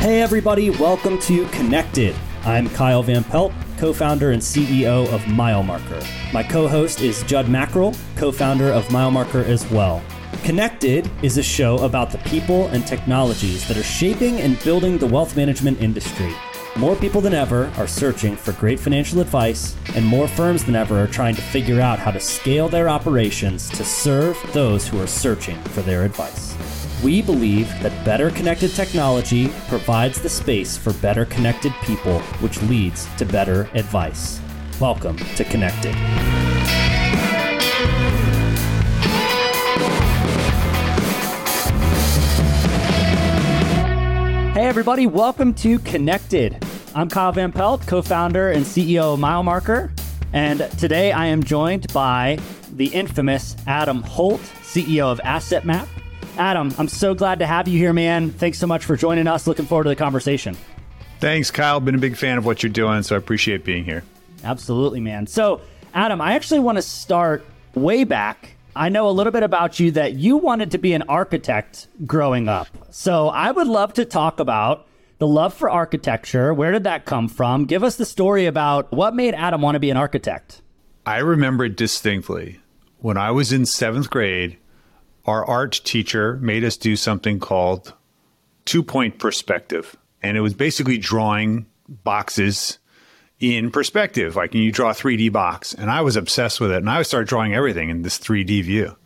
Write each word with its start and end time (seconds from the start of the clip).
Hey, 0.00 0.22
everybody, 0.22 0.70
welcome 0.70 1.18
to 1.20 1.44
Connected. 1.48 2.16
I'm 2.44 2.70
Kyle 2.70 3.02
Van 3.02 3.22
Pelt, 3.22 3.52
co 3.76 3.92
founder 3.92 4.30
and 4.30 4.40
CEO 4.40 5.06
of 5.12 5.20
MileMarker. 5.24 6.32
My 6.32 6.42
co 6.42 6.66
host 6.66 7.02
is 7.02 7.22
Jud 7.24 7.48
Mackrill, 7.48 7.94
co 8.16 8.32
founder 8.32 8.72
of 8.72 8.86
MileMarker 8.86 9.44
as 9.44 9.70
well. 9.70 10.02
Connected 10.42 11.10
is 11.22 11.36
a 11.36 11.42
show 11.42 11.76
about 11.84 12.10
the 12.10 12.16
people 12.30 12.68
and 12.68 12.86
technologies 12.86 13.68
that 13.68 13.76
are 13.76 13.82
shaping 13.82 14.40
and 14.40 14.58
building 14.64 14.96
the 14.96 15.06
wealth 15.06 15.36
management 15.36 15.82
industry. 15.82 16.32
More 16.76 16.96
people 16.96 17.20
than 17.20 17.34
ever 17.34 17.70
are 17.76 17.86
searching 17.86 18.36
for 18.36 18.52
great 18.52 18.80
financial 18.80 19.20
advice, 19.20 19.76
and 19.94 20.02
more 20.02 20.28
firms 20.28 20.64
than 20.64 20.76
ever 20.76 20.98
are 20.98 21.08
trying 21.08 21.34
to 21.34 21.42
figure 21.42 21.78
out 21.78 21.98
how 21.98 22.10
to 22.10 22.20
scale 22.20 22.70
their 22.70 22.88
operations 22.88 23.68
to 23.68 23.84
serve 23.84 24.38
those 24.54 24.88
who 24.88 24.98
are 24.98 25.06
searching 25.06 25.60
for 25.64 25.82
their 25.82 26.04
advice. 26.04 26.56
We 27.02 27.22
believe 27.22 27.66
that 27.82 28.04
better 28.04 28.30
connected 28.30 28.74
technology 28.74 29.48
provides 29.68 30.20
the 30.20 30.28
space 30.28 30.76
for 30.76 30.92
better 30.92 31.24
connected 31.24 31.72
people, 31.82 32.18
which 32.40 32.60
leads 32.64 33.06
to 33.16 33.24
better 33.24 33.70
advice. 33.72 34.38
Welcome 34.78 35.16
to 35.16 35.44
Connected. 35.44 35.94
Hey, 44.52 44.66
everybody, 44.66 45.06
welcome 45.06 45.54
to 45.54 45.78
Connected. 45.78 46.62
I'm 46.94 47.08
Kyle 47.08 47.32
Van 47.32 47.50
Pelt, 47.50 47.86
co 47.86 48.02
founder 48.02 48.50
and 48.50 48.66
CEO 48.66 49.14
of 49.14 49.20
MileMarker. 49.20 49.90
And 50.34 50.68
today 50.78 51.12
I 51.12 51.24
am 51.26 51.42
joined 51.42 51.90
by 51.94 52.38
the 52.74 52.88
infamous 52.88 53.56
Adam 53.66 54.02
Holt, 54.02 54.42
CEO 54.60 55.10
of 55.10 55.18
AssetMap. 55.20 55.88
Adam, 56.40 56.74
I'm 56.78 56.88
so 56.88 57.14
glad 57.14 57.38
to 57.40 57.46
have 57.46 57.68
you 57.68 57.78
here, 57.78 57.92
man. 57.92 58.30
Thanks 58.30 58.58
so 58.58 58.66
much 58.66 58.84
for 58.84 58.96
joining 58.96 59.26
us. 59.26 59.46
Looking 59.46 59.66
forward 59.66 59.84
to 59.84 59.90
the 59.90 59.96
conversation. 59.96 60.56
Thanks, 61.20 61.50
Kyle. 61.50 61.80
Been 61.80 61.94
a 61.94 61.98
big 61.98 62.16
fan 62.16 62.38
of 62.38 62.46
what 62.46 62.62
you're 62.62 62.72
doing, 62.72 63.02
so 63.02 63.14
I 63.14 63.18
appreciate 63.18 63.64
being 63.64 63.84
here. 63.84 64.02
Absolutely, 64.42 65.00
man. 65.00 65.26
So, 65.26 65.60
Adam, 65.92 66.20
I 66.20 66.32
actually 66.32 66.60
want 66.60 66.78
to 66.78 66.82
start 66.82 67.44
way 67.74 68.04
back 68.04 68.56
I 68.74 68.88
know 68.88 69.08
a 69.08 69.10
little 69.10 69.32
bit 69.32 69.42
about 69.42 69.80
you 69.80 69.90
that 69.92 70.14
you 70.14 70.36
wanted 70.36 70.70
to 70.70 70.78
be 70.78 70.92
an 70.94 71.02
architect 71.02 71.88
growing 72.06 72.48
up. 72.48 72.68
So 72.90 73.28
I 73.28 73.50
would 73.50 73.66
love 73.66 73.94
to 73.94 74.04
talk 74.04 74.38
about 74.38 74.86
the 75.18 75.26
love 75.26 75.54
for 75.54 75.68
architecture. 75.68 76.54
Where 76.54 76.70
did 76.70 76.84
that 76.84 77.04
come 77.04 77.28
from? 77.28 77.64
Give 77.64 77.82
us 77.82 77.96
the 77.96 78.04
story 78.04 78.46
about 78.46 78.92
what 78.92 79.14
made 79.14 79.34
Adam 79.34 79.60
want 79.60 79.74
to 79.74 79.80
be 79.80 79.90
an 79.90 79.96
architect. 79.96 80.62
I 81.04 81.18
remember 81.18 81.68
distinctly 81.68 82.60
when 82.98 83.16
I 83.16 83.32
was 83.32 83.52
in 83.52 83.66
seventh 83.66 84.08
grade, 84.08 84.56
our 85.26 85.44
art 85.44 85.80
teacher 85.84 86.36
made 86.36 86.64
us 86.64 86.76
do 86.76 86.96
something 86.96 87.38
called 87.38 87.94
two 88.64 88.82
point 88.82 89.18
perspective. 89.18 89.96
And 90.22 90.36
it 90.36 90.40
was 90.40 90.54
basically 90.54 90.98
drawing 90.98 91.66
boxes 91.88 92.78
in 93.38 93.70
perspective. 93.70 94.36
Like 94.36 94.54
you 94.54 94.70
draw 94.70 94.90
a 94.90 94.94
3D 94.94 95.32
box. 95.32 95.74
And 95.74 95.90
I 95.90 96.02
was 96.02 96.16
obsessed 96.16 96.60
with 96.60 96.70
it. 96.70 96.78
And 96.78 96.90
I 96.90 97.02
started 97.02 97.28
drawing 97.28 97.54
everything 97.54 97.90
in 97.90 98.02
this 98.02 98.18
3D 98.18 98.64
view. 98.64 98.96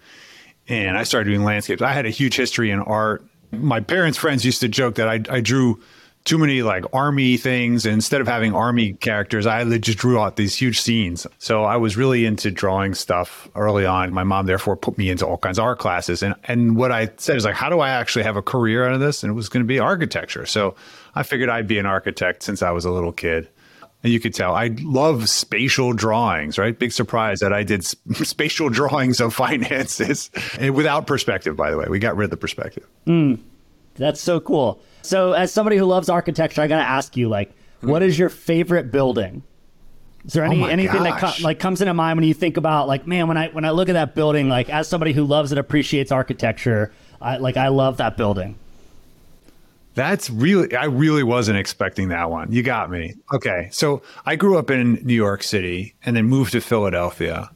And 0.68 0.96
I 0.96 1.04
started 1.04 1.30
doing 1.30 1.44
landscapes. 1.44 1.82
I 1.82 1.92
had 1.92 2.06
a 2.06 2.10
huge 2.10 2.36
history 2.36 2.70
in 2.70 2.80
art. 2.80 3.24
My 3.52 3.80
parents' 3.80 4.18
friends 4.18 4.44
used 4.44 4.60
to 4.60 4.68
joke 4.68 4.96
that 4.96 5.08
I, 5.08 5.20
I 5.30 5.40
drew 5.40 5.80
too 6.24 6.38
many 6.38 6.62
like 6.62 6.84
army 6.92 7.36
things. 7.36 7.84
Instead 7.84 8.20
of 8.20 8.26
having 8.26 8.54
army 8.54 8.94
characters, 8.94 9.46
I 9.46 9.64
just 9.78 9.98
drew 9.98 10.18
out 10.18 10.36
these 10.36 10.54
huge 10.54 10.80
scenes. 10.80 11.26
So 11.38 11.64
I 11.64 11.76
was 11.76 11.96
really 11.96 12.24
into 12.24 12.50
drawing 12.50 12.94
stuff 12.94 13.48
early 13.54 13.84
on. 13.84 14.12
My 14.12 14.24
mom 14.24 14.46
therefore 14.46 14.76
put 14.76 14.96
me 14.96 15.10
into 15.10 15.26
all 15.26 15.36
kinds 15.36 15.58
of 15.58 15.64
art 15.64 15.78
classes. 15.78 16.22
And 16.22 16.34
and 16.44 16.76
what 16.76 16.92
I 16.92 17.10
said 17.18 17.36
is 17.36 17.44
like, 17.44 17.54
how 17.54 17.68
do 17.68 17.80
I 17.80 17.90
actually 17.90 18.24
have 18.24 18.36
a 18.36 18.42
career 18.42 18.86
out 18.86 18.94
of 18.94 19.00
this? 19.00 19.22
And 19.22 19.30
it 19.30 19.34
was 19.34 19.48
going 19.48 19.62
to 19.62 19.66
be 19.66 19.78
architecture. 19.78 20.46
So 20.46 20.74
I 21.14 21.22
figured 21.22 21.50
I'd 21.50 21.68
be 21.68 21.78
an 21.78 21.86
architect 21.86 22.42
since 22.42 22.62
I 22.62 22.70
was 22.70 22.84
a 22.84 22.90
little 22.90 23.12
kid. 23.12 23.48
And 24.02 24.12
you 24.12 24.20
could 24.20 24.34
tell 24.34 24.54
I 24.54 24.70
love 24.80 25.28
spatial 25.30 25.92
drawings, 25.92 26.58
right? 26.58 26.78
Big 26.78 26.92
surprise 26.92 27.40
that 27.40 27.52
I 27.52 27.62
did 27.62 27.84
spatial 28.14 28.70
drawings 28.70 29.20
of 29.20 29.34
finances 29.34 30.30
and 30.58 30.74
without 30.74 31.06
perspective, 31.06 31.54
by 31.56 31.70
the 31.70 31.76
way. 31.76 31.86
We 31.88 31.98
got 31.98 32.16
rid 32.16 32.24
of 32.24 32.30
the 32.30 32.36
perspective. 32.38 32.86
Mm, 33.06 33.40
that's 33.96 34.20
so 34.20 34.40
cool. 34.40 34.80
So, 35.02 35.32
as 35.32 35.52
somebody 35.52 35.76
who 35.76 35.84
loves 35.84 36.08
architecture, 36.08 36.62
I 36.62 36.66
got 36.66 36.78
to 36.78 36.88
ask 36.88 37.16
you, 37.16 37.28
like, 37.28 37.50
mm. 37.82 37.88
what 37.88 38.02
is 38.02 38.18
your 38.18 38.28
favorite 38.28 38.90
building? 38.90 39.42
Is 40.24 40.32
there 40.32 40.44
any 40.44 40.62
oh 40.62 40.66
anything 40.66 41.02
gosh. 41.02 41.20
that 41.20 41.36
co- 41.36 41.44
like 41.44 41.58
comes 41.58 41.82
into 41.82 41.92
mind 41.92 42.16
when 42.16 42.26
you 42.26 42.32
think 42.32 42.56
about 42.56 42.88
like, 42.88 43.06
man, 43.06 43.28
when 43.28 43.36
I 43.36 43.48
when 43.48 43.64
I 43.66 43.70
look 43.70 43.90
at 43.90 43.92
that 43.92 44.14
building, 44.14 44.48
like 44.48 44.70
as 44.70 44.88
somebody 44.88 45.12
who 45.12 45.24
loves 45.24 45.52
and 45.52 45.58
appreciates 45.58 46.10
architecture, 46.10 46.92
I 47.20 47.36
like 47.36 47.56
I 47.58 47.68
love 47.68 47.98
that 47.98 48.16
building. 48.16 48.58
That's 49.94 50.28
really, 50.28 50.74
I 50.74 50.86
really 50.86 51.22
wasn't 51.22 51.58
expecting 51.58 52.08
that 52.08 52.30
one. 52.30 52.50
You 52.50 52.62
got 52.62 52.90
me. 52.90 53.14
Okay. 53.32 53.68
So 53.70 54.02
I 54.26 54.34
grew 54.34 54.58
up 54.58 54.70
in 54.70 54.94
New 55.04 55.14
York 55.14 55.42
City 55.42 55.94
and 56.04 56.16
then 56.16 56.26
moved 56.26 56.52
to 56.52 56.60
Philadelphia. 56.60 57.50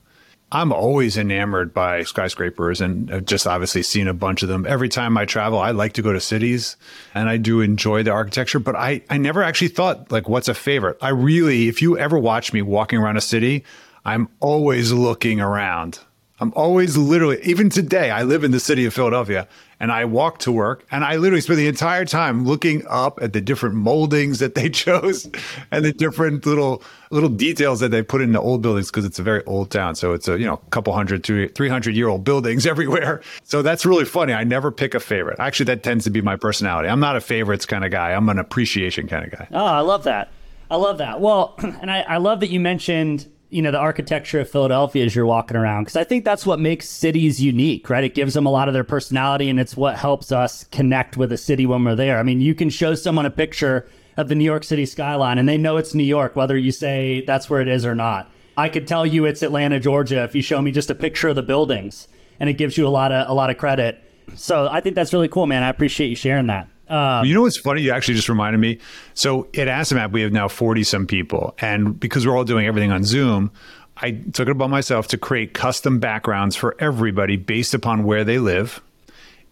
I'm 0.50 0.72
always 0.72 1.18
enamored 1.18 1.74
by 1.74 2.04
skyscrapers 2.04 2.80
and 2.80 3.10
I've 3.12 3.26
just 3.26 3.46
obviously 3.46 3.82
seen 3.82 4.08
a 4.08 4.14
bunch 4.14 4.42
of 4.42 4.48
them. 4.48 4.66
Every 4.66 4.88
time 4.88 5.18
I 5.18 5.26
travel, 5.26 5.58
I 5.58 5.72
like 5.72 5.92
to 5.94 6.02
go 6.02 6.12
to 6.12 6.20
cities 6.20 6.76
and 7.14 7.28
I 7.28 7.36
do 7.36 7.60
enjoy 7.60 8.02
the 8.02 8.12
architecture, 8.12 8.58
but 8.58 8.74
I, 8.74 9.02
I 9.10 9.18
never 9.18 9.42
actually 9.42 9.68
thought 9.68 10.10
like 10.10 10.28
what's 10.28 10.48
a 10.48 10.54
favorite. 10.54 10.96
I 11.02 11.10
really, 11.10 11.68
if 11.68 11.82
you 11.82 11.98
ever 11.98 12.18
watch 12.18 12.54
me 12.54 12.62
walking 12.62 12.98
around 12.98 13.18
a 13.18 13.20
city, 13.20 13.64
I'm 14.06 14.28
always 14.40 14.90
looking 14.90 15.40
around. 15.40 15.98
I'm 16.40 16.52
always 16.54 16.96
literally, 16.96 17.40
even 17.42 17.68
today, 17.68 18.10
I 18.10 18.22
live 18.22 18.44
in 18.44 18.52
the 18.52 18.60
city 18.60 18.84
of 18.84 18.94
Philadelphia 18.94 19.48
and 19.80 19.90
I 19.90 20.04
walk 20.04 20.38
to 20.40 20.52
work 20.52 20.86
and 20.90 21.04
I 21.04 21.16
literally 21.16 21.40
spend 21.40 21.58
the 21.58 21.66
entire 21.66 22.04
time 22.04 22.44
looking 22.44 22.86
up 22.88 23.18
at 23.20 23.32
the 23.32 23.40
different 23.40 23.74
moldings 23.74 24.38
that 24.38 24.54
they 24.54 24.70
chose 24.84 25.28
and 25.72 25.84
the 25.84 25.92
different 25.92 26.46
little 26.46 26.82
little 27.10 27.28
details 27.28 27.80
that 27.80 27.88
they 27.88 28.02
put 28.02 28.20
in 28.20 28.32
the 28.32 28.40
old 28.40 28.62
buildings 28.62 28.88
because 28.90 29.04
it's 29.04 29.18
a 29.18 29.22
very 29.22 29.44
old 29.46 29.70
town. 29.70 29.96
So 29.96 30.12
it's 30.12 30.28
a, 30.28 30.38
you 30.38 30.46
know, 30.46 30.58
couple 30.70 30.92
hundred 30.92 31.24
to 31.24 31.48
300 31.48 31.96
year 31.96 32.06
old 32.06 32.22
buildings 32.22 32.66
everywhere. 32.68 33.20
So 33.42 33.60
that's 33.60 33.84
really 33.84 34.04
funny. 34.04 34.32
I 34.32 34.44
never 34.44 34.70
pick 34.70 34.94
a 34.94 35.00
favorite. 35.00 35.40
Actually, 35.40 35.66
that 35.66 35.82
tends 35.82 36.04
to 36.04 36.10
be 36.10 36.20
my 36.20 36.36
personality. 36.36 36.88
I'm 36.88 37.00
not 37.00 37.16
a 37.16 37.20
favorites 37.20 37.66
kind 37.66 37.84
of 37.84 37.90
guy. 37.90 38.12
I'm 38.12 38.28
an 38.28 38.38
appreciation 38.38 39.08
kind 39.08 39.24
of 39.24 39.36
guy. 39.36 39.48
Oh, 39.50 39.64
I 39.64 39.80
love 39.80 40.04
that. 40.04 40.30
I 40.70 40.76
love 40.76 40.98
that. 40.98 41.20
Well, 41.20 41.54
and 41.58 41.90
I, 41.90 42.00
I 42.02 42.16
love 42.18 42.40
that 42.40 42.50
you 42.50 42.60
mentioned 42.60 43.26
you 43.50 43.62
know 43.62 43.70
the 43.70 43.78
architecture 43.78 44.40
of 44.40 44.50
Philadelphia 44.50 45.04
as 45.04 45.14
you're 45.14 45.26
walking 45.26 45.56
around 45.56 45.84
because 45.84 45.96
I 45.96 46.04
think 46.04 46.24
that's 46.24 46.44
what 46.44 46.60
makes 46.60 46.88
cities 46.88 47.40
unique, 47.40 47.88
right? 47.88 48.04
It 48.04 48.14
gives 48.14 48.34
them 48.34 48.46
a 48.46 48.50
lot 48.50 48.68
of 48.68 48.74
their 48.74 48.84
personality, 48.84 49.48
and 49.48 49.58
it's 49.58 49.76
what 49.76 49.96
helps 49.96 50.32
us 50.32 50.64
connect 50.64 51.16
with 51.16 51.32
a 51.32 51.36
city 51.36 51.66
when 51.66 51.84
we're 51.84 51.94
there. 51.94 52.18
I 52.18 52.22
mean, 52.22 52.40
you 52.40 52.54
can 52.54 52.70
show 52.70 52.94
someone 52.94 53.26
a 53.26 53.30
picture 53.30 53.88
of 54.16 54.28
the 54.28 54.34
New 54.34 54.44
York 54.44 54.64
City 54.64 54.84
skyline, 54.84 55.38
and 55.38 55.48
they 55.48 55.56
know 55.56 55.76
it's 55.76 55.94
New 55.94 56.02
York, 56.02 56.36
whether 56.36 56.56
you 56.56 56.72
say 56.72 57.22
that's 57.26 57.48
where 57.48 57.60
it 57.60 57.68
is 57.68 57.86
or 57.86 57.94
not. 57.94 58.30
I 58.56 58.68
could 58.68 58.88
tell 58.88 59.06
you 59.06 59.24
it's 59.24 59.42
Atlanta, 59.42 59.78
Georgia, 59.78 60.24
if 60.24 60.34
you 60.34 60.42
show 60.42 60.60
me 60.60 60.72
just 60.72 60.90
a 60.90 60.94
picture 60.94 61.28
of 61.28 61.36
the 61.36 61.42
buildings, 61.42 62.08
and 62.40 62.50
it 62.50 62.54
gives 62.54 62.76
you 62.76 62.86
a 62.86 62.90
lot 62.90 63.12
of 63.12 63.28
a 63.28 63.32
lot 63.32 63.50
of 63.50 63.56
credit. 63.56 64.02
So 64.34 64.68
I 64.70 64.80
think 64.80 64.94
that's 64.94 65.12
really 65.12 65.28
cool, 65.28 65.46
man. 65.46 65.62
I 65.62 65.68
appreciate 65.68 66.08
you 66.08 66.16
sharing 66.16 66.48
that. 66.48 66.68
Um, 66.88 67.26
you 67.26 67.34
know 67.34 67.42
what's 67.42 67.58
funny? 67.58 67.82
You 67.82 67.92
actually 67.92 68.14
just 68.14 68.28
reminded 68.28 68.58
me. 68.58 68.78
So 69.14 69.44
at 69.54 69.68
AssetMap, 69.68 70.12
we 70.12 70.22
have 70.22 70.32
now 70.32 70.48
40 70.48 70.84
some 70.84 71.06
people. 71.06 71.54
And 71.58 71.98
because 71.98 72.26
we're 72.26 72.36
all 72.36 72.44
doing 72.44 72.66
everything 72.66 72.92
on 72.92 73.04
Zoom, 73.04 73.50
I 73.96 74.12
took 74.12 74.48
it 74.48 74.52
upon 74.52 74.70
myself 74.70 75.08
to 75.08 75.18
create 75.18 75.54
custom 75.54 75.98
backgrounds 75.98 76.56
for 76.56 76.76
everybody 76.78 77.36
based 77.36 77.74
upon 77.74 78.04
where 78.04 78.24
they 78.24 78.38
live. 78.38 78.80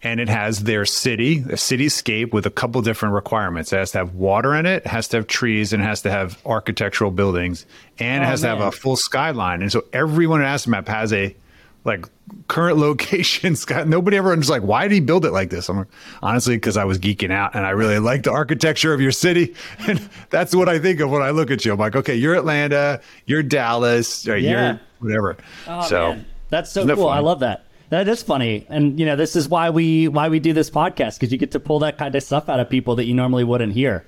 And 0.03 0.19
it 0.19 0.29
has 0.29 0.63
their 0.63 0.85
city, 0.85 1.39
a 1.39 1.55
cityscape 1.55 2.31
with 2.31 2.45
a 2.45 2.51
couple 2.51 2.81
different 2.81 3.15
requirements. 3.15 3.73
It 3.73 3.77
has 3.77 3.91
to 3.91 3.97
have 3.97 4.13
water 4.13 4.53
in 4.55 4.67
it, 4.67 4.85
it 4.85 4.87
has 4.87 5.07
to 5.09 5.17
have 5.17 5.27
trees, 5.27 5.73
and 5.73 5.81
it 5.81 5.85
has 5.85 6.03
to 6.03 6.11
have 6.11 6.39
architectural 6.45 7.09
buildings, 7.09 7.65
and 7.97 8.23
oh, 8.23 8.27
it 8.27 8.29
has 8.29 8.43
man. 8.43 8.57
to 8.57 8.63
have 8.63 8.73
a 8.73 8.77
full 8.77 8.95
skyline. 8.95 9.63
And 9.63 9.71
so 9.71 9.85
everyone 9.91 10.43
at 10.43 10.55
AssetMap 10.55 10.87
has 10.87 11.11
a 11.13 11.35
like 11.87 12.05
current 12.47 12.77
locations. 12.87 13.65
Got 13.65 13.87
nobody 13.87 14.17
ever 14.17 14.35
was 14.35 14.49
like, 14.49 14.61
why 14.61 14.83
did 14.83 14.93
he 14.93 14.99
build 14.99 15.25
it 15.25 15.31
like 15.31 15.49
this? 15.49 15.69
I'm 15.69 15.77
like, 15.77 15.87
honestly, 16.21 16.55
because 16.57 16.77
I 16.77 16.83
was 16.83 16.99
geeking 16.99 17.31
out 17.31 17.55
and 17.55 17.65
I 17.65 17.71
really 17.71 17.99
like 17.99 18.23
the 18.23 18.31
architecture 18.31 18.93
of 18.93 19.01
your 19.01 19.11
city, 19.11 19.55
and 19.87 19.97
that's 20.29 20.53
what 20.53 20.69
I 20.69 20.77
think 20.77 20.99
of 20.99 21.09
when 21.09 21.21
I 21.21 21.31
look 21.31 21.49
at 21.49 21.65
you. 21.65 21.73
I'm 21.73 21.79
like, 21.79 21.95
okay, 21.95 22.15
you're 22.15 22.35
Atlanta, 22.35 23.01
you're 23.25 23.43
Dallas, 23.43 24.27
or 24.27 24.37
yeah. 24.37 24.49
you're 24.49 24.81
whatever. 24.99 25.37
Oh, 25.67 25.87
so 25.87 26.13
man. 26.13 26.25
that's 26.49 26.71
so 26.71 26.85
cool. 26.95 27.07
I 27.07 27.19
love 27.19 27.39
that. 27.39 27.63
That 27.89 28.09
is 28.09 28.21
funny, 28.21 28.65
and 28.67 28.99
you 28.99 29.05
know, 29.05 29.15
this 29.15 29.37
is 29.37 29.47
why 29.47 29.69
we 29.69 30.09
why 30.09 30.27
we 30.27 30.39
do 30.39 30.51
this 30.51 30.69
podcast 30.69 31.15
because 31.15 31.31
you 31.31 31.37
get 31.37 31.51
to 31.51 31.59
pull 31.59 31.79
that 31.79 31.97
kind 31.97 32.13
of 32.13 32.21
stuff 32.21 32.49
out 32.49 32.59
of 32.59 32.69
people 32.69 32.95
that 32.95 33.05
you 33.05 33.13
normally 33.13 33.45
wouldn't 33.45 33.71
hear. 33.71 34.05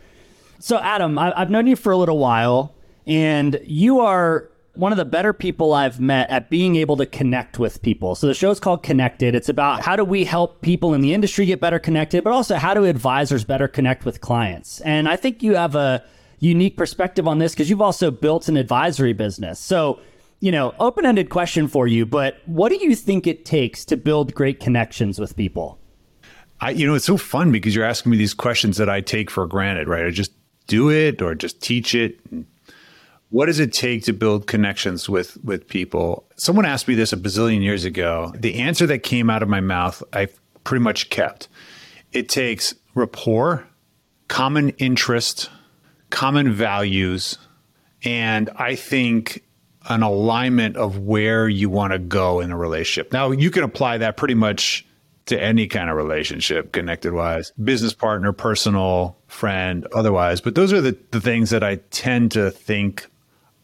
So, 0.60 0.78
Adam, 0.78 1.18
I, 1.18 1.32
I've 1.40 1.50
known 1.50 1.66
you 1.66 1.78
for 1.78 1.94
a 1.94 1.98
little 1.98 2.18
while, 2.18 2.74
and 3.08 3.58
you 3.64 4.02
are 4.02 4.49
one 4.76 4.92
of 4.92 4.98
the 4.98 5.06
better 5.06 5.34
people 5.34 5.74
I've 5.74 6.00
met 6.00 6.30
at 6.30 6.50
being 6.50 6.76
able 6.76 6.98
to 6.98 7.06
connect 7.06 7.60
with 7.60 7.82
people. 7.82 8.16
So 8.16 8.28
the 8.28 8.34
show's 8.34 8.60
called 8.60 8.84
Connected. 8.84 9.36
It's 9.36 9.50
about 9.50 9.82
how 9.82 9.96
do 9.96 10.06
we 10.06 10.24
help 10.24 10.62
people 10.62 10.94
in 10.94 11.02
the 11.02 11.14
industry 11.14 11.46
get 11.46 11.60
better 11.60 11.80
connected, 11.80 12.24
but 12.24 12.32
also 12.32 12.56
how 12.56 12.74
do 12.74 12.86
advisors 12.86 13.44
better 13.44 13.68
connect 13.68 14.06
with 14.06 14.22
clients. 14.22 14.80
And 14.82 15.10
I 15.10 15.16
think 15.16 15.44
you 15.44 15.56
have 15.56 15.76
a 15.76 16.04
unique 16.40 16.78
perspective 16.78 17.28
on 17.28 17.40
this 17.40 17.54
because 17.54 17.70
you've 17.70 17.82
also 17.82 18.12
built 18.12 18.48
an 18.48 18.58
advisory 18.58 19.14
business. 19.14 19.60
So, 19.60 20.00
you 20.40 20.52
know, 20.52 20.74
open-ended 20.80 21.30
question 21.30 21.68
for 21.68 21.88
you, 21.88 22.06
but 22.06 22.38
what 22.46 22.70
do 22.70 22.76
you 22.76 22.96
think 22.96 23.28
it 23.28 23.44
takes 23.44 23.84
to 23.86 23.98
build 23.98 24.34
great 24.34 24.60
connections 24.60 25.20
with 25.20 25.36
people? 25.36 25.78
I, 26.62 26.72
you 26.72 26.88
know, 26.88 26.96
it's 26.96 27.06
so 27.06 27.18
fun 27.18 27.52
because 27.52 27.76
you're 27.76 27.86
asking 27.86 28.12
me 28.12 28.18
these 28.18 28.34
questions 28.34 28.78
that 28.78 28.90
I 28.90 29.02
take 29.02 29.30
for 29.30 29.48
granted, 29.48 29.88
right? 29.88 30.06
I 30.06 30.12
just 30.12 30.32
do 30.68 30.90
it 30.90 31.22
or 31.22 31.36
just 31.36 31.62
teach 31.62 31.96
it. 31.96 32.20
What 33.32 33.46
does 33.46 33.60
it 33.60 33.72
take 33.72 34.04
to 34.06 34.14
build 34.14 34.48
connections 34.48 35.08
with 35.08 35.38
with 35.44 35.68
people? 35.68 36.28
Someone 36.36 36.66
asked 36.66 36.88
me 36.88 36.96
this 36.96 37.14
a 37.14 37.18
bazillion 37.18 37.62
years 37.62 37.86
ago. 37.86 38.34
The 38.36 38.56
answer 38.56 38.88
that 38.88 39.04
came 39.04 39.30
out 39.30 39.44
of 39.44 39.50
my 39.50 39.62
mouth, 39.62 40.02
I 40.14 40.30
pretty 40.64 40.84
much 40.84 41.10
kept. 41.10 41.48
It 42.12 42.28
takes 42.28 42.74
rapport, 42.96 43.68
common 44.28 44.70
interest, 44.72 45.50
common 46.10 46.52
values, 46.52 47.38
and 48.04 48.50
I 48.56 48.76
think 48.76 49.44
an 49.90 50.04
alignment 50.04 50.76
of 50.76 51.00
where 51.00 51.48
you 51.48 51.70
want 51.70 51.94
to 51.94 52.00
go 52.00 52.40
in 52.40 52.52
a 52.52 52.58
relationship. 52.58 53.14
Now, 53.14 53.32
you 53.32 53.50
can 53.52 53.64
apply 53.64 54.00
that 54.00 54.18
pretty 54.18 54.34
much 54.34 54.86
to 55.28 55.42
any 55.42 55.68
kind 55.68 55.90
of 55.90 55.96
relationship, 55.96 56.72
connected 56.72 57.14
wise, 57.14 57.52
business 57.64 57.94
partner, 57.94 58.34
personal, 58.34 59.18
friend, 59.28 59.88
otherwise. 59.94 60.42
But 60.42 60.56
those 60.56 60.74
are 60.74 60.82
the, 60.82 60.98
the 61.12 61.22
things 61.22 61.52
that 61.52 61.64
I 61.64 61.76
tend 61.92 62.32
to 62.32 62.50
think 62.50 63.08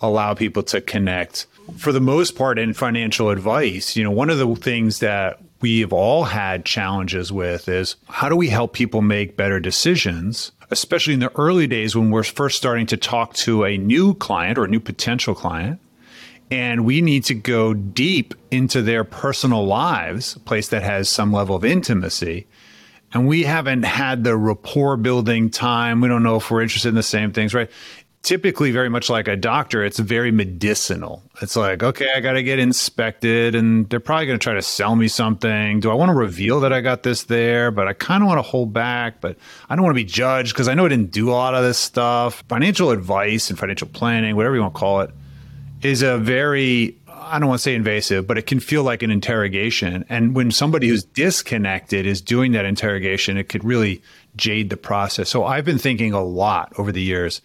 allow 0.07 0.33
people 0.33 0.63
to 0.63 0.81
connect. 0.81 1.47
For 1.77 1.91
the 1.91 2.01
most 2.01 2.35
part, 2.35 2.59
in 2.59 2.73
financial 2.73 3.29
advice, 3.29 3.95
you 3.95 4.03
know, 4.03 4.11
one 4.11 4.29
of 4.29 4.37
the 4.37 4.55
things 4.55 4.99
that 4.99 5.39
we've 5.61 5.93
all 5.93 6.25
had 6.25 6.65
challenges 6.65 7.31
with 7.31 7.67
is 7.67 7.95
how 8.07 8.29
do 8.29 8.35
we 8.35 8.49
help 8.49 8.73
people 8.73 9.01
make 9.01 9.37
better 9.37 9.59
decisions, 9.59 10.51
especially 10.69 11.13
in 11.13 11.19
the 11.19 11.35
early 11.37 11.65
days 11.65 11.95
when 11.95 12.11
we're 12.11 12.23
first 12.23 12.57
starting 12.57 12.85
to 12.87 12.97
talk 12.97 13.33
to 13.33 13.63
a 13.63 13.77
new 13.77 14.13
client 14.15 14.57
or 14.57 14.65
a 14.65 14.69
new 14.69 14.79
potential 14.79 15.33
client? 15.33 15.79
And 16.51 16.85
we 16.85 17.01
need 17.01 17.23
to 17.25 17.33
go 17.33 17.73
deep 17.73 18.35
into 18.51 18.83
their 18.83 19.03
personal 19.03 19.65
lives, 19.65 20.35
a 20.35 20.39
place 20.39 20.67
that 20.69 20.83
has 20.83 21.09
some 21.09 21.33
level 21.33 21.55
of 21.55 21.65
intimacy. 21.65 22.45
And 23.11 23.27
we 23.27 23.43
haven't 23.43 23.83
had 23.83 24.23
the 24.23 24.37
rapport 24.37 24.97
building 24.97 25.49
time. 25.49 26.01
We 26.01 26.07
don't 26.07 26.21
know 26.21 26.35
if 26.35 26.51
we're 26.51 26.61
interested 26.61 26.89
in 26.89 26.95
the 26.95 27.03
same 27.03 27.31
things, 27.31 27.53
right? 27.53 27.71
Typically 28.25 28.71
very 28.71 28.89
much 28.89 29.07
like 29.07 29.27
a 29.27 29.35
doctor, 29.35 29.85
it's 29.85 29.99
very 29.99 30.31
medicinal. 30.31 31.21
It's 31.43 31.55
like, 31.55 31.83
okay, 31.83 32.09
I 32.15 32.21
got 32.21 32.33
to 32.33 32.41
get 32.41 32.57
inspected 32.57 33.53
and 33.53 33.87
they're 33.89 33.99
probably 33.99 34.25
going 34.25 34.39
to 34.39 34.43
try 34.43 34.55
to 34.55 34.63
sell 34.63 34.95
me 34.95 35.07
something. 35.07 35.79
Do 35.79 35.91
I 35.91 35.93
want 35.93 36.09
to 36.09 36.15
reveal 36.15 36.59
that 36.61 36.73
I 36.73 36.81
got 36.81 37.03
this 37.03 37.25
there? 37.25 37.69
But 37.69 37.87
I 37.87 37.93
kind 37.93 38.23
of 38.23 38.27
want 38.27 38.39
to 38.39 38.41
hold 38.41 38.73
back, 38.73 39.21
but 39.21 39.37
I 39.69 39.75
don't 39.75 39.83
want 39.83 39.93
to 39.93 40.01
be 40.01 40.09
judged 40.09 40.53
because 40.53 40.67
I 40.67 40.73
know 40.73 40.85
I 40.85 40.89
didn't 40.89 41.11
do 41.11 41.29
a 41.29 41.33
lot 41.33 41.53
of 41.53 41.63
this 41.63 41.77
stuff. 41.77 42.43
Financial 42.49 42.89
advice 42.89 43.51
and 43.51 43.59
financial 43.59 43.87
planning, 43.87 44.35
whatever 44.35 44.55
you 44.55 44.61
want 44.61 44.73
to 44.73 44.79
call 44.79 45.01
it, 45.01 45.11
is 45.83 46.01
a 46.01 46.17
very, 46.17 46.97
I 47.07 47.37
don't 47.37 47.47
want 47.47 47.59
to 47.59 47.63
say 47.63 47.75
invasive, 47.75 48.25
but 48.25 48.39
it 48.39 48.47
can 48.47 48.59
feel 48.59 48.83
like 48.83 49.03
an 49.03 49.11
interrogation. 49.11 50.03
And 50.09 50.35
when 50.35 50.49
somebody 50.49 50.87
who's 50.87 51.03
disconnected 51.03 52.07
is 52.07 52.21
doing 52.21 52.53
that 52.53 52.65
interrogation, 52.65 53.37
it 53.37 53.49
could 53.49 53.63
really 53.63 54.01
jade 54.35 54.71
the 54.71 54.77
process. 54.77 55.29
So 55.29 55.45
I've 55.45 55.63
been 55.63 55.77
thinking 55.77 56.11
a 56.11 56.23
lot 56.23 56.73
over 56.79 56.91
the 56.91 57.03
years 57.03 57.41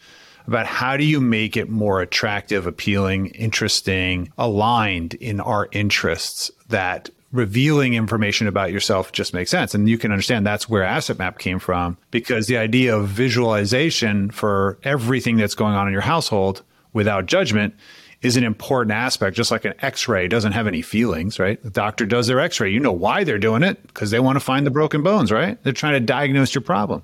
about 0.47 0.67
how 0.67 0.97
do 0.97 1.05
you 1.05 1.21
make 1.21 1.57
it 1.57 1.69
more 1.69 2.01
attractive, 2.01 2.67
appealing, 2.67 3.27
interesting, 3.29 4.33
aligned 4.39 5.15
in 5.15 5.41
our 5.41 5.69
interests 5.73 6.51
that 6.69 7.11
revealing 7.33 7.95
information 7.95 8.47
about 8.47 8.73
yourself 8.73 9.13
just 9.13 9.33
makes 9.33 9.51
sense. 9.51 9.75
And 9.75 9.89
you 9.89 9.99
can 9.99 10.11
understand 10.11 10.47
that's 10.47 10.69
where 10.69 10.83
Asset 10.83 11.19
Map 11.19 11.39
came 11.39 11.59
from 11.59 11.97
because 12.11 12.47
the 12.47 12.57
idea 12.57 12.97
of 12.97 13.09
visualization 13.09 14.31
for 14.31 14.79
everything 14.83 15.37
that's 15.37 15.55
going 15.55 15.75
on 15.75 15.87
in 15.87 15.93
your 15.93 16.03
household 16.03 16.63
without 16.93 17.27
judgment 17.27 17.75
is 18.23 18.37
an 18.37 18.45
important 18.45 18.93
aspect, 18.93 19.37
just 19.37 19.51
like 19.51 19.65
an 19.65 19.75
x 19.81 20.07
ray 20.07 20.29
doesn't 20.29 20.53
have 20.53 20.67
any 20.67 20.83
feelings, 20.83 21.39
right? 21.39 21.63
The 21.63 21.71
doctor 21.71 22.05
does 22.05 22.27
their 22.27 22.41
x 22.41 22.61
ray. 22.61 22.71
You 22.71 22.81
know 22.81 22.93
why 22.93 23.25
they're 23.25 23.39
doing 23.39 23.63
it 23.63 23.83
because 23.87 24.11
they 24.11 24.21
want 24.21 24.37
to 24.37 24.41
find 24.41 24.67
the 24.67 24.71
broken 24.71 25.03
bones, 25.03 25.33
right? 25.33 25.63
They're 25.63 25.73
trying 25.73 25.95
to 25.95 26.01
diagnose 26.01 26.55
your 26.55 26.63
problem. 26.63 27.03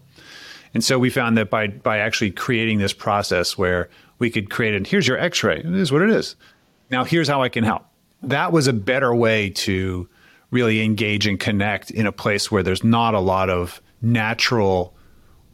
And 0.77 0.85
so 0.85 0.99
we 0.99 1.09
found 1.09 1.39
that 1.39 1.49
by 1.49 1.69
by 1.69 1.97
actually 1.97 2.33
creating 2.33 2.77
this 2.81 2.93
process 2.93 3.57
where 3.57 3.89
we 4.19 4.29
could 4.29 4.51
create 4.51 4.75
and 4.75 4.87
here's 4.87 5.09
your 5.09 5.17
x-ray. 5.17 5.61
It 5.61 5.75
is 5.75 5.91
what 5.91 6.03
it 6.03 6.11
is. 6.11 6.37
Now 6.91 7.03
here's 7.03 7.29
how 7.29 7.43
I 7.43 7.49
can 7.49 7.65
help. 7.65 7.87
That 8.23 8.53
was 8.53 8.67
a 8.67 8.75
better 8.75 9.15
way 9.15 9.49
to 9.49 10.07
really 10.51 10.83
engage 10.83 11.27
and 11.27 11.41
connect 11.41 11.91
in 11.91 12.07
a 12.07 12.13
place 12.13 12.51
where 12.51 12.63
there's 12.63 12.85
not 12.85 13.15
a 13.15 13.21
lot 13.21 13.49
of 13.49 13.81
natural, 14.03 14.95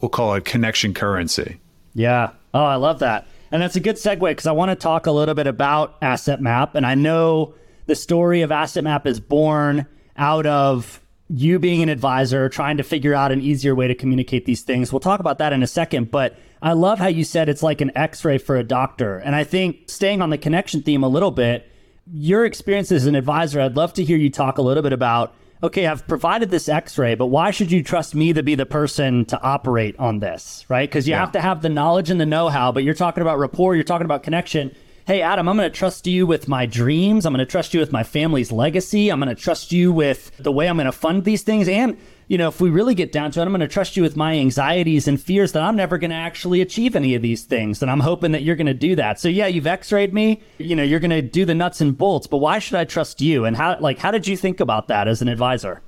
we'll 0.00 0.08
call 0.08 0.34
it 0.34 0.44
connection 0.44 0.92
currency. 0.92 1.60
Yeah. 1.94 2.30
Oh, 2.52 2.64
I 2.64 2.74
love 2.74 2.98
that. 2.98 3.28
And 3.52 3.62
that's 3.62 3.76
a 3.76 3.80
good 3.80 3.94
segue 3.94 4.28
because 4.28 4.48
I 4.48 4.52
want 4.52 4.70
to 4.70 4.74
talk 4.74 5.06
a 5.06 5.12
little 5.12 5.36
bit 5.36 5.46
about 5.46 5.98
Asset 6.02 6.40
Map. 6.40 6.74
And 6.74 6.84
I 6.84 6.96
know 6.96 7.54
the 7.86 7.94
story 7.94 8.42
of 8.42 8.50
Asset 8.50 8.82
Map 8.82 9.06
is 9.06 9.20
born 9.20 9.86
out 10.16 10.46
of 10.46 11.00
you 11.28 11.58
being 11.58 11.82
an 11.82 11.88
advisor, 11.88 12.48
trying 12.48 12.76
to 12.76 12.82
figure 12.82 13.14
out 13.14 13.32
an 13.32 13.40
easier 13.40 13.74
way 13.74 13.88
to 13.88 13.94
communicate 13.94 14.44
these 14.44 14.62
things. 14.62 14.92
We'll 14.92 15.00
talk 15.00 15.20
about 15.20 15.38
that 15.38 15.52
in 15.52 15.62
a 15.62 15.66
second, 15.66 16.10
but 16.10 16.36
I 16.60 16.72
love 16.74 16.98
how 16.98 17.06
you 17.06 17.24
said 17.24 17.48
it's 17.48 17.62
like 17.62 17.80
an 17.80 17.90
x 17.96 18.24
ray 18.24 18.38
for 18.38 18.56
a 18.56 18.64
doctor. 18.64 19.18
And 19.18 19.34
I 19.34 19.44
think 19.44 19.88
staying 19.88 20.20
on 20.20 20.30
the 20.30 20.38
connection 20.38 20.82
theme 20.82 21.02
a 21.02 21.08
little 21.08 21.30
bit, 21.30 21.70
your 22.12 22.44
experience 22.44 22.92
as 22.92 23.06
an 23.06 23.14
advisor, 23.14 23.60
I'd 23.60 23.76
love 23.76 23.92
to 23.94 24.04
hear 24.04 24.16
you 24.16 24.30
talk 24.30 24.58
a 24.58 24.62
little 24.62 24.82
bit 24.82 24.92
about 24.92 25.34
okay, 25.64 25.86
I've 25.86 26.06
provided 26.08 26.50
this 26.50 26.68
x 26.68 26.98
ray, 26.98 27.14
but 27.14 27.26
why 27.26 27.52
should 27.52 27.70
you 27.70 27.84
trust 27.84 28.16
me 28.16 28.32
to 28.32 28.42
be 28.42 28.56
the 28.56 28.66
person 28.66 29.24
to 29.26 29.40
operate 29.40 29.94
on 29.96 30.18
this, 30.18 30.66
right? 30.68 30.88
Because 30.88 31.06
you 31.06 31.12
yeah. 31.12 31.20
have 31.20 31.32
to 31.32 31.40
have 31.40 31.62
the 31.62 31.68
knowledge 31.68 32.10
and 32.10 32.20
the 32.20 32.26
know 32.26 32.48
how, 32.48 32.72
but 32.72 32.82
you're 32.82 32.94
talking 32.94 33.22
about 33.22 33.38
rapport, 33.38 33.76
you're 33.76 33.84
talking 33.84 34.04
about 34.04 34.24
connection 34.24 34.74
hey, 35.06 35.20
Adam, 35.22 35.48
I'm 35.48 35.56
going 35.56 35.70
to 35.70 35.76
trust 35.76 36.06
you 36.06 36.26
with 36.26 36.48
my 36.48 36.66
dreams. 36.66 37.26
I'm 37.26 37.32
going 37.32 37.44
to 37.44 37.50
trust 37.50 37.74
you 37.74 37.80
with 37.80 37.92
my 37.92 38.02
family's 38.02 38.52
legacy. 38.52 39.10
I'm 39.10 39.20
going 39.20 39.34
to 39.34 39.40
trust 39.40 39.72
you 39.72 39.92
with 39.92 40.36
the 40.38 40.52
way 40.52 40.68
I'm 40.68 40.76
going 40.76 40.86
to 40.86 40.92
fund 40.92 41.24
these 41.24 41.42
things. 41.42 41.68
And, 41.68 41.96
you 42.28 42.38
know, 42.38 42.48
if 42.48 42.60
we 42.60 42.70
really 42.70 42.94
get 42.94 43.12
down 43.12 43.30
to 43.32 43.40
it, 43.40 43.44
I'm 43.44 43.50
going 43.50 43.60
to 43.60 43.68
trust 43.68 43.96
you 43.96 44.02
with 44.02 44.16
my 44.16 44.34
anxieties 44.34 45.08
and 45.08 45.20
fears 45.20 45.52
that 45.52 45.62
I'm 45.62 45.76
never 45.76 45.98
going 45.98 46.10
to 46.10 46.16
actually 46.16 46.60
achieve 46.60 46.94
any 46.94 47.14
of 47.14 47.22
these 47.22 47.44
things. 47.44 47.82
And 47.82 47.90
I'm 47.90 48.00
hoping 48.00 48.32
that 48.32 48.42
you're 48.42 48.56
going 48.56 48.66
to 48.66 48.74
do 48.74 48.94
that. 48.96 49.18
So, 49.18 49.28
yeah, 49.28 49.46
you've 49.46 49.66
x 49.66 49.90
rayed 49.92 50.14
me. 50.14 50.40
You 50.58 50.76
know, 50.76 50.82
you're 50.82 51.00
going 51.00 51.10
to 51.10 51.22
do 51.22 51.44
the 51.44 51.54
nuts 51.54 51.80
and 51.80 51.96
bolts, 51.96 52.26
but 52.26 52.38
why 52.38 52.58
should 52.58 52.76
I 52.76 52.84
trust 52.84 53.20
you? 53.20 53.44
And 53.44 53.56
how, 53.56 53.78
like, 53.80 53.98
how 53.98 54.10
did 54.10 54.26
you 54.26 54.36
think 54.36 54.60
about 54.60 54.88
that 54.88 55.08
as 55.08 55.20
an 55.20 55.28
advisor? 55.28 55.82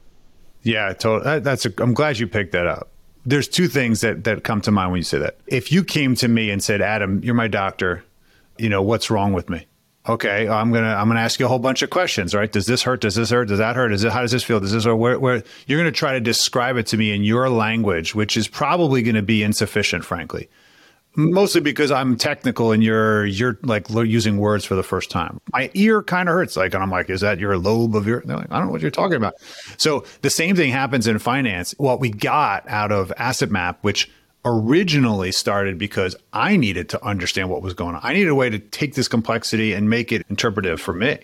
Yeah, 0.62 0.92
totally. 0.92 1.40
That's 1.40 1.66
a, 1.66 1.72
I'm 1.78 1.94
glad 1.94 2.18
you 2.18 2.26
picked 2.26 2.52
that 2.52 2.66
up. 2.66 2.90
There's 3.26 3.48
two 3.48 3.68
things 3.68 4.02
that, 4.02 4.24
that 4.24 4.44
come 4.44 4.60
to 4.62 4.70
mind 4.70 4.90
when 4.90 4.98
you 4.98 5.04
say 5.04 5.18
that. 5.18 5.38
If 5.46 5.72
you 5.72 5.82
came 5.82 6.14
to 6.16 6.28
me 6.28 6.50
and 6.50 6.62
said, 6.62 6.82
Adam, 6.82 7.22
you're 7.22 7.34
my 7.34 7.48
doctor 7.48 8.04
you 8.58 8.68
know, 8.68 8.82
what's 8.82 9.10
wrong 9.10 9.32
with 9.32 9.48
me? 9.48 9.66
Okay, 10.06 10.46
I'm 10.46 10.70
gonna 10.70 10.94
I'm 10.94 11.08
gonna 11.08 11.20
ask 11.20 11.40
you 11.40 11.46
a 11.46 11.48
whole 11.48 11.58
bunch 11.58 11.80
of 11.80 11.88
questions, 11.88 12.34
right? 12.34 12.52
Does 12.52 12.66
this 12.66 12.82
hurt? 12.82 13.00
Does 13.00 13.14
this 13.14 13.30
hurt? 13.30 13.48
Does 13.48 13.58
that 13.58 13.74
hurt? 13.74 13.90
Is 13.90 14.04
it 14.04 14.12
how 14.12 14.20
does 14.20 14.32
this 14.32 14.44
feel? 14.44 14.60
Does 14.60 14.72
this 14.72 14.84
or 14.84 14.94
where, 14.94 15.18
where 15.18 15.42
you're 15.66 15.78
gonna 15.78 15.90
try 15.90 16.12
to 16.12 16.20
describe 16.20 16.76
it 16.76 16.86
to 16.88 16.98
me 16.98 17.10
in 17.12 17.24
your 17.24 17.48
language, 17.48 18.14
which 18.14 18.36
is 18.36 18.46
probably 18.46 19.02
gonna 19.02 19.22
be 19.22 19.42
insufficient, 19.42 20.04
frankly. 20.04 20.50
Mostly 21.16 21.62
because 21.62 21.90
I'm 21.90 22.16
technical 22.16 22.72
and 22.72 22.84
you're 22.84 23.24
you're 23.24 23.58
like 23.62 23.88
using 23.88 24.36
words 24.36 24.66
for 24.66 24.74
the 24.74 24.82
first 24.82 25.10
time. 25.10 25.40
My 25.54 25.70
ear 25.72 26.02
kind 26.02 26.28
of 26.28 26.34
hurts, 26.34 26.54
like, 26.54 26.74
and 26.74 26.82
I'm 26.82 26.90
like, 26.90 27.08
is 27.08 27.22
that 27.22 27.38
your 27.38 27.56
lobe 27.56 27.96
of 27.96 28.06
your? 28.06 28.20
Like, 28.26 28.48
I 28.50 28.58
don't 28.58 28.66
know 28.66 28.72
what 28.72 28.82
you're 28.82 28.90
talking 28.90 29.16
about. 29.16 29.34
So 29.78 30.04
the 30.20 30.28
same 30.28 30.54
thing 30.54 30.70
happens 30.70 31.06
in 31.06 31.18
finance. 31.18 31.74
What 31.78 32.00
we 32.00 32.10
got 32.10 32.68
out 32.68 32.92
of 32.92 33.10
Asset 33.16 33.50
Map, 33.50 33.78
which 33.82 34.10
originally 34.44 35.32
started 35.32 35.78
because 35.78 36.16
I 36.32 36.56
needed 36.56 36.88
to 36.90 37.04
understand 37.04 37.50
what 37.50 37.62
was 37.62 37.74
going 37.74 37.94
on. 37.94 38.00
I 38.02 38.12
needed 38.12 38.28
a 38.28 38.34
way 38.34 38.50
to 38.50 38.58
take 38.58 38.94
this 38.94 39.08
complexity 39.08 39.72
and 39.72 39.88
make 39.88 40.12
it 40.12 40.26
interpretive 40.28 40.80
for 40.80 40.92
me. 40.92 41.18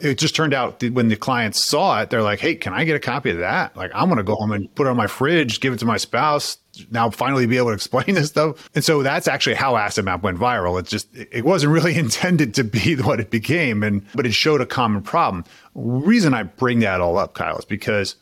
It 0.00 0.18
just 0.18 0.34
turned 0.34 0.52
out 0.52 0.82
when 0.82 1.06
the 1.06 1.14
clients 1.14 1.62
saw 1.62 2.00
it, 2.02 2.10
they're 2.10 2.22
like, 2.22 2.40
hey, 2.40 2.56
can 2.56 2.72
I 2.74 2.82
get 2.84 2.96
a 2.96 3.00
copy 3.00 3.30
of 3.30 3.38
that? 3.38 3.76
Like, 3.76 3.92
I'm 3.94 4.08
going 4.08 4.18
to 4.18 4.24
go 4.24 4.34
home 4.34 4.50
and 4.50 4.72
put 4.74 4.88
it 4.88 4.90
on 4.90 4.96
my 4.96 5.06
fridge, 5.06 5.60
give 5.60 5.72
it 5.72 5.78
to 5.78 5.86
my 5.86 5.98
spouse, 5.98 6.58
now 6.90 7.10
finally 7.10 7.46
be 7.46 7.58
able 7.58 7.68
to 7.68 7.74
explain 7.74 8.16
this 8.16 8.28
stuff. 8.28 8.68
And 8.74 8.84
so 8.84 9.04
that's 9.04 9.28
actually 9.28 9.54
how 9.54 9.76
Asset 9.76 10.04
Map 10.04 10.24
went 10.24 10.38
viral. 10.38 10.80
It 10.80 10.86
just, 10.86 11.08
it 11.14 11.44
wasn't 11.44 11.72
really 11.72 11.94
intended 11.98 12.54
to 12.54 12.64
be 12.64 12.96
what 12.96 13.20
it 13.20 13.30
became, 13.30 13.84
and 13.84 14.04
but 14.16 14.26
it 14.26 14.34
showed 14.34 14.60
a 14.60 14.66
common 14.66 15.02
problem. 15.02 15.44
Reason 15.74 16.34
I 16.34 16.42
bring 16.42 16.80
that 16.80 17.00
all 17.00 17.16
up, 17.16 17.34
Kyle, 17.34 17.58
is 17.58 17.64
because 17.64 18.16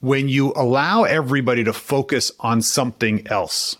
when 0.00 0.28
you 0.28 0.54
allow 0.56 1.04
everybody 1.04 1.64
to 1.64 1.74
focus 1.74 2.32
on 2.40 2.62
something 2.62 3.26
else, 3.28 3.76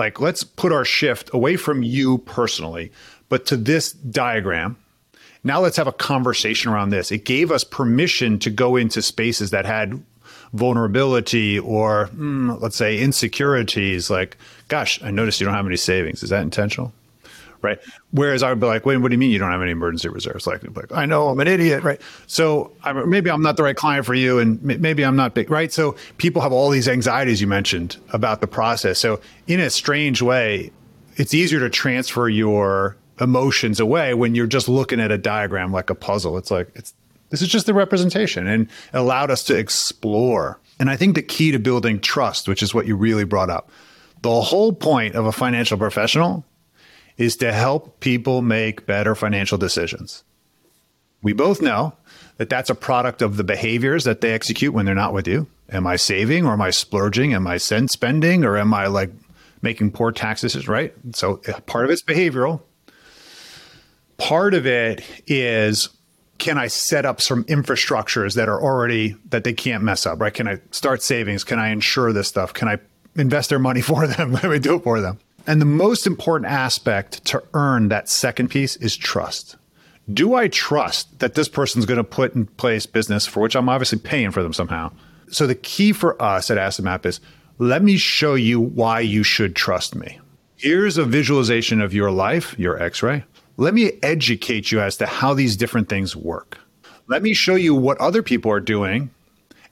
like 0.00 0.18
let's 0.18 0.42
put 0.42 0.72
our 0.72 0.84
shift 0.84 1.30
away 1.34 1.56
from 1.56 1.82
you 1.82 2.18
personally, 2.18 2.90
but 3.28 3.44
to 3.46 3.56
this 3.56 3.92
diagram. 3.92 4.76
Now 5.44 5.60
let's 5.60 5.76
have 5.76 5.86
a 5.86 5.92
conversation 5.92 6.70
around 6.70 6.90
this. 6.90 7.12
It 7.12 7.24
gave 7.24 7.50
us 7.50 7.64
permission 7.64 8.38
to 8.40 8.50
go 8.50 8.76
into 8.76 9.00
spaces 9.00 9.50
that 9.50 9.64
had 9.64 10.02
vulnerability 10.52 11.58
or 11.58 12.08
mm, 12.14 12.60
let's 12.60 12.76
say 12.76 12.98
insecurities 12.98 14.10
like 14.10 14.36
gosh 14.66 15.00
i 15.00 15.08
noticed 15.08 15.40
you 15.40 15.44
don't 15.44 15.54
have 15.54 15.66
any 15.66 15.76
savings 15.76 16.24
is 16.24 16.30
that 16.30 16.42
intentional 16.42 16.92
right? 17.62 17.78
Whereas 18.10 18.42
I 18.42 18.50
would 18.50 18.60
be 18.60 18.66
like, 18.66 18.86
wait, 18.86 18.96
what 18.98 19.08
do 19.08 19.14
you 19.14 19.18
mean 19.18 19.30
you 19.30 19.38
don't 19.38 19.50
have 19.50 19.62
any 19.62 19.72
emergency 19.72 20.08
reserves? 20.08 20.46
Like, 20.46 20.62
like 20.76 20.92
I 20.92 21.06
know 21.06 21.28
I'm 21.28 21.40
an 21.40 21.48
idiot, 21.48 21.82
right? 21.82 22.00
So 22.26 22.72
I, 22.82 22.92
maybe 22.92 23.30
I'm 23.30 23.42
not 23.42 23.56
the 23.56 23.62
right 23.62 23.76
client 23.76 24.06
for 24.06 24.14
you, 24.14 24.38
and 24.38 24.62
maybe 24.62 25.04
I'm 25.04 25.16
not 25.16 25.34
big, 25.34 25.50
right? 25.50 25.72
So 25.72 25.96
people 26.18 26.42
have 26.42 26.52
all 26.52 26.70
these 26.70 26.88
anxieties 26.88 27.40
you 27.40 27.46
mentioned 27.46 27.96
about 28.12 28.40
the 28.40 28.46
process. 28.46 28.98
So 28.98 29.20
in 29.46 29.60
a 29.60 29.70
strange 29.70 30.22
way, 30.22 30.70
it's 31.16 31.34
easier 31.34 31.60
to 31.60 31.70
transfer 31.70 32.28
your 32.28 32.96
emotions 33.20 33.78
away 33.78 34.14
when 34.14 34.34
you're 34.34 34.46
just 34.46 34.68
looking 34.68 35.00
at 35.00 35.12
a 35.12 35.18
diagram 35.18 35.72
like 35.72 35.90
a 35.90 35.94
puzzle. 35.94 36.38
It's 36.38 36.50
like 36.50 36.70
it's 36.74 36.94
this 37.30 37.42
is 37.42 37.48
just 37.48 37.66
the 37.66 37.74
representation, 37.74 38.46
and 38.46 38.68
allowed 38.92 39.30
us 39.30 39.44
to 39.44 39.56
explore 39.56 40.58
And 40.80 40.90
I 40.90 40.96
think 40.96 41.14
the 41.14 41.22
key 41.22 41.52
to 41.52 41.58
building 41.58 42.00
trust, 42.00 42.48
which 42.48 42.62
is 42.62 42.74
what 42.74 42.86
you 42.86 42.96
really 42.96 43.24
brought 43.24 43.50
up, 43.50 43.70
the 44.22 44.40
whole 44.40 44.72
point 44.72 45.14
of 45.14 45.26
a 45.26 45.32
financial 45.32 45.78
professional 45.78 46.44
is 47.20 47.36
to 47.36 47.52
help 47.52 48.00
people 48.00 48.40
make 48.40 48.86
better 48.86 49.14
financial 49.14 49.58
decisions. 49.58 50.24
We 51.22 51.34
both 51.34 51.60
know 51.60 51.92
that 52.38 52.48
that's 52.48 52.70
a 52.70 52.74
product 52.74 53.20
of 53.20 53.36
the 53.36 53.44
behaviors 53.44 54.04
that 54.04 54.22
they 54.22 54.32
execute 54.32 54.72
when 54.72 54.86
they're 54.86 54.94
not 54.94 55.12
with 55.12 55.28
you. 55.28 55.46
Am 55.70 55.86
I 55.86 55.96
saving 55.96 56.46
or 56.46 56.54
am 56.54 56.62
I 56.62 56.70
splurging? 56.70 57.34
Am 57.34 57.46
I 57.46 57.58
spending 57.58 58.42
or 58.42 58.56
am 58.56 58.72
I 58.72 58.86
like 58.86 59.10
making 59.60 59.90
poor 59.90 60.12
tax 60.12 60.40
decisions, 60.40 60.66
right? 60.66 60.94
So 61.12 61.42
uh, 61.46 61.60
part 61.60 61.84
of 61.84 61.90
it's 61.90 62.02
behavioral. 62.02 62.62
Part 64.16 64.54
of 64.54 64.66
it 64.66 65.04
is 65.26 65.90
can 66.38 66.56
I 66.56 66.68
set 66.68 67.04
up 67.04 67.20
some 67.20 67.44
infrastructures 67.44 68.34
that 68.36 68.48
are 68.48 68.62
already 68.62 69.14
that 69.28 69.44
they 69.44 69.52
can't 69.52 69.84
mess 69.84 70.06
up, 70.06 70.22
right? 70.22 70.32
Can 70.32 70.48
I 70.48 70.58
start 70.70 71.02
savings? 71.02 71.44
Can 71.44 71.58
I 71.58 71.68
insure 71.68 72.14
this 72.14 72.28
stuff? 72.28 72.54
Can 72.54 72.66
I 72.66 72.78
invest 73.14 73.50
their 73.50 73.58
money 73.58 73.80
for 73.82 74.06
them? 74.06 74.32
Let 74.32 74.44
me 74.44 74.58
do 74.58 74.76
it 74.76 74.84
for 74.84 75.02
them. 75.02 75.18
And 75.46 75.60
the 75.60 75.66
most 75.66 76.06
important 76.06 76.50
aspect 76.50 77.24
to 77.26 77.42
earn 77.54 77.88
that 77.88 78.08
second 78.08 78.48
piece 78.48 78.76
is 78.76 78.96
trust. 78.96 79.56
Do 80.12 80.34
I 80.34 80.48
trust 80.48 81.20
that 81.20 81.34
this 81.34 81.48
person's 81.48 81.86
going 81.86 81.98
to 81.98 82.04
put 82.04 82.34
in 82.34 82.46
place 82.46 82.86
business 82.86 83.26
for 83.26 83.40
which 83.40 83.54
I'm 83.54 83.68
obviously 83.68 83.98
paying 83.98 84.30
for 84.30 84.42
them 84.42 84.52
somehow? 84.52 84.92
So 85.30 85.46
the 85.46 85.54
key 85.54 85.92
for 85.92 86.20
us 86.20 86.50
at 86.50 86.58
Asset 86.58 86.84
Map 86.84 87.06
is 87.06 87.20
let 87.58 87.82
me 87.82 87.96
show 87.96 88.34
you 88.34 88.60
why 88.60 89.00
you 89.00 89.22
should 89.22 89.54
trust 89.54 89.94
me. 89.94 90.18
Here's 90.56 90.98
a 90.98 91.04
visualization 91.04 91.80
of 91.80 91.94
your 91.94 92.10
life, 92.10 92.58
your 92.58 92.80
x 92.82 93.02
ray. 93.02 93.24
Let 93.56 93.74
me 93.74 93.92
educate 94.02 94.72
you 94.72 94.80
as 94.80 94.96
to 94.96 95.06
how 95.06 95.34
these 95.34 95.56
different 95.56 95.88
things 95.88 96.16
work. 96.16 96.58
Let 97.06 97.22
me 97.22 97.34
show 97.34 97.54
you 97.54 97.74
what 97.74 97.98
other 97.98 98.22
people 98.22 98.50
are 98.50 98.60
doing 98.60 99.10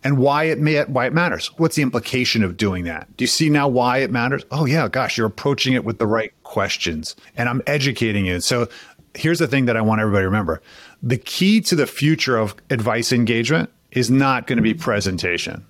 and 0.05 0.19
why 0.19 0.45
it 0.45 0.59
may, 0.59 0.83
why 0.85 1.07
it 1.07 1.13
matters. 1.13 1.49
What's 1.59 1.77
the 1.77 1.83
implication 1.83 2.45
of 2.45 2.57
doing 2.57 2.85
that? 2.85 3.15
Do 3.17 3.25
you 3.25 3.29
see 3.29 3.51
now 3.51 3.69
why 3.69 3.99
it 3.99 4.11
matters? 4.11 4.45
Oh 4.51 4.65
yeah, 4.65 4.89
gosh, 4.89 5.19
you're 5.19 5.27
approaching 5.27 5.75
it 5.75 5.85
with 5.85 5.99
the 5.99 6.07
right 6.07 6.33
questions, 6.45 7.17
and 7.37 7.49
I'm 7.49 7.63
educating 7.67 8.27
you. 8.27 8.41
So 8.41 8.69
here's 9.15 9.39
the 9.39 9.49
thing 9.49 9.65
that 9.67 9.77
I 9.77 9.81
want 9.81 10.01
everybody 10.01 10.23
to 10.23 10.29
remember: 10.29 10.63
the 11.03 11.19
key 11.19 11.61
to 11.63 11.75
the 11.75 11.87
future 11.87 12.37
of 12.37 12.55
advice 12.71 13.13
engagement 13.13 13.71
is 13.93 14.11
not 14.11 14.47
going 14.47 14.57
to 14.57 14.63
be 14.63 14.75
presentation. 14.75 15.65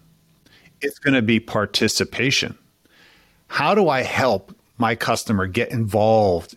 It's 0.81 0.99
going 0.99 1.15
to 1.15 1.23
be 1.23 1.41
participation. 1.41 2.57
How 3.49 3.75
do 3.75 3.89
I 3.89 4.03
help 4.03 4.55
my 4.77 4.95
customer 4.95 5.47
get 5.47 5.71
involved 5.71 6.57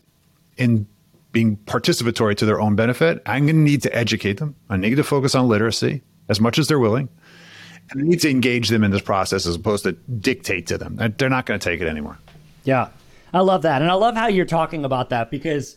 in 0.58 0.86
being 1.32 1.58
participatory 1.66 2.36
to 2.38 2.46
their 2.46 2.60
own 2.60 2.76
benefit? 2.76 3.22
I'm 3.26 3.46
going 3.46 3.56
to 3.56 3.62
need 3.62 3.82
to 3.84 3.96
educate 3.96 4.34
them. 4.34 4.56
I 4.70 4.78
need 4.78 4.96
to 4.96 5.04
focus 5.04 5.34
on 5.34 5.48
literacy 5.48 6.02
as 6.30 6.40
much 6.40 6.60
as 6.60 6.68
they're 6.68 6.80
willing. 6.80 7.10
I 7.92 8.02
need 8.02 8.22
to 8.22 8.30
engage 8.30 8.70
them 8.70 8.84
in 8.84 8.92
this 8.92 9.02
process 9.02 9.46
as 9.46 9.56
opposed 9.56 9.84
to 9.84 9.94
dictate 9.94 10.68
to 10.68 10.78
them. 10.78 10.98
They're 11.18 11.30
not 11.30 11.46
going 11.46 11.60
to 11.60 11.64
take 11.64 11.82
it 11.82 11.88
anymore. 11.88 12.18
Yeah. 12.64 12.90
I 13.34 13.42
love 13.42 13.64
that. 13.64 13.82
And 13.82 13.92
I 13.92 13.96
love 13.96 14.16
how 14.16 14.28
you're 14.28 14.46
talking 14.46 14.86
about 14.86 15.10
that 15.10 15.32
because 15.32 15.76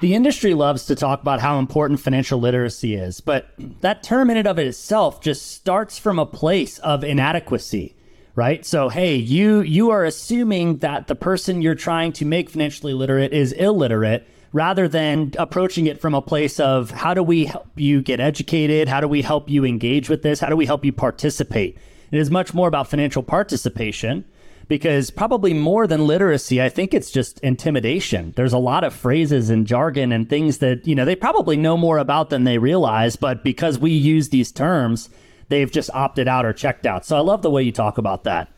the 0.00 0.14
industry 0.14 0.54
loves 0.54 0.86
to 0.86 0.94
talk 0.94 1.22
about 1.22 1.40
how 1.40 1.58
important 1.58 2.00
financial 2.00 2.38
literacy 2.38 2.94
is, 2.94 3.20
but 3.20 3.48
that 3.80 4.02
term 4.02 4.30
in 4.30 4.36
and 4.36 4.46
of 4.46 4.58
itself 4.58 5.20
just 5.20 5.52
starts 5.52 5.98
from 5.98 6.18
a 6.18 6.26
place 6.26 6.78
of 6.80 7.02
inadequacy 7.02 7.94
right 8.36 8.66
so 8.66 8.90
hey 8.90 9.16
you 9.16 9.60
you 9.62 9.90
are 9.90 10.04
assuming 10.04 10.76
that 10.78 11.06
the 11.06 11.14
person 11.14 11.62
you're 11.62 11.74
trying 11.74 12.12
to 12.12 12.26
make 12.26 12.50
financially 12.50 12.92
literate 12.92 13.32
is 13.32 13.52
illiterate 13.52 14.28
rather 14.56 14.88
than 14.88 15.30
approaching 15.38 15.86
it 15.86 16.00
from 16.00 16.14
a 16.14 16.22
place 16.22 16.58
of 16.58 16.90
how 16.90 17.12
do 17.12 17.22
we 17.22 17.44
help 17.44 17.68
you 17.76 18.00
get 18.00 18.20
educated? 18.20 18.88
How 18.88 19.02
do 19.02 19.06
we 19.06 19.20
help 19.20 19.50
you 19.50 19.66
engage 19.66 20.08
with 20.08 20.22
this? 20.22 20.40
How 20.40 20.48
do 20.48 20.56
we 20.56 20.64
help 20.64 20.82
you 20.82 20.94
participate? 20.94 21.76
It 22.10 22.18
is 22.18 22.30
much 22.30 22.54
more 22.54 22.66
about 22.66 22.88
financial 22.88 23.22
participation 23.22 24.24
because 24.66 25.10
probably 25.10 25.52
more 25.52 25.86
than 25.86 26.06
literacy, 26.06 26.62
I 26.62 26.70
think 26.70 26.94
it's 26.94 27.10
just 27.10 27.38
intimidation. 27.40 28.32
There's 28.34 28.54
a 28.54 28.58
lot 28.58 28.82
of 28.82 28.94
phrases 28.94 29.50
and 29.50 29.66
jargon 29.66 30.10
and 30.10 30.26
things 30.26 30.56
that, 30.58 30.86
you 30.86 30.94
know, 30.94 31.04
they 31.04 31.16
probably 31.16 31.58
know 31.58 31.76
more 31.76 31.98
about 31.98 32.30
than 32.30 32.44
they 32.44 32.56
realize, 32.56 33.14
but 33.14 33.44
because 33.44 33.78
we 33.78 33.90
use 33.90 34.30
these 34.30 34.50
terms, 34.50 35.10
they've 35.50 35.70
just 35.70 35.90
opted 35.92 36.28
out 36.28 36.46
or 36.46 36.54
checked 36.54 36.86
out. 36.86 37.04
So 37.04 37.14
I 37.14 37.20
love 37.20 37.42
the 37.42 37.50
way 37.50 37.62
you 37.62 37.72
talk 37.72 37.98
about 37.98 38.24
that. 38.24 38.48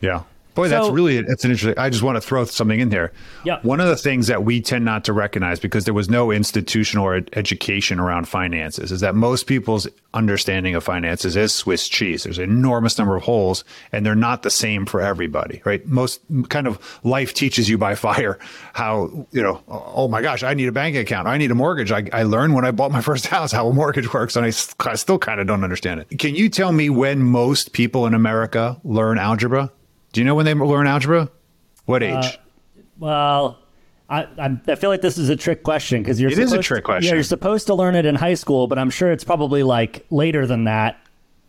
Yeah. 0.00 0.22
Boy, 0.54 0.68
so, 0.68 0.70
that's 0.70 0.88
really 0.90 1.20
that's 1.22 1.44
an 1.44 1.50
interesting. 1.50 1.78
I 1.78 1.90
just 1.90 2.02
want 2.02 2.16
to 2.16 2.20
throw 2.20 2.44
something 2.44 2.78
in 2.78 2.90
there. 2.90 3.12
Yeah. 3.44 3.58
One 3.62 3.80
of 3.80 3.88
the 3.88 3.96
things 3.96 4.28
that 4.28 4.44
we 4.44 4.60
tend 4.60 4.84
not 4.84 5.04
to 5.04 5.12
recognize 5.12 5.58
because 5.58 5.84
there 5.84 5.94
was 5.94 6.08
no 6.08 6.30
institutional 6.30 7.04
or 7.04 7.22
education 7.32 7.98
around 7.98 8.28
finances 8.28 8.92
is 8.92 9.00
that 9.00 9.16
most 9.16 9.46
people's 9.46 9.88
understanding 10.12 10.76
of 10.76 10.84
finances 10.84 11.36
is 11.36 11.52
Swiss 11.52 11.88
cheese. 11.88 12.22
There's 12.22 12.38
an 12.38 12.44
enormous 12.44 12.98
number 12.98 13.16
of 13.16 13.24
holes, 13.24 13.64
and 13.90 14.06
they're 14.06 14.14
not 14.14 14.42
the 14.42 14.50
same 14.50 14.86
for 14.86 15.00
everybody. 15.00 15.60
Right? 15.64 15.84
Most 15.86 16.20
kind 16.48 16.68
of 16.68 17.00
life 17.02 17.34
teaches 17.34 17.68
you 17.68 17.76
by 17.76 17.94
fire 18.04 18.38
how 18.74 19.26
you 19.32 19.42
know. 19.42 19.62
Oh 19.68 20.06
my 20.06 20.22
gosh, 20.22 20.44
I 20.44 20.54
need 20.54 20.68
a 20.68 20.72
bank 20.72 20.94
account. 20.94 21.26
I 21.26 21.36
need 21.36 21.50
a 21.50 21.56
mortgage. 21.56 21.90
I, 21.90 22.08
I 22.12 22.22
learned 22.22 22.54
when 22.54 22.64
I 22.64 22.70
bought 22.70 22.92
my 22.92 23.00
first 23.10 23.26
house 23.26 23.50
how 23.50 23.66
a 23.66 23.72
mortgage 23.72 24.12
works, 24.14 24.36
and 24.36 24.46
I, 24.46 24.52
I 24.88 24.94
still 24.94 25.18
kind 25.18 25.40
of 25.40 25.48
don't 25.48 25.64
understand 25.64 26.00
it. 26.00 26.18
Can 26.18 26.36
you 26.36 26.48
tell 26.48 26.70
me 26.70 26.90
when 26.90 27.22
most 27.22 27.72
people 27.72 28.06
in 28.06 28.14
America 28.14 28.80
learn 28.84 29.18
algebra? 29.18 29.72
Do 30.14 30.20
you 30.20 30.24
know 30.24 30.36
when 30.36 30.46
they 30.46 30.54
learn 30.54 30.86
algebra? 30.86 31.28
What 31.86 32.02
uh, 32.04 32.06
age? 32.06 32.24
Uh, 32.24 32.36
well, 33.00 33.58
I, 34.08 34.28
I, 34.38 34.74
feel 34.76 34.88
like 34.88 35.00
this 35.00 35.18
is 35.18 35.28
a 35.28 35.34
trick 35.34 35.64
question 35.64 36.02
because 36.02 36.20
you're. 36.20 36.30
It 36.30 36.38
is 36.38 36.52
a 36.52 36.62
trick 36.62 36.84
question. 36.84 37.08
Yeah, 37.08 37.14
you're 37.14 37.24
supposed 37.24 37.66
to 37.66 37.74
learn 37.74 37.96
it 37.96 38.06
in 38.06 38.14
high 38.14 38.34
school, 38.34 38.68
but 38.68 38.78
I'm 38.78 38.90
sure 38.90 39.10
it's 39.10 39.24
probably 39.24 39.64
like 39.64 40.06
later 40.10 40.46
than 40.46 40.64
that. 40.64 41.00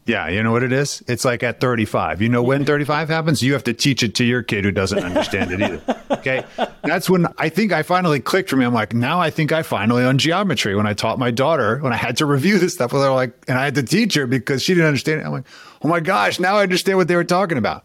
Yeah, 0.07 0.27
you 0.29 0.41
know 0.41 0.51
what 0.51 0.63
it 0.63 0.71
is? 0.71 1.03
It's 1.07 1.25
like 1.25 1.43
at 1.43 1.59
35. 1.59 2.21
You 2.21 2.29
know 2.29 2.41
when 2.41 2.65
35 2.65 3.09
happens? 3.09 3.41
You 3.41 3.53
have 3.53 3.63
to 3.63 3.73
teach 3.73 4.03
it 4.03 4.13
to 4.15 4.23
your 4.23 4.43
kid 4.43 4.63
who 4.63 4.71
doesn't 4.71 4.99
understand 4.99 5.51
it 5.51 5.61
either. 5.61 5.81
Okay. 6.11 6.45
That's 6.83 7.09
when 7.09 7.25
I 7.39 7.49
think 7.49 7.71
I 7.71 7.81
finally 7.81 8.19
clicked 8.19 8.51
for 8.51 8.55
me. 8.55 8.65
I'm 8.65 8.73
like, 8.73 8.93
now 8.93 9.19
I 9.19 9.31
think 9.31 9.51
I 9.51 9.63
finally 9.63 10.03
on 10.03 10.19
geometry 10.19 10.75
when 10.75 10.85
I 10.85 10.93
taught 10.93 11.17
my 11.17 11.31
daughter, 11.31 11.79
when 11.79 11.91
I 11.91 11.95
had 11.95 12.17
to 12.17 12.27
review 12.27 12.59
this 12.59 12.75
stuff 12.75 12.93
with 12.93 13.01
her, 13.01 13.09
like, 13.11 13.33
and 13.47 13.57
I 13.57 13.65
had 13.65 13.73
to 13.75 13.83
teach 13.83 14.13
her 14.13 14.27
because 14.27 14.61
she 14.61 14.75
didn't 14.75 14.87
understand 14.87 15.21
it. 15.21 15.25
I'm 15.25 15.31
like, 15.31 15.47
oh 15.81 15.87
my 15.87 15.99
gosh, 15.99 16.39
now 16.39 16.57
I 16.57 16.63
understand 16.63 16.99
what 16.99 17.07
they 17.07 17.15
were 17.15 17.23
talking 17.23 17.57
about 17.57 17.84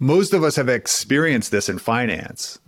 most 0.00 0.32
of 0.32 0.42
us 0.42 0.56
have 0.56 0.68
experienced 0.68 1.52
this 1.52 1.68
in 1.68 1.78
finance 1.78 2.58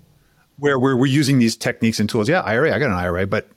where 0.59 0.79
we're, 0.79 0.95
we're 0.95 1.07
using 1.07 1.39
these 1.39 1.57
techniques 1.57 1.99
and 1.99 2.09
tools. 2.09 2.29
Yeah, 2.29 2.41
IRA, 2.43 2.73
I 2.73 2.79
got 2.79 2.91
an 2.91 2.93
IRA, 2.93 3.27
but 3.27 3.49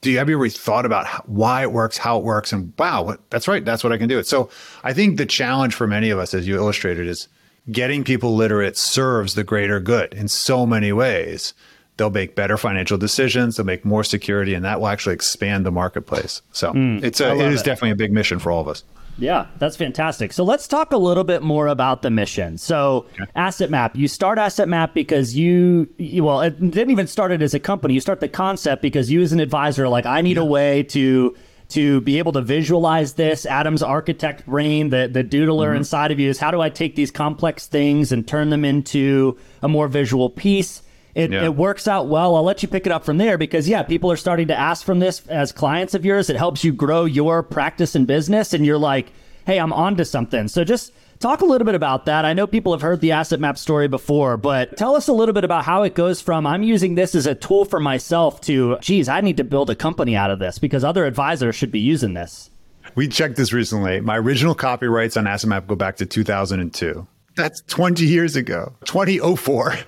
do 0.00 0.10
you 0.10 0.18
have 0.18 0.28
you 0.28 0.36
ever 0.36 0.48
thought 0.48 0.86
about 0.86 1.06
how, 1.06 1.22
why 1.26 1.62
it 1.62 1.72
works, 1.72 1.98
how 1.98 2.18
it 2.18 2.24
works, 2.24 2.52
and 2.52 2.72
wow, 2.78 3.02
what, 3.02 3.30
that's 3.30 3.46
right, 3.46 3.64
that's 3.64 3.84
what 3.84 3.92
I 3.92 3.98
can 3.98 4.08
do. 4.08 4.18
It. 4.18 4.26
So 4.26 4.50
I 4.82 4.92
think 4.92 5.18
the 5.18 5.26
challenge 5.26 5.74
for 5.74 5.86
many 5.86 6.10
of 6.10 6.18
us, 6.18 6.34
as 6.34 6.48
you 6.48 6.56
illustrated, 6.56 7.06
is 7.06 7.28
getting 7.70 8.02
people 8.02 8.34
literate 8.34 8.76
serves 8.76 9.34
the 9.34 9.44
greater 9.44 9.78
good 9.78 10.12
in 10.14 10.28
so 10.28 10.66
many 10.66 10.92
ways. 10.92 11.54
They'll 11.96 12.10
make 12.10 12.34
better 12.34 12.56
financial 12.56 12.98
decisions. 12.98 13.56
They'll 13.56 13.66
make 13.66 13.84
more 13.84 14.04
security, 14.04 14.52
and 14.52 14.64
that 14.64 14.80
will 14.80 14.88
actually 14.88 15.14
expand 15.14 15.64
the 15.64 15.70
marketplace. 15.70 16.42
So 16.52 16.72
mm, 16.72 17.02
it's 17.02 17.20
a, 17.20 17.34
it 17.34 17.52
is 17.52 17.62
it. 17.62 17.64
definitely 17.64 17.92
a 17.92 17.96
big 17.96 18.12
mission 18.12 18.38
for 18.38 18.52
all 18.52 18.60
of 18.60 18.68
us. 18.68 18.82
Yeah, 19.18 19.46
that's 19.58 19.76
fantastic. 19.76 20.32
So 20.32 20.44
let's 20.44 20.68
talk 20.68 20.92
a 20.92 20.96
little 20.96 21.24
bit 21.24 21.42
more 21.42 21.68
about 21.68 22.02
the 22.02 22.10
mission. 22.10 22.58
So, 22.58 23.06
okay. 23.14 23.30
Asset 23.34 23.70
Map, 23.70 23.96
you 23.96 24.08
start 24.08 24.38
Asset 24.38 24.68
Map 24.68 24.92
because 24.92 25.34
you, 25.34 25.88
you, 25.96 26.24
well, 26.24 26.42
it 26.42 26.60
didn't 26.60 26.90
even 26.90 27.06
start 27.06 27.32
it 27.32 27.40
as 27.40 27.54
a 27.54 27.60
company. 27.60 27.94
You 27.94 28.00
start 28.00 28.20
the 28.20 28.28
concept 28.28 28.82
because 28.82 29.10
you, 29.10 29.22
as 29.22 29.32
an 29.32 29.40
advisor, 29.40 29.88
like 29.88 30.04
I 30.04 30.20
need 30.20 30.36
yeah. 30.36 30.42
a 30.42 30.46
way 30.46 30.82
to 30.84 31.34
to 31.68 32.00
be 32.02 32.18
able 32.18 32.30
to 32.30 32.42
visualize 32.42 33.14
this. 33.14 33.44
Adam's 33.44 33.82
architect 33.82 34.46
brain, 34.46 34.90
the 34.90 35.08
the 35.10 35.24
doodler 35.24 35.68
mm-hmm. 35.68 35.78
inside 35.78 36.12
of 36.12 36.20
you, 36.20 36.28
is 36.28 36.38
how 36.38 36.50
do 36.50 36.60
I 36.60 36.68
take 36.68 36.94
these 36.94 37.10
complex 37.10 37.66
things 37.66 38.12
and 38.12 38.26
turn 38.26 38.50
them 38.50 38.64
into 38.64 39.36
a 39.62 39.68
more 39.68 39.88
visual 39.88 40.30
piece? 40.30 40.82
It, 41.16 41.32
yeah. 41.32 41.44
it 41.44 41.56
works 41.56 41.88
out 41.88 42.08
well. 42.08 42.36
I'll 42.36 42.42
let 42.42 42.62
you 42.62 42.68
pick 42.68 42.84
it 42.84 42.92
up 42.92 43.02
from 43.02 43.16
there 43.16 43.38
because, 43.38 43.66
yeah, 43.66 43.82
people 43.82 44.12
are 44.12 44.18
starting 44.18 44.48
to 44.48 44.54
ask 44.54 44.84
from 44.84 44.98
this 44.98 45.26
as 45.28 45.50
clients 45.50 45.94
of 45.94 46.04
yours. 46.04 46.28
It 46.28 46.36
helps 46.36 46.62
you 46.62 46.74
grow 46.74 47.06
your 47.06 47.42
practice 47.42 47.94
and 47.94 48.06
business. 48.06 48.52
And 48.52 48.66
you're 48.66 48.76
like, 48.76 49.10
hey, 49.46 49.58
I'm 49.58 49.72
onto 49.72 50.04
something. 50.04 50.46
So 50.46 50.62
just 50.62 50.92
talk 51.18 51.40
a 51.40 51.46
little 51.46 51.64
bit 51.64 51.74
about 51.74 52.04
that. 52.04 52.26
I 52.26 52.34
know 52.34 52.46
people 52.46 52.72
have 52.72 52.82
heard 52.82 53.00
the 53.00 53.12
asset 53.12 53.40
map 53.40 53.56
story 53.56 53.88
before, 53.88 54.36
but 54.36 54.76
tell 54.76 54.94
us 54.94 55.08
a 55.08 55.14
little 55.14 55.32
bit 55.32 55.42
about 55.44 55.64
how 55.64 55.84
it 55.84 55.94
goes 55.94 56.20
from 56.20 56.46
I'm 56.46 56.62
using 56.62 56.96
this 56.96 57.14
as 57.14 57.26
a 57.26 57.34
tool 57.34 57.64
for 57.64 57.80
myself 57.80 58.42
to, 58.42 58.76
geez, 58.82 59.08
I 59.08 59.22
need 59.22 59.38
to 59.38 59.44
build 59.44 59.70
a 59.70 59.74
company 59.74 60.16
out 60.16 60.30
of 60.30 60.38
this 60.38 60.58
because 60.58 60.84
other 60.84 61.06
advisors 61.06 61.56
should 61.56 61.72
be 61.72 61.80
using 61.80 62.12
this. 62.12 62.50
We 62.94 63.08
checked 63.08 63.36
this 63.36 63.54
recently. 63.54 64.00
My 64.02 64.18
original 64.18 64.54
copyrights 64.54 65.16
on 65.16 65.26
Asset 65.26 65.48
Map 65.48 65.66
go 65.66 65.76
back 65.76 65.96
to 65.96 66.04
2002. 66.04 67.06
That's 67.36 67.62
20 67.62 68.04
years 68.04 68.36
ago, 68.36 68.74
2004. 68.84 69.78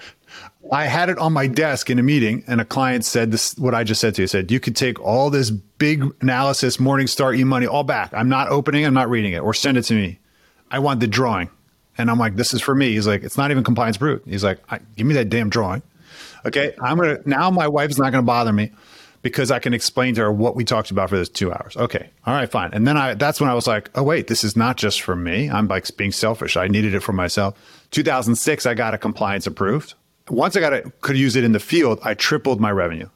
I 0.70 0.84
had 0.84 1.08
it 1.08 1.18
on 1.18 1.32
my 1.32 1.46
desk 1.46 1.88
in 1.90 1.98
a 1.98 2.02
meeting, 2.02 2.44
and 2.46 2.60
a 2.60 2.64
client 2.64 3.04
said 3.04 3.30
this. 3.30 3.56
What 3.56 3.74
I 3.74 3.84
just 3.84 4.00
said 4.00 4.14
to 4.16 4.22
you 4.22 4.28
said, 4.28 4.50
"You 4.50 4.60
could 4.60 4.76
take 4.76 5.00
all 5.00 5.30
this 5.30 5.50
big 5.50 6.04
analysis, 6.20 6.76
Morningstar, 6.76 7.38
eMoney, 7.38 7.68
all 7.68 7.84
back. 7.84 8.12
I'm 8.12 8.28
not 8.28 8.48
opening. 8.48 8.84
I'm 8.84 8.94
not 8.94 9.08
reading 9.08 9.32
it, 9.32 9.40
or 9.40 9.54
send 9.54 9.76
it 9.78 9.82
to 9.84 9.94
me. 9.94 10.18
I 10.70 10.78
want 10.78 11.00
the 11.00 11.06
drawing." 11.06 11.50
And 11.96 12.10
I'm 12.10 12.18
like, 12.18 12.36
"This 12.36 12.52
is 12.54 12.60
for 12.60 12.74
me." 12.74 12.92
He's 12.92 13.06
like, 13.06 13.22
"It's 13.22 13.38
not 13.38 13.50
even 13.50 13.64
compliance 13.64 13.96
brute." 13.96 14.22
He's 14.26 14.44
like, 14.44 14.60
"Give 14.96 15.06
me 15.06 15.14
that 15.14 15.30
damn 15.30 15.48
drawing." 15.48 15.82
Okay, 16.44 16.74
I'm 16.80 16.98
gonna 16.98 17.18
now. 17.24 17.50
My 17.50 17.68
wife's 17.68 17.98
not 17.98 18.12
gonna 18.12 18.22
bother 18.22 18.52
me, 18.52 18.70
because 19.22 19.50
I 19.50 19.58
can 19.58 19.74
explain 19.74 20.14
to 20.14 20.22
her 20.22 20.32
what 20.32 20.54
we 20.54 20.64
talked 20.64 20.90
about 20.90 21.10
for 21.10 21.16
those 21.16 21.28
two 21.28 21.52
hours. 21.52 21.76
Okay. 21.76 22.10
All 22.26 22.34
right, 22.34 22.50
fine. 22.50 22.70
And 22.72 22.86
then 22.86 22.96
I, 22.96 23.14
that's 23.14 23.40
when 23.40 23.50
I 23.50 23.54
was 23.54 23.66
like, 23.66 23.90
oh, 23.94 24.02
wait, 24.02 24.28
this 24.28 24.44
is 24.44 24.56
not 24.56 24.76
just 24.76 25.00
for 25.02 25.16
me. 25.16 25.50
I'm 25.50 25.66
like 25.66 25.94
being 25.96 26.12
selfish. 26.12 26.56
I 26.56 26.68
needed 26.68 26.94
it 26.94 27.00
for 27.00 27.12
myself. 27.12 27.58
2006, 27.90 28.66
I 28.66 28.74
got 28.74 28.94
a 28.94 28.98
compliance 28.98 29.46
approved. 29.46 29.94
Once 30.30 30.56
I 30.56 30.60
got 30.60 30.72
it, 30.72 31.00
could 31.00 31.16
use 31.16 31.36
it 31.36 31.44
in 31.44 31.52
the 31.52 31.60
field, 31.60 32.00
I 32.02 32.14
tripled 32.14 32.60
my 32.60 32.70
revenue 32.70 33.08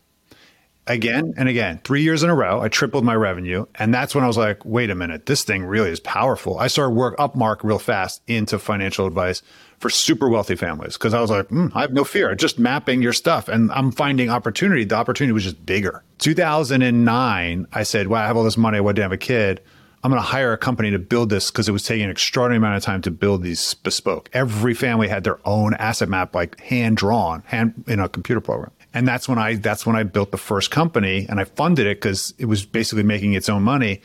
again 0.87 1.35
and 1.37 1.49
again, 1.49 1.81
three 1.85 2.03
years 2.03 2.23
in 2.23 2.31
a 2.31 2.35
row. 2.35 2.61
I 2.61 2.69
tripled 2.69 3.05
my 3.05 3.15
revenue. 3.15 3.67
And 3.77 3.95
that's 3.95 4.15
when 4.15 4.25
I 4.25 4.27
was 4.27 4.37
like, 4.37 4.65
wait 4.65 4.91
a 4.91 4.95
minute, 4.95 5.27
this 5.27 5.45
thing 5.45 5.65
really 5.65 5.91
is 5.91 6.01
powerful. 6.01 6.59
I 6.59 6.67
started 6.67 6.95
work 6.95 7.15
up 7.19 7.35
mark 7.35 7.63
real 7.63 7.79
fast 7.79 8.23
into 8.27 8.59
financial 8.59 9.07
advice 9.07 9.43
for 9.79 9.91
super 9.91 10.29
wealthy 10.29 10.57
families 10.57 10.95
because 10.95 11.15
I 11.15 11.21
was 11.21 11.31
like, 11.31 11.49
mm, 11.49 11.71
I 11.75 11.83
have 11.83 11.93
no 11.93 12.05
fear. 12.05 12.35
Just 12.35 12.59
mapping 12.59 13.03
your 13.03 13.13
stuff 13.13 13.49
and 13.49 13.71
I'm 13.73 13.93
finding 13.93 14.31
opportunity. 14.31 14.85
The 14.85 14.97
opportunity 14.97 15.33
was 15.33 15.45
just 15.45 15.65
bigger. 15.65 16.03
2009, 16.19 17.67
I 17.73 17.83
said, 17.83 18.09
well, 18.09 18.23
I 18.23 18.27
have 18.27 18.37
all 18.37 18.45
this 18.45 18.57
money. 18.57 18.79
I 18.79 18.81
wouldn't 18.81 19.03
have 19.03 19.13
a 19.13 19.17
kid. 19.17 19.61
I'm 20.03 20.11
going 20.11 20.21
to 20.21 20.29
hire 20.29 20.53
a 20.53 20.59
company 20.59 20.91
to 20.91 20.99
build 20.99 21.31
this 21.31 21.51
because 21.51 21.69
it 21.69 21.73
was 21.73 21.85
taking 21.85 22.05
an 22.05 22.11
extraordinary 22.11 22.59
amount 22.59 22.77
of 22.77 22.83
time 22.83 23.03
to 23.03 23.11
build 23.11 23.43
these 23.43 23.75
bespoke. 23.75 24.29
Every 24.33 24.75
family 24.75 25.07
had 25.07 25.23
their 25.23 25.39
own 25.47 25.75
asset 25.75 26.09
map, 26.09 26.35
like 26.35 26.61
hand 26.61 26.97
drawn, 26.97 27.43
hand 27.47 27.85
in 27.87 28.01
a 28.01 28.09
computer 28.09 28.41
program 28.41 28.73
and 28.95 29.09
that's 29.09 29.29
when 29.29 29.39
I 29.39 29.55
that's 29.57 29.87
when 29.87 29.97
I 29.97 30.03
built 30.03 30.31
the 30.31 30.39
first 30.39 30.71
company 30.71 31.27
and 31.29 31.41
I 31.41 31.45
funded 31.45 31.87
it 31.87 31.99
because 31.99 32.35
it 32.39 32.47
was 32.47 32.65
basically 32.65 33.03
making 33.03 33.35
its 33.35 33.49
own 33.49 33.63
money. 33.63 34.01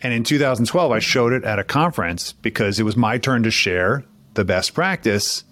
And 0.00 0.12
in 0.12 0.22
2012, 0.22 0.92
I 0.92 1.00
showed 1.00 1.32
it 1.32 1.42
at 1.42 1.58
a 1.58 1.64
conference 1.64 2.32
because 2.32 2.78
it 2.78 2.84
was 2.84 2.96
my 2.96 3.18
turn 3.18 3.42
to 3.42 3.50
share 3.50 4.04
the 4.34 4.44
best 4.44 4.72
practice 4.72 5.42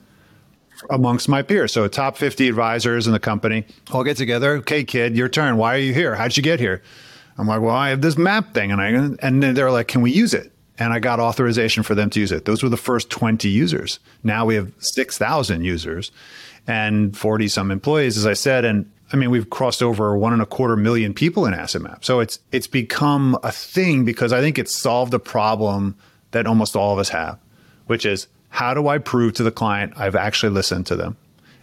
amongst 0.89 1.29
my 1.29 1.43
peers. 1.43 1.73
So, 1.73 1.89
top 1.89 2.17
50 2.17 2.49
advisors 2.49 3.09
in 3.09 3.13
the 3.13 3.19
company 3.19 3.67
all 3.91 4.05
get 4.05 4.17
together. 4.17 4.59
Okay, 4.59 4.85
kid, 4.85 5.17
your 5.17 5.29
turn. 5.29 5.57
Why 5.57 5.75
are 5.75 5.81
you 5.81 5.93
here? 5.93 6.15
How'd 6.15 6.37
you 6.37 6.45
get 6.45 6.61
here? 6.61 6.83
I'm 7.39 7.47
like, 7.47 7.61
well, 7.61 7.75
I 7.75 7.91
have 7.91 8.01
this 8.01 8.17
map 8.17 8.55
thing, 8.55 8.73
and 8.73 8.81
I 8.81 8.89
and 9.27 9.43
they're 9.43 9.71
like, 9.71 9.89
can 9.89 10.01
we 10.01 10.11
use 10.11 10.35
it? 10.35 10.53
And 10.79 10.93
I 10.93 10.99
got 10.99 11.21
authorization 11.21 11.83
for 11.83 11.95
them 11.95 12.11
to 12.11 12.21
use 12.21 12.33
it. 12.33 12.45
Those 12.45 12.63
were 12.63 12.69
the 12.69 12.77
first 12.77 13.09
20 13.11 13.49
users. 13.49 13.99
Now 14.23 14.45
we 14.45 14.55
have 14.57 14.71
6,000 14.79 15.65
users 15.65 16.13
and 16.67 17.17
40 17.17 17.49
some 17.49 17.71
employees, 17.71 18.19
as 18.19 18.27
I 18.27 18.35
said. 18.35 18.65
And 18.65 18.91
I 19.13 19.17
mean, 19.17 19.31
we've 19.31 19.49
crossed 19.49 19.83
over 19.83 20.17
one 20.19 20.33
and 20.33 20.43
a 20.43 20.47
quarter 20.47 20.77
million 20.77 21.15
people 21.15 21.47
in 21.47 21.55
Asset 21.55 21.83
Map. 21.83 22.05
So 22.05 22.21
it's 22.21 22.41
it's 22.53 22.67
become 22.67 23.39
a 23.43 23.53
thing 23.53 24.05
because 24.05 24.33
I 24.33 24.41
think 24.41 24.59
it's 24.59 24.75
solved 24.75 25.15
a 25.15 25.19
problem 25.19 25.97
that 26.33 26.47
almost 26.47 26.77
all 26.77 26.93
of 26.93 26.99
us 26.99 27.09
have, 27.11 27.39
which 27.87 28.05
is 28.05 28.27
how 28.51 28.75
do 28.75 28.89
I 28.89 28.99
prove 28.99 29.35
to 29.35 29.43
the 29.43 29.51
client 29.51 29.93
I've 29.97 30.17
actually 30.17 30.53
listened 30.53 30.87
to 30.87 30.97
them? 30.97 31.17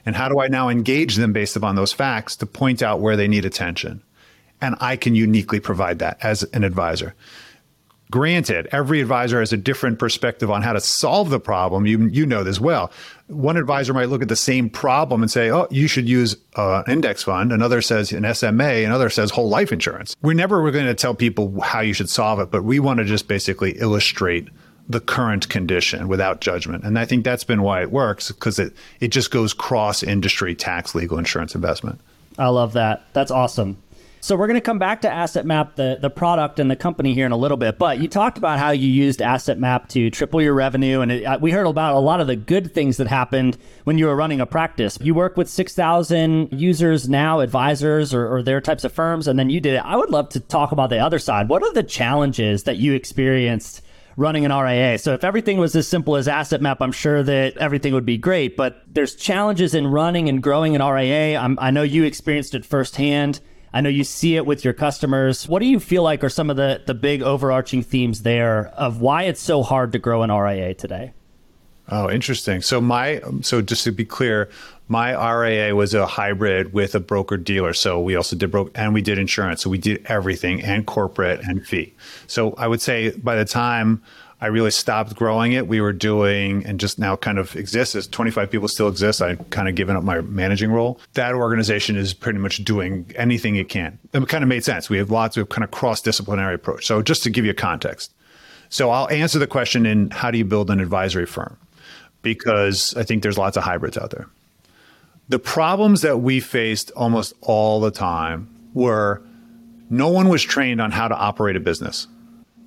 And 0.05 0.15
how 0.15 0.27
do 0.29 0.39
I 0.39 0.47
now 0.47 0.69
engage 0.69 1.15
them 1.15 1.33
based 1.33 1.55
upon 1.55 1.75
those 1.75 1.93
facts 1.93 2.35
to 2.37 2.45
point 2.45 2.81
out 2.81 2.99
where 2.99 3.15
they 3.15 3.27
need 3.27 3.45
attention? 3.45 4.01
And 4.63 4.75
I 4.79 4.95
can 4.95 5.13
uniquely 5.13 5.59
provide 5.59 5.99
that 5.99 6.17
as 6.21 6.43
an 6.43 6.63
advisor. 6.63 7.13
Granted, 8.09 8.69
every 8.71 9.01
advisor 9.01 9.39
has 9.39 9.51
a 9.51 9.57
different 9.57 9.99
perspective 9.99 10.49
on 10.49 10.61
how 10.61 10.71
to 10.71 10.79
solve 10.79 11.31
the 11.31 11.39
problem. 11.39 11.85
You, 11.85 12.07
you 12.07 12.25
know 12.25 12.43
this 12.43 12.61
well. 12.61 12.91
One 13.27 13.57
advisor 13.57 13.93
might 13.93 14.07
look 14.07 14.21
at 14.21 14.29
the 14.29 14.35
same 14.37 14.69
problem 14.69 15.21
and 15.21 15.29
say, 15.29 15.51
oh, 15.51 15.67
you 15.69 15.87
should 15.87 16.07
use 16.07 16.37
uh, 16.55 16.83
an 16.85 16.93
index 16.93 17.23
fund. 17.23 17.51
Another 17.51 17.81
says 17.81 18.13
an 18.13 18.31
SMA. 18.33 18.63
Another 18.63 19.09
says 19.09 19.31
whole 19.31 19.49
life 19.49 19.73
insurance. 19.73 20.15
We're 20.21 20.33
never 20.33 20.71
going 20.71 20.85
to 20.85 20.93
tell 20.93 21.15
people 21.15 21.59
how 21.59 21.81
you 21.81 21.93
should 21.93 22.09
solve 22.09 22.39
it, 22.39 22.51
but 22.51 22.63
we 22.63 22.79
want 22.79 22.99
to 22.99 23.03
just 23.03 23.27
basically 23.27 23.71
illustrate 23.71 24.47
the 24.87 25.01
current 25.01 25.49
condition 25.49 26.07
without 26.07 26.39
judgment. 26.39 26.85
And 26.85 26.97
I 26.97 27.03
think 27.03 27.25
that's 27.25 27.43
been 27.43 27.63
why 27.63 27.81
it 27.81 27.91
works 27.91 28.31
because 28.31 28.59
it, 28.59 28.73
it 29.01 29.09
just 29.09 29.29
goes 29.31 29.53
cross 29.53 30.03
industry, 30.03 30.55
tax, 30.55 30.95
legal, 30.95 31.17
insurance, 31.17 31.53
investment. 31.53 31.99
I 32.37 32.47
love 32.47 32.73
that. 32.73 33.03
That's 33.13 33.31
awesome. 33.31 33.77
So 34.23 34.37
we're 34.37 34.47
going 34.47 34.55
to 34.55 34.61
come 34.61 34.79
back 34.79 35.01
to 35.01 35.11
Asset 35.11 35.45
Map, 35.45 35.75
the, 35.75 35.97
the 35.99 36.09
product 36.09 36.57
and 36.57 36.71
the 36.71 36.77
company 36.77 37.13
here 37.13 37.25
in 37.25 37.33
a 37.33 37.37
little 37.37 37.57
bit. 37.57 37.77
But 37.77 37.99
you 37.99 38.07
talked 38.07 38.37
about 38.37 38.57
how 38.57 38.71
you 38.71 38.87
used 38.87 39.21
Asset 39.21 39.59
Map 39.59 39.89
to 39.89 40.09
triple 40.09 40.41
your 40.41 40.53
revenue. 40.53 41.01
And 41.01 41.11
it, 41.11 41.25
uh, 41.25 41.39
we 41.41 41.51
heard 41.51 41.67
about 41.67 41.93
a 41.93 41.99
lot 41.99 42.21
of 42.21 42.27
the 42.27 42.37
good 42.37 42.73
things 42.73 42.95
that 42.97 43.07
happened 43.07 43.57
when 43.83 43.97
you 43.97 44.05
were 44.05 44.15
running 44.15 44.39
a 44.39 44.45
practice. 44.45 44.97
You 45.01 45.13
work 45.13 45.35
with 45.35 45.49
6,000 45.49 46.53
users 46.53 47.09
now, 47.09 47.41
advisors 47.41 48.13
or, 48.13 48.33
or 48.33 48.41
their 48.41 48.61
types 48.61 48.85
of 48.85 48.93
firms, 48.93 49.27
and 49.27 49.37
then 49.37 49.49
you 49.49 49.59
did 49.59 49.73
it. 49.73 49.83
I 49.83 49.97
would 49.97 50.09
love 50.09 50.29
to 50.29 50.39
talk 50.39 50.71
about 50.71 50.89
the 50.89 50.99
other 50.99 51.19
side. 51.19 51.49
What 51.49 51.61
are 51.61 51.73
the 51.73 51.83
challenges 51.83 52.63
that 52.63 52.77
you 52.77 52.93
experienced? 52.93 53.81
running 54.15 54.45
an 54.45 54.55
RIA. 54.55 54.99
So 54.99 55.15
if 55.15 55.23
everything 55.23 55.57
was 55.57 55.75
as 55.75 55.87
simple 55.87 56.15
as 56.17 56.27
asset 56.27 56.61
map, 56.61 56.83
I'm 56.83 56.91
sure 56.91 57.23
that 57.23 57.57
everything 57.57 57.95
would 57.95 58.05
be 58.05 58.19
great. 58.19 58.55
But 58.55 58.83
there's 58.87 59.15
challenges 59.15 59.73
in 59.73 59.87
running 59.87 60.29
and 60.29 60.43
growing 60.43 60.75
an 60.75 60.83
RIA. 60.83 61.35
I'm, 61.35 61.57
i 61.59 61.71
know 61.71 61.81
you 61.81 62.03
experienced 62.03 62.53
it 62.53 62.63
firsthand. 62.63 63.41
I 63.73 63.81
know 63.81 63.89
you 63.89 64.03
see 64.03 64.35
it 64.35 64.45
with 64.45 64.63
your 64.63 64.73
customers. 64.73 65.47
What 65.47 65.59
do 65.59 65.65
you 65.65 65.79
feel 65.79 66.03
like 66.03 66.23
are 66.23 66.29
some 66.29 66.49
of 66.49 66.57
the, 66.57 66.81
the 66.85 66.93
big 66.93 67.23
overarching 67.23 67.81
themes 67.81 68.21
there 68.21 68.67
of 68.75 69.01
why 69.01 69.23
it's 69.23 69.41
so 69.41 69.63
hard 69.63 69.91
to 69.93 69.99
grow 69.99 70.21
an 70.21 70.31
RIA 70.31 70.75
today? 70.75 71.13
Oh, 71.89 72.09
interesting. 72.09 72.61
So 72.61 72.79
my 72.79 73.21
so 73.41 73.61
just 73.61 73.83
to 73.83 73.91
be 73.91 74.05
clear, 74.05 74.49
my 74.87 75.11
RIA 75.11 75.75
was 75.75 75.93
a 75.93 76.05
hybrid 76.05 76.71
with 76.71 76.95
a 76.95 76.99
broker 76.99 77.35
dealer. 77.35 77.73
So 77.73 77.99
we 77.99 78.15
also 78.15 78.35
did 78.35 78.51
broke 78.51 78.71
and 78.75 78.93
we 78.93 79.01
did 79.01 79.17
insurance. 79.17 79.61
So 79.61 79.69
we 79.69 79.79
did 79.79 80.05
everything 80.05 80.61
and 80.61 80.85
corporate 80.85 81.41
and 81.41 81.65
fee. 81.65 81.93
So 82.27 82.53
I 82.53 82.67
would 82.67 82.81
say 82.81 83.11
by 83.11 83.35
the 83.35 83.45
time 83.45 84.01
I 84.43 84.47
really 84.47 84.71
stopped 84.71 85.15
growing 85.15 85.53
it. 85.53 85.69
We 85.69 85.79
were 85.79 85.93
doing 85.93 86.65
and 86.65 86.77
just 86.77 86.99
now 86.99 87.15
kind 87.15 87.39
of 87.39 87.55
exists 87.55 87.95
as 87.95 88.07
25 88.07 88.51
people 88.51 88.67
still 88.67 88.89
exist. 88.89 89.21
I 89.21 89.35
kind 89.35 89.69
of 89.69 89.75
given 89.75 89.95
up 89.95 90.03
my 90.03 90.19
managing 90.19 90.69
role. 90.69 90.99
That 91.13 91.33
organization 91.33 91.95
is 91.95 92.13
pretty 92.13 92.39
much 92.39 92.61
doing 92.65 93.09
anything 93.15 93.55
it 93.55 93.69
can. 93.69 93.99
It 94.11 94.27
kind 94.27 94.43
of 94.43 94.49
made 94.49 94.65
sense. 94.65 94.89
We 94.89 94.97
have 94.97 95.09
lots 95.09 95.37
of 95.37 95.47
kind 95.47 95.63
of 95.63 95.71
cross 95.71 96.01
disciplinary 96.01 96.55
approach. 96.55 96.85
So 96.85 97.01
just 97.01 97.23
to 97.23 97.29
give 97.29 97.45
you 97.45 97.53
context. 97.53 98.13
So 98.67 98.89
I'll 98.89 99.09
answer 99.09 99.39
the 99.39 99.47
question 99.47 99.85
in 99.85 100.09
how 100.09 100.29
do 100.29 100.37
you 100.37 100.43
build 100.43 100.69
an 100.69 100.81
advisory 100.81 101.25
firm? 101.25 101.57
Because 102.21 102.93
I 102.97 103.03
think 103.03 103.23
there's 103.23 103.37
lots 103.37 103.55
of 103.55 103.63
hybrids 103.63 103.97
out 103.97 104.09
there. 104.09 104.27
The 105.29 105.39
problems 105.39 106.01
that 106.01 106.17
we 106.17 106.41
faced 106.41 106.91
almost 106.97 107.33
all 107.39 107.79
the 107.79 107.91
time 107.91 108.49
were 108.73 109.21
no 109.89 110.09
one 110.09 110.27
was 110.27 110.43
trained 110.43 110.81
on 110.81 110.91
how 110.91 111.07
to 111.07 111.15
operate 111.15 111.55
a 111.55 111.61
business. 111.61 112.07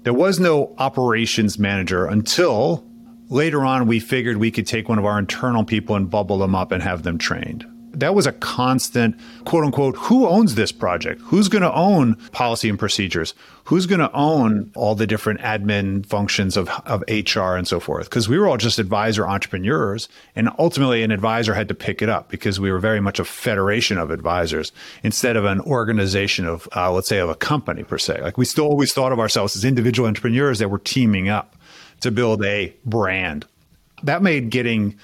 There 0.07 0.15
was 0.15 0.39
no 0.39 0.73
operations 0.79 1.59
manager 1.59 2.07
until 2.07 2.87
later 3.29 3.65
on 3.65 3.89
we 3.89 3.99
figured 3.99 4.37
we 4.37 4.53
could 4.53 4.65
take 4.65 4.89
one 4.89 5.01
of 5.01 5.05
our 5.05 5.19
internal 5.19 5.65
people 5.65 5.97
and 5.97 6.09
bubble 6.09 6.39
them 6.39 6.55
up 6.55 6.71
and 6.71 6.81
have 6.81 7.03
them 7.03 7.19
trained. 7.19 7.67
That 7.97 8.15
was 8.15 8.27
a 8.27 8.33
constant 8.33 9.19
quote 9.45 9.65
unquote 9.65 9.97
who 9.97 10.27
owns 10.27 10.55
this 10.55 10.71
project? 10.73 11.21
Who's 11.23 11.49
going 11.49 11.63
to 11.63 11.73
own 11.73 12.17
policy 12.33 12.69
and 12.69 12.79
procedures? 12.79 13.35
Who's 13.65 13.87
going 13.87 14.01
to 14.01 14.13
own 14.13 14.71
all 14.77 14.95
the 14.95 15.07
different 15.07 15.41
admin 15.41 16.07
functions 16.07 16.57
of, 16.57 16.69
of 16.87 17.03
HR 17.09 17.57
and 17.57 17.67
so 17.67 17.81
forth? 17.81 18.09
Because 18.09 18.29
we 18.29 18.39
were 18.39 18.47
all 18.47 18.59
just 18.59 18.79
advisor 18.79 19.27
entrepreneurs. 19.27 20.09
And 20.37 20.51
ultimately, 20.59 21.03
an 21.03 21.11
advisor 21.11 21.55
had 21.55 21.69
to 21.69 21.75
pick 21.75 22.03
it 22.03 22.09
up 22.09 22.29
because 22.29 22.61
we 22.61 22.71
were 22.71 22.79
very 22.79 23.01
much 23.01 23.19
a 23.19 23.25
federation 23.25 23.99
of 23.99 24.11
advisors 24.11 24.73
instead 25.03 25.37
of 25.37 25.45
an 25.45 25.61
organization 25.63 26.47
of, 26.47 26.69
uh, 26.77 26.93
let's 26.93 27.09
say, 27.09 27.19
of 27.19 27.29
a 27.31 27.35
company 27.35 27.83
per 27.83 27.99
se. 27.99 28.21
Like 28.21 28.39
we 28.39 28.45
still 28.45 28.67
always 28.67 28.93
thought 28.93 29.13
of 29.13 29.19
ourselves 29.19 29.57
as 29.57 29.65
individual 29.65 30.07
entrepreneurs 30.07 30.59
that 30.59 30.69
were 30.69 30.79
teaming 30.79 31.29
up 31.29 31.57
to 32.01 32.11
build 32.11 32.45
a 32.45 32.73
brand. 32.85 33.47
That 34.03 34.23
made 34.23 34.51
getting 34.51 34.99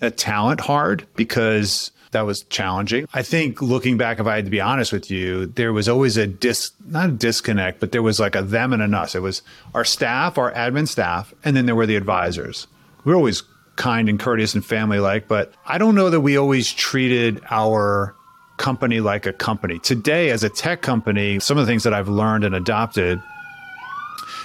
a 0.00 0.10
talent 0.10 0.60
hard 0.60 1.06
because 1.14 1.90
that 2.10 2.22
was 2.22 2.42
challenging. 2.44 3.06
I 3.12 3.22
think 3.22 3.60
looking 3.60 3.96
back, 3.96 4.20
if 4.20 4.26
I 4.26 4.36
had 4.36 4.44
to 4.44 4.50
be 4.50 4.60
honest 4.60 4.92
with 4.92 5.10
you, 5.10 5.46
there 5.46 5.72
was 5.72 5.88
always 5.88 6.16
a 6.16 6.26
dis, 6.26 6.72
not 6.86 7.08
a 7.10 7.12
disconnect, 7.12 7.80
but 7.80 7.92
there 7.92 8.02
was 8.02 8.18
like 8.20 8.34
a 8.34 8.42
them 8.42 8.72
and 8.72 8.82
an 8.82 8.94
us. 8.94 9.14
It 9.14 9.22
was 9.22 9.42
our 9.74 9.84
staff, 9.84 10.38
our 10.38 10.52
admin 10.52 10.88
staff, 10.88 11.32
and 11.44 11.56
then 11.56 11.66
there 11.66 11.74
were 11.74 11.86
the 11.86 11.96
advisors. 11.96 12.66
We 13.04 13.12
were 13.12 13.16
always 13.16 13.42
kind 13.76 14.08
and 14.08 14.18
courteous 14.18 14.54
and 14.54 14.64
family 14.64 14.98
like, 14.98 15.28
but 15.28 15.52
I 15.66 15.78
don't 15.78 15.94
know 15.94 16.10
that 16.10 16.20
we 16.20 16.36
always 16.36 16.72
treated 16.72 17.40
our 17.50 18.14
company 18.56 19.00
like 19.00 19.24
a 19.24 19.32
company. 19.32 19.78
Today, 19.78 20.30
as 20.30 20.42
a 20.42 20.48
tech 20.48 20.82
company, 20.82 21.38
some 21.38 21.56
of 21.56 21.66
the 21.66 21.70
things 21.70 21.84
that 21.84 21.94
I've 21.94 22.08
learned 22.08 22.44
and 22.44 22.54
adopted 22.54 23.22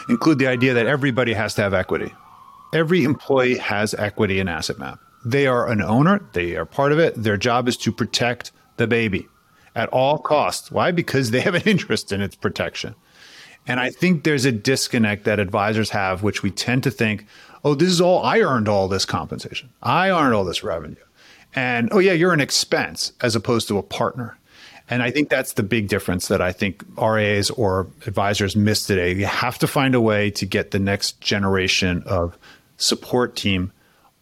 include 0.08 0.38
the 0.38 0.47
idea 0.47 0.73
that 0.76 0.86
everybody 0.86 1.34
has 1.34 1.56
to 1.56 1.62
have 1.62 1.73
equity. 1.73 2.13
Every 2.73 3.04
employee 3.04 3.58
has 3.58 3.93
equity 3.95 4.39
in 4.39 4.47
Asset 4.47 4.80
Map. 4.80 4.99
They 5.26 5.48
are 5.48 5.70
an 5.70 5.82
owner, 5.82 6.26
they 6.34 6.56
are 6.56 6.66
part 6.66 6.92
of 6.92 7.00
it. 7.00 7.16
Their 7.16 7.38
job 7.38 7.68
is 7.68 7.78
to 7.78 7.92
protect 7.92 8.52
the 8.78 8.88
baby 8.88 9.28
at 9.76 9.90
all 9.90 10.18
costs. 10.18 10.72
Why? 10.72 10.92
Because 10.92 11.32
they 11.32 11.42
have 11.42 11.56
an 11.56 11.64
interest 11.66 12.12
in 12.12 12.22
its 12.22 12.36
protection. 12.36 12.96
And 13.66 13.80
I 13.80 13.92
think 13.92 14.24
there's 14.24 14.46
a 14.46 14.52
disconnect 14.52 15.24
that 15.24 15.40
advisors 15.40 15.90
have, 15.92 16.22
which 16.22 16.44
we 16.44 16.52
tend 16.52 16.84
to 16.84 16.92
think, 16.92 17.26
oh, 17.64 17.76
this 17.76 17.90
is 17.90 18.02
all, 18.02 18.22
I 18.24 18.42
earned 18.42 18.68
all 18.68 18.88
this 18.88 19.06
compensation. 19.06 19.70
I 19.82 20.10
earned 20.10 20.34
all 20.34 20.44
this 20.44 20.64
revenue. 20.64 20.96
And 21.56 21.90
oh, 21.94 22.00
yeah, 22.00 22.14
you're 22.14 22.34
an 22.34 22.42
expense 22.42 23.14
as 23.22 23.36
opposed 23.36 23.68
to 23.70 23.78
a 23.78 23.84
partner. 23.84 24.38
And 24.90 25.02
I 25.02 25.12
think 25.12 25.30
that's 25.30 25.54
the 25.54 25.64
big 25.64 25.88
difference 25.88 26.28
that 26.28 26.42
I 26.42 26.52
think 26.52 26.84
RIAs 27.02 27.50
or 27.52 27.88
advisors 28.06 28.56
miss 28.56 28.86
today. 28.86 29.14
You 29.14 29.26
have 29.26 29.58
to 29.60 29.68
find 29.68 29.96
a 29.96 30.02
way 30.02 30.30
to 30.32 30.46
get 30.46 30.72
the 30.72 30.80
next 30.80 31.22
generation 31.22 32.04
of 32.06 32.38
support 32.78 33.36
team 33.36 33.72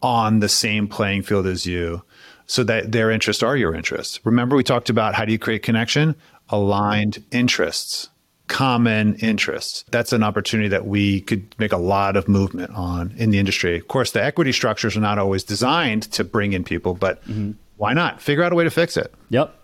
on 0.01 0.39
the 0.39 0.49
same 0.49 0.87
playing 0.87 1.23
field 1.23 1.45
as 1.45 1.65
you 1.65 2.03
so 2.47 2.63
that 2.63 2.91
their 2.91 3.11
interests 3.11 3.43
are 3.43 3.55
your 3.55 3.73
interests. 3.73 4.19
Remember, 4.25 4.55
we 4.55 4.63
talked 4.63 4.89
about 4.89 5.15
how 5.15 5.25
do 5.25 5.31
you 5.31 5.39
create 5.39 5.63
connection? 5.63 6.15
aligned 6.51 7.23
interests, 7.31 8.09
common 8.47 9.15
interests. 9.15 9.85
That's 9.89 10.13
an 10.13 10.23
opportunity 10.23 10.69
that 10.69 10.85
we 10.85 11.21
could 11.21 11.55
make 11.57 11.71
a 11.71 11.77
lot 11.77 12.17
of 12.17 12.27
movement 12.27 12.71
on 12.71 13.13
in 13.17 13.31
the 13.31 13.39
industry. 13.39 13.77
Of 13.77 13.87
course, 13.87 14.11
the 14.11 14.23
equity 14.23 14.51
structures 14.51 14.97
are 14.97 15.01
not 15.01 15.17
always 15.17 15.43
designed 15.43 16.03
to 16.11 16.23
bring 16.23 16.53
in 16.53 16.63
people, 16.63 16.93
but 16.93 17.23
mm-hmm. 17.23 17.51
why 17.77 17.93
not? 17.93 18.21
Figure 18.21 18.43
out 18.43 18.51
a 18.51 18.55
way 18.55 18.65
to 18.65 18.69
fix 18.69 18.97
it. 18.97 19.13
Yep. 19.29 19.55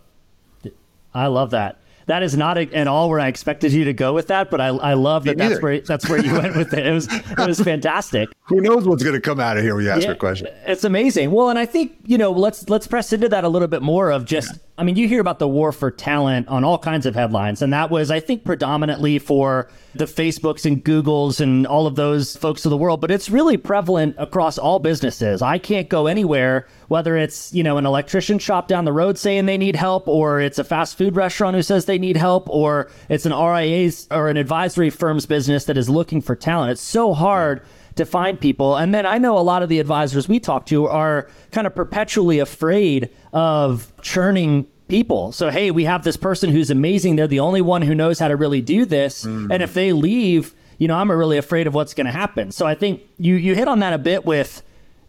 I 1.14 1.28
love 1.28 1.52
that 1.52 1.80
that 2.08 2.24
is 2.24 2.36
not 2.36 2.58
a, 2.58 2.74
at 2.74 2.88
all 2.88 3.10
where 3.10 3.20
I 3.20 3.28
expected 3.28 3.72
you 3.74 3.84
to 3.86 3.94
go 3.94 4.14
with 4.14 4.28
that, 4.28 4.50
but 4.50 4.60
I, 4.60 4.68
I 4.68 4.94
love 4.94 5.26
that 5.26 5.38
that's 5.38 5.62
where 5.62 5.80
that's 5.82 6.10
where 6.10 6.20
you 6.24 6.34
went 6.34 6.56
with 6.56 6.74
it. 6.74 6.88
It 6.88 6.92
was 6.92 7.08
it 7.12 7.38
was 7.38 7.60
fantastic. 7.62 8.30
Who 8.44 8.62
knows 8.62 8.88
what's 8.88 9.04
going 9.04 9.16
to 9.16 9.22
come 9.22 9.40
out 9.40 9.58
of 9.58 9.64
here 9.64 9.76
when 9.76 9.84
you 9.84 9.92
ask 9.92 10.04
yeah, 10.04 10.12
a 10.12 10.16
question? 10.16 10.48
It's 10.66 10.84
amazing. 10.84 11.32
Well, 11.32 11.50
and 11.50 11.60
I 11.60 11.66
think 11.66 11.98
you 12.06 12.18
know 12.18 12.32
let's 12.32 12.70
let's 12.70 12.88
press 12.88 13.14
into 13.14 13.30
that 13.30 13.44
a 13.44 13.50
little 13.50 13.68
bit 13.68 13.82
more 13.82 14.10
of 14.10 14.26
just. 14.26 14.60
Yeah. 14.78 14.82
I 14.82 14.84
mean, 14.86 14.96
you 14.96 15.08
hear 15.08 15.22
about 15.22 15.40
the 15.40 15.48
war 15.48 15.72
for 15.72 15.90
talent 15.90 16.48
on 16.48 16.64
all 16.64 16.78
kinds 16.78 17.06
of 17.06 17.16
headlines, 17.16 17.62
and 17.62 17.74
that 17.74 17.90
was 17.90 18.12
I 18.12 18.20
think 18.20 18.44
predominantly 18.44 19.20
for 19.20 19.70
the 19.96 20.06
Facebooks 20.06 20.66
and 20.66 20.84
Googles 20.84 21.40
and 21.42 21.66
all 21.66 21.88
of 21.88 21.96
those 21.96 22.36
folks 22.36 22.66
of 22.66 22.70
the 22.70 22.78
world, 22.78 23.02
but 23.02 23.10
it's 23.10 23.30
really 23.30 23.58
prevalent 23.58 24.16
across 24.20 24.58
all 24.58 24.80
businesses. 24.80 25.42
I 25.42 25.58
can't 25.58 25.90
go 25.90 26.08
anywhere 26.08 26.68
whether 26.88 27.18
it's 27.18 27.54
you 27.54 27.64
know 27.64 27.78
an 27.78 27.86
electrician 27.86 28.40
shop 28.40 28.68
down 28.68 28.86
the 28.86 28.94
road 28.94 29.18
saying 29.18 29.46
they 29.46 29.58
need 29.58 29.76
help, 29.76 30.08
or 30.08 30.40
it's 30.40 30.60
a 30.60 30.64
fast 30.64 30.98
food 30.98 31.16
restaurant 31.16 31.56
who 31.56 31.62
says 31.62 31.86
they 31.86 32.00
need 32.00 32.18
help, 32.18 32.48
or 32.50 32.90
it's 33.10 33.26
an 33.26 33.34
RIA's 33.34 34.08
or 34.12 34.30
an 34.30 34.38
advisory 34.38 34.90
firm's 34.90 35.26
business 35.26 35.66
that 35.66 35.78
is 35.78 35.90
looking 35.90 36.22
for 36.22 36.36
talent. 36.36 36.72
It's 36.72 36.82
so 36.82 37.14
hard 37.14 37.62
to 37.98 38.06
find 38.06 38.40
people. 38.40 38.76
And 38.76 38.94
then 38.94 39.06
I 39.06 39.18
know 39.18 39.38
a 39.38 39.42
lot 39.42 39.64
of 39.64 39.70
the 39.70 39.80
advisors 39.80 40.28
we 40.28 40.40
talk 40.40 40.66
to 40.68 40.88
are 40.88 41.28
kind 41.52 41.68
of 41.68 41.76
perpetually 41.76 42.40
afraid 42.40 43.10
of 43.34 43.92
churning 44.02 44.68
people. 44.88 45.32
So, 45.32 45.50
hey, 45.50 45.72
we 45.72 45.84
have 45.84 46.04
this 46.04 46.18
person 46.18 46.50
who's 46.50 46.70
amazing. 46.70 47.16
They're 47.16 47.28
the 47.28 47.40
only 47.40 47.62
one 47.62 47.82
who 47.82 47.96
knows 47.96 48.20
how 48.20 48.28
to 48.28 48.36
really 48.36 48.62
do 48.62 48.86
this. 48.86 49.26
Mm. 49.26 49.52
And 49.52 49.64
if 49.64 49.74
they 49.74 49.94
leave, 49.94 50.54
you 50.78 50.88
know, 50.88 50.96
I'm 50.96 51.12
really 51.12 51.38
afraid 51.38 51.68
of 51.68 51.74
what's 51.74 51.94
going 51.94 52.06
to 52.06 52.12
happen. 52.12 52.52
So 52.52 52.66
I 52.66 52.76
think 52.76 53.02
you 53.18 53.36
you 53.36 53.56
hit 53.56 53.68
on 53.68 53.80
that 53.80 53.94
a 53.94 53.98
bit 53.98 54.26
with 54.26 54.64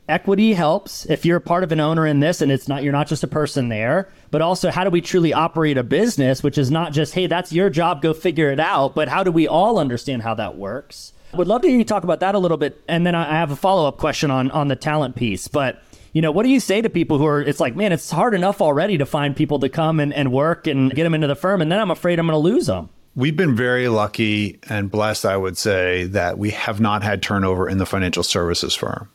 equity 0.09 0.55
helps 0.55 1.05
if 1.07 1.27
you're 1.27 1.37
a 1.37 1.41
part 1.41 1.63
of 1.63 1.71
an 1.71 1.81
owner 1.81 2.07
in 2.07 2.21
this 2.21 2.41
and 2.41 2.51
it's 2.51 2.67
not 2.67 2.83
you're 2.83 2.93
not 2.93 3.07
just 3.07 3.23
a 3.23 3.29
person 3.29 3.69
there 3.69 4.09
but 4.31 4.41
also 4.41 4.71
how 4.71 4.83
do 4.83 4.89
we 4.89 5.03
truly 5.03 5.35
operate 5.35 5.77
a 5.77 5.83
business 5.83 6.43
which 6.43 6.57
is 6.57 6.71
not 6.71 6.93
just 6.93 7.13
hey 7.13 7.27
that's 7.27 7.53
your 7.53 7.69
job 7.69 8.01
go 8.01 8.15
figure 8.15 8.51
it 8.51 8.59
out 8.59 8.95
but 8.95 9.09
how 9.09 9.23
do 9.23 9.31
we 9.31 9.47
all 9.47 9.79
understand 9.79 10.23
how 10.23 10.33
that 10.33 10.57
works 10.57 11.13
would 11.35 11.49
love 11.49 11.63
to 11.63 11.69
hear 11.69 11.79
you 11.79 11.85
talk 11.85 12.05
about 12.05 12.21
that 12.21 12.35
a 12.35 12.39
little 12.39 12.57
bit 12.57 12.83
and 12.89 13.07
then 13.07 13.15
i 13.15 13.25
have 13.25 13.51
a 13.51 13.57
follow-up 13.57 13.99
question 13.99 14.31
on 14.31 14.51
on 14.51 14.69
the 14.69 14.77
talent 14.77 15.17
piece 15.17 15.49
but 15.49 15.83
you 16.13 16.23
know 16.23 16.33
what 16.33 16.43
do 16.43 16.49
you 16.49 16.61
say 16.61 16.81
to 16.81 16.89
people 16.89 17.19
who 17.19 17.27
are 17.27 17.41
it's 17.41 17.61
like 17.61 17.77
man 17.77 17.93
it's 17.93 18.11
hard 18.11 18.35
enough 18.35 18.61
already 18.61 18.99
to 18.99 19.07
find 19.07 19.37
people 19.37 19.59
to 19.59 19.69
come 19.69 20.01
and, 20.01 20.13
and 20.15 20.33
work 20.33 20.67
and 20.67 20.95
get 20.95 21.05
them 21.05 21.15
into 21.15 21.27
the 21.27 21.37
firm 21.37 21.61
and 21.61 21.71
then 21.71 21.79
i'm 21.79 21.91
afraid 21.91 22.19
i'm 22.19 22.27
going 22.27 22.35
to 22.35 22.39
lose 22.39 22.67
them 22.67 22.89
We've 23.19 23.37
been 23.37 23.57
very 23.57 23.89
lucky 23.89 24.61
and 24.69 24.89
blessed, 24.89 25.27
I 25.27 25.37
would 25.37 25.59
say, 25.59 26.05
that 26.05 26.39
we 26.39 26.51
have 26.51 26.79
not 26.81 27.03
had 27.03 27.21
turnover 27.21 27.69
in 27.69 27.79
the 27.79 27.85
financial 27.85 28.23
services 28.23 28.77
firm. 28.77 29.09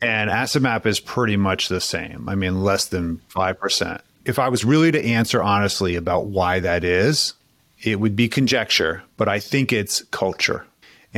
And 0.00 0.30
asset 0.30 0.62
map 0.62 0.86
is 0.86 0.98
pretty 0.98 1.36
much 1.36 1.68
the 1.68 1.82
same. 1.82 2.26
I 2.26 2.34
mean, 2.36 2.62
less 2.62 2.86
than 2.86 3.20
5%. 3.28 4.00
If 4.24 4.38
I 4.38 4.48
was 4.48 4.64
really 4.64 4.92
to 4.92 5.04
answer 5.04 5.42
honestly 5.42 5.94
about 5.94 6.28
why 6.28 6.60
that 6.60 6.84
is, 6.84 7.34
it 7.82 8.00
would 8.00 8.16
be 8.16 8.28
conjecture, 8.28 9.02
but 9.18 9.28
I 9.28 9.40
think 9.40 9.74
it's 9.74 10.02
culture. 10.04 10.64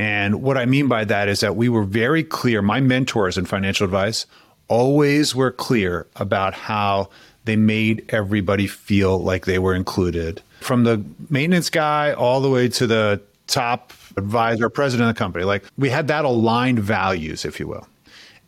And 0.01 0.41
what 0.41 0.57
I 0.57 0.65
mean 0.65 0.89
by 0.89 1.05
that 1.05 1.29
is 1.29 1.41
that 1.41 1.57
we 1.57 1.69
were 1.69 1.85
very 1.85 2.25
clear. 2.25 2.63
My 2.63 2.81
mentors 2.81 3.37
in 3.37 3.45
financial 3.45 3.85
advice 3.85 4.25
always 4.67 5.35
were 5.35 5.51
clear 5.51 6.07
about 6.17 6.55
how 6.55 7.11
they 7.45 7.55
made 7.55 8.07
everybody 8.09 8.67
feel 8.67 9.19
like 9.19 9.45
they 9.45 9.59
were 9.59 9.75
included. 9.75 10.41
From 10.63 10.85
the 10.85 11.05
maintenance 11.29 11.69
guy 11.69 12.15
all 12.15 12.41
the 12.41 12.49
way 12.49 12.67
to 12.69 12.87
the 12.87 13.21
top 13.47 13.93
advisor, 14.17 14.71
president 14.71 15.11
of 15.11 15.15
the 15.15 15.19
company. 15.19 15.45
Like 15.45 15.65
we 15.77 15.91
had 15.91 16.09
that 16.09 16.25
aligned 16.25 16.79
values, 16.79 17.45
if 17.45 17.61
you 17.61 17.69
will. 17.69 17.87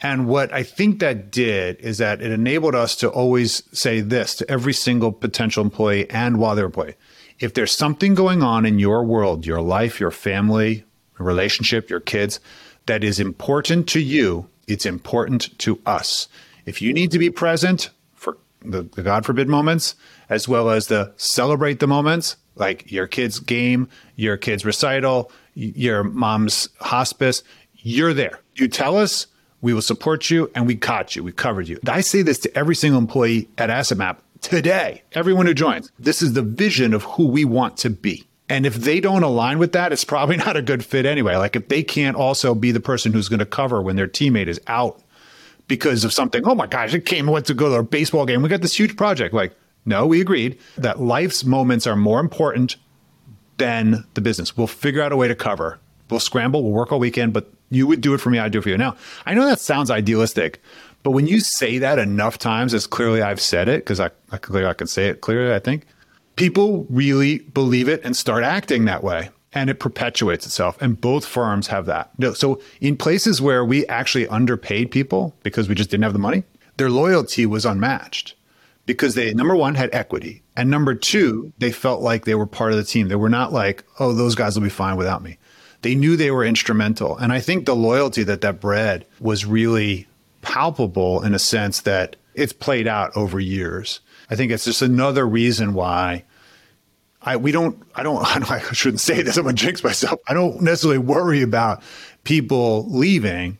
And 0.00 0.28
what 0.28 0.50
I 0.54 0.62
think 0.62 1.00
that 1.00 1.30
did 1.30 1.78
is 1.80 1.98
that 1.98 2.22
it 2.22 2.30
enabled 2.30 2.74
us 2.74 2.96
to 2.96 3.10
always 3.10 3.62
say 3.78 4.00
this 4.00 4.36
to 4.36 4.50
every 4.50 4.72
single 4.72 5.12
potential 5.12 5.62
employee 5.62 6.08
and 6.08 6.38
while 6.38 6.56
they're 6.56 6.64
employee. 6.64 6.94
If 7.40 7.52
there's 7.52 7.72
something 7.72 8.14
going 8.14 8.42
on 8.42 8.64
in 8.64 8.78
your 8.78 9.04
world, 9.04 9.44
your 9.44 9.60
life, 9.60 10.00
your 10.00 10.10
family, 10.10 10.84
relationship, 11.18 11.90
your 11.90 12.00
kids, 12.00 12.40
that 12.86 13.04
is 13.04 13.20
important 13.20 13.88
to 13.90 14.00
you, 14.00 14.48
it's 14.66 14.86
important 14.86 15.56
to 15.60 15.80
us. 15.86 16.28
If 16.66 16.80
you 16.80 16.92
need 16.92 17.10
to 17.10 17.18
be 17.18 17.30
present 17.30 17.90
for 18.14 18.38
the, 18.64 18.82
the 18.82 19.02
God 19.02 19.24
forbid 19.24 19.48
moments, 19.48 19.94
as 20.28 20.48
well 20.48 20.70
as 20.70 20.86
the 20.86 21.12
celebrate 21.16 21.80
the 21.80 21.86
moments, 21.86 22.36
like 22.54 22.90
your 22.90 23.06
kid's 23.06 23.38
game, 23.38 23.88
your 24.16 24.36
kid's 24.36 24.64
recital, 24.64 25.30
your 25.54 26.04
mom's 26.04 26.68
hospice, 26.80 27.42
you're 27.76 28.14
there. 28.14 28.40
You 28.54 28.68
tell 28.68 28.96
us, 28.96 29.26
we 29.60 29.74
will 29.74 29.82
support 29.82 30.30
you 30.30 30.50
and 30.54 30.66
we 30.66 30.76
caught 30.76 31.14
you. 31.16 31.22
We 31.22 31.32
covered 31.32 31.68
you. 31.68 31.78
I 31.86 32.00
say 32.00 32.22
this 32.22 32.38
to 32.40 32.58
every 32.58 32.74
single 32.74 33.00
employee 33.00 33.48
at 33.58 33.70
AssetMap 33.70 34.18
today, 34.40 35.02
everyone 35.12 35.46
who 35.46 35.54
joins. 35.54 35.90
This 35.98 36.20
is 36.20 36.32
the 36.32 36.42
vision 36.42 36.92
of 36.94 37.04
who 37.04 37.28
we 37.28 37.44
want 37.44 37.76
to 37.78 37.90
be. 37.90 38.24
And 38.48 38.66
if 38.66 38.74
they 38.74 39.00
don't 39.00 39.22
align 39.22 39.58
with 39.58 39.72
that, 39.72 39.92
it's 39.92 40.04
probably 40.04 40.36
not 40.38 40.56
a 40.56 40.62
good 40.62 40.84
fit 40.84 41.06
anyway. 41.06 41.36
Like 41.36 41.56
if 41.56 41.68
they 41.68 41.82
can't 41.82 42.16
also 42.16 42.54
be 42.54 42.72
the 42.72 42.80
person 42.80 43.12
who's 43.12 43.28
going 43.28 43.40
to 43.40 43.46
cover 43.46 43.80
when 43.80 43.96
their 43.96 44.08
teammate 44.08 44.48
is 44.48 44.60
out 44.66 45.00
because 45.68 46.04
of 46.04 46.12
something, 46.12 46.46
oh 46.46 46.54
my 46.54 46.66
gosh, 46.66 46.94
it 46.94 47.06
came, 47.06 47.26
went 47.26 47.46
to 47.46 47.54
go 47.54 47.68
to 47.68 47.76
a 47.76 47.82
baseball 47.82 48.26
game. 48.26 48.42
We 48.42 48.48
got 48.48 48.60
this 48.60 48.78
huge 48.78 48.96
project. 48.96 49.34
Like, 49.34 49.54
no, 49.84 50.06
we 50.06 50.20
agreed 50.20 50.58
that 50.76 51.00
life's 51.00 51.44
moments 51.44 51.86
are 51.86 51.96
more 51.96 52.20
important 52.20 52.76
than 53.58 54.04
the 54.14 54.20
business. 54.20 54.56
We'll 54.56 54.66
figure 54.66 55.02
out 55.02 55.12
a 55.12 55.16
way 55.16 55.28
to 55.28 55.34
cover. 55.34 55.78
We'll 56.10 56.20
scramble, 56.20 56.62
we'll 56.62 56.72
work 56.72 56.92
all 56.92 56.98
weekend, 56.98 57.32
but 57.32 57.50
you 57.70 57.86
would 57.86 58.00
do 58.00 58.12
it 58.12 58.18
for 58.18 58.28
me, 58.28 58.38
I'd 58.38 58.52
do 58.52 58.58
it 58.58 58.62
for 58.62 58.68
you. 58.68 58.76
Now, 58.76 58.96
I 59.24 59.34
know 59.34 59.46
that 59.46 59.60
sounds 59.60 59.90
idealistic, 59.90 60.60
but 61.02 61.12
when 61.12 61.26
you 61.26 61.40
say 61.40 61.78
that 61.78 61.98
enough 61.98 62.38
times, 62.38 62.74
as 62.74 62.86
clearly 62.86 63.22
I've 63.22 63.40
said 63.40 63.68
it, 63.68 63.80
because 63.80 63.98
I, 63.98 64.10
I 64.30 64.36
clearly 64.36 64.68
I 64.68 64.74
can 64.74 64.86
say 64.86 65.08
it 65.08 65.20
clearly, 65.20 65.54
I 65.54 65.58
think, 65.58 65.86
people 66.36 66.86
really 66.88 67.38
believe 67.38 67.88
it 67.88 68.00
and 68.04 68.16
start 68.16 68.44
acting 68.44 68.84
that 68.84 69.04
way. 69.04 69.30
And 69.54 69.68
it 69.68 69.80
perpetuates 69.80 70.46
itself. 70.46 70.80
And 70.80 70.98
both 70.98 71.26
firms 71.26 71.66
have 71.66 71.84
that. 71.86 72.10
So 72.34 72.60
in 72.80 72.96
places 72.96 73.42
where 73.42 73.64
we 73.64 73.86
actually 73.86 74.26
underpaid 74.28 74.90
people 74.90 75.36
because 75.42 75.68
we 75.68 75.74
just 75.74 75.90
didn't 75.90 76.04
have 76.04 76.14
the 76.14 76.18
money, 76.18 76.44
their 76.78 76.88
loyalty 76.88 77.44
was 77.44 77.66
unmatched 77.66 78.34
because 78.86 79.14
they, 79.14 79.34
number 79.34 79.54
one, 79.54 79.74
had 79.74 79.90
equity. 79.92 80.42
And 80.56 80.70
number 80.70 80.94
two, 80.94 81.52
they 81.58 81.70
felt 81.70 82.00
like 82.00 82.24
they 82.24 82.34
were 82.34 82.46
part 82.46 82.72
of 82.72 82.78
the 82.78 82.84
team. 82.84 83.08
They 83.08 83.14
were 83.14 83.28
not 83.28 83.52
like, 83.52 83.84
oh, 84.00 84.14
those 84.14 84.34
guys 84.34 84.56
will 84.56 84.62
be 84.62 84.70
fine 84.70 84.96
without 84.96 85.22
me. 85.22 85.36
They 85.82 85.94
knew 85.94 86.16
they 86.16 86.30
were 86.30 86.44
instrumental. 86.44 87.18
And 87.18 87.32
I 87.32 87.40
think 87.40 87.66
the 87.66 87.76
loyalty 87.76 88.22
that 88.22 88.40
that 88.40 88.60
bred 88.60 89.04
was 89.20 89.44
really 89.44 90.06
palpable 90.40 91.22
in 91.22 91.34
a 91.34 91.38
sense 91.38 91.82
that 91.82 92.16
it's 92.34 92.52
played 92.52 92.88
out 92.88 93.14
over 93.16 93.38
years. 93.38 94.00
I 94.30 94.36
think 94.36 94.52
it's 94.52 94.64
just 94.64 94.82
another 94.82 95.26
reason 95.26 95.74
why 95.74 96.24
I 97.20 97.36
we 97.36 97.52
don't 97.52 97.82
I 97.94 98.02
don't 98.02 98.22
I 98.50 98.60
shouldn't 98.72 99.00
say 99.00 99.22
this 99.22 99.36
I'm 99.36 99.44
gonna 99.44 99.54
jinx 99.54 99.82
myself. 99.82 100.20
I 100.28 100.34
don't 100.34 100.60
necessarily 100.62 100.98
worry 100.98 101.42
about 101.42 101.82
people 102.24 102.86
leaving, 102.88 103.58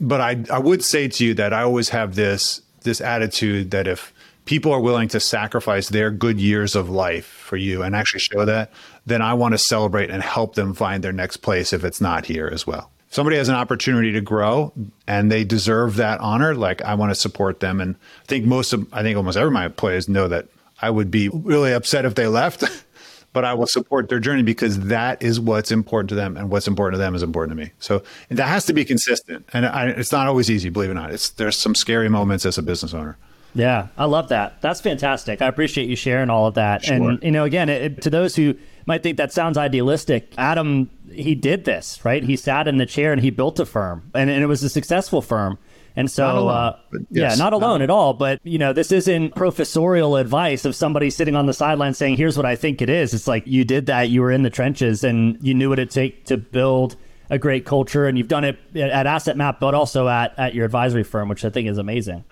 but 0.00 0.20
I 0.20 0.44
I 0.50 0.58
would 0.58 0.84
say 0.84 1.08
to 1.08 1.24
you 1.24 1.34
that 1.34 1.52
I 1.52 1.62
always 1.62 1.90
have 1.90 2.14
this 2.14 2.62
this 2.82 3.00
attitude 3.00 3.70
that 3.70 3.86
if 3.86 4.12
people 4.44 4.72
are 4.72 4.80
willing 4.80 5.08
to 5.08 5.20
sacrifice 5.20 5.88
their 5.88 6.10
good 6.10 6.40
years 6.40 6.74
of 6.74 6.90
life 6.90 7.26
for 7.26 7.56
you 7.56 7.82
and 7.82 7.94
actually 7.94 8.20
show 8.20 8.44
that, 8.44 8.72
then 9.06 9.22
I 9.22 9.34
want 9.34 9.52
to 9.52 9.58
celebrate 9.58 10.10
and 10.10 10.22
help 10.22 10.54
them 10.54 10.74
find 10.74 11.02
their 11.02 11.12
next 11.12 11.38
place 11.38 11.72
if 11.72 11.84
it's 11.84 12.00
not 12.00 12.26
here 12.26 12.48
as 12.52 12.66
well. 12.66 12.91
Somebody 13.12 13.36
has 13.36 13.50
an 13.50 13.56
opportunity 13.56 14.10
to 14.12 14.22
grow 14.22 14.72
and 15.06 15.30
they 15.30 15.44
deserve 15.44 15.96
that 15.96 16.18
honor, 16.20 16.54
like 16.54 16.80
I 16.80 16.94
want 16.94 17.10
to 17.10 17.14
support 17.14 17.60
them. 17.60 17.78
And 17.78 17.94
I 18.22 18.24
think 18.24 18.46
most 18.46 18.72
of, 18.72 18.88
I 18.90 19.02
think 19.02 19.18
almost 19.18 19.36
every 19.36 19.50
my 19.50 19.68
players 19.68 20.08
know 20.08 20.28
that 20.28 20.46
I 20.80 20.88
would 20.88 21.10
be 21.10 21.28
really 21.28 21.74
upset 21.74 22.06
if 22.06 22.14
they 22.14 22.26
left, 22.26 22.64
but 23.34 23.44
I 23.44 23.52
will 23.52 23.66
support 23.66 24.08
their 24.08 24.18
journey 24.18 24.42
because 24.42 24.80
that 24.86 25.22
is 25.22 25.38
what's 25.38 25.70
important 25.70 26.08
to 26.08 26.14
them, 26.14 26.38
and 26.38 26.48
what's 26.48 26.66
important 26.66 26.94
to 26.94 26.98
them 26.98 27.14
is 27.14 27.22
important 27.22 27.56
to 27.56 27.64
me. 27.64 27.70
So 27.80 28.02
that 28.30 28.48
has 28.48 28.64
to 28.64 28.72
be 28.72 28.82
consistent, 28.82 29.46
and 29.52 29.66
I, 29.66 29.88
it's 29.88 30.10
not 30.10 30.26
always 30.26 30.50
easy, 30.50 30.70
believe 30.70 30.88
it 30.88 30.92
or 30.92 30.94
not. 30.94 31.12
It's 31.12 31.28
there's 31.28 31.58
some 31.58 31.74
scary 31.74 32.08
moments 32.08 32.46
as 32.46 32.56
a 32.56 32.62
business 32.62 32.94
owner. 32.94 33.18
Yeah, 33.54 33.88
I 33.98 34.06
love 34.06 34.30
that. 34.30 34.62
That's 34.62 34.80
fantastic. 34.80 35.42
I 35.42 35.46
appreciate 35.48 35.86
you 35.88 35.96
sharing 35.96 36.30
all 36.30 36.46
of 36.46 36.54
that. 36.54 36.84
Sure. 36.84 36.94
And 36.94 37.22
you 37.22 37.30
know, 37.30 37.44
again, 37.44 37.68
it, 37.68 38.00
to 38.02 38.10
those 38.10 38.34
who 38.34 38.54
might 38.86 39.02
think 39.02 39.18
that 39.18 39.32
sounds 39.32 39.58
idealistic, 39.58 40.32
Adam 40.38 40.90
he 41.12 41.34
did 41.34 41.64
this 41.64 42.04
right. 42.04 42.22
He 42.22 42.36
sat 42.36 42.68
in 42.68 42.78
the 42.78 42.86
chair 42.86 43.12
and 43.12 43.20
he 43.20 43.30
built 43.30 43.60
a 43.60 43.66
firm, 43.66 44.10
and, 44.14 44.30
and 44.30 44.42
it 44.42 44.46
was 44.46 44.62
a 44.62 44.68
successful 44.68 45.22
firm. 45.22 45.58
And 45.94 46.10
so, 46.10 46.38
alone, 46.38 46.48
uh, 46.48 46.78
yes, 47.10 47.36
yeah, 47.36 47.44
not 47.44 47.52
alone 47.52 47.80
not 47.80 47.82
at 47.82 47.90
all. 47.90 48.14
But 48.14 48.40
you 48.44 48.58
know, 48.58 48.72
this 48.72 48.92
isn't 48.92 49.34
professorial 49.34 50.16
advice 50.16 50.64
of 50.64 50.74
somebody 50.74 51.10
sitting 51.10 51.36
on 51.36 51.46
the 51.46 51.52
sideline 51.52 51.94
saying, 51.94 52.16
"Here's 52.16 52.36
what 52.36 52.46
I 52.46 52.56
think 52.56 52.80
it 52.80 52.88
is." 52.88 53.12
It's 53.12 53.28
like 53.28 53.46
you 53.46 53.64
did 53.64 53.86
that. 53.86 54.08
You 54.08 54.22
were 54.22 54.32
in 54.32 54.42
the 54.42 54.50
trenches, 54.50 55.04
and 55.04 55.38
you 55.42 55.54
knew 55.54 55.68
what 55.68 55.78
it 55.78 55.90
take 55.90 56.24
to 56.26 56.36
build 56.36 56.96
a 57.28 57.38
great 57.38 57.66
culture, 57.66 58.06
and 58.06 58.16
you've 58.16 58.28
done 58.28 58.44
it 58.44 58.58
at 58.74 59.06
Asset 59.06 59.36
Map, 59.36 59.60
but 59.60 59.74
also 59.74 60.08
at 60.08 60.38
at 60.38 60.54
your 60.54 60.64
advisory 60.64 61.04
firm, 61.04 61.28
which 61.28 61.44
I 61.44 61.50
think 61.50 61.68
is 61.68 61.78
amazing. 61.78 62.24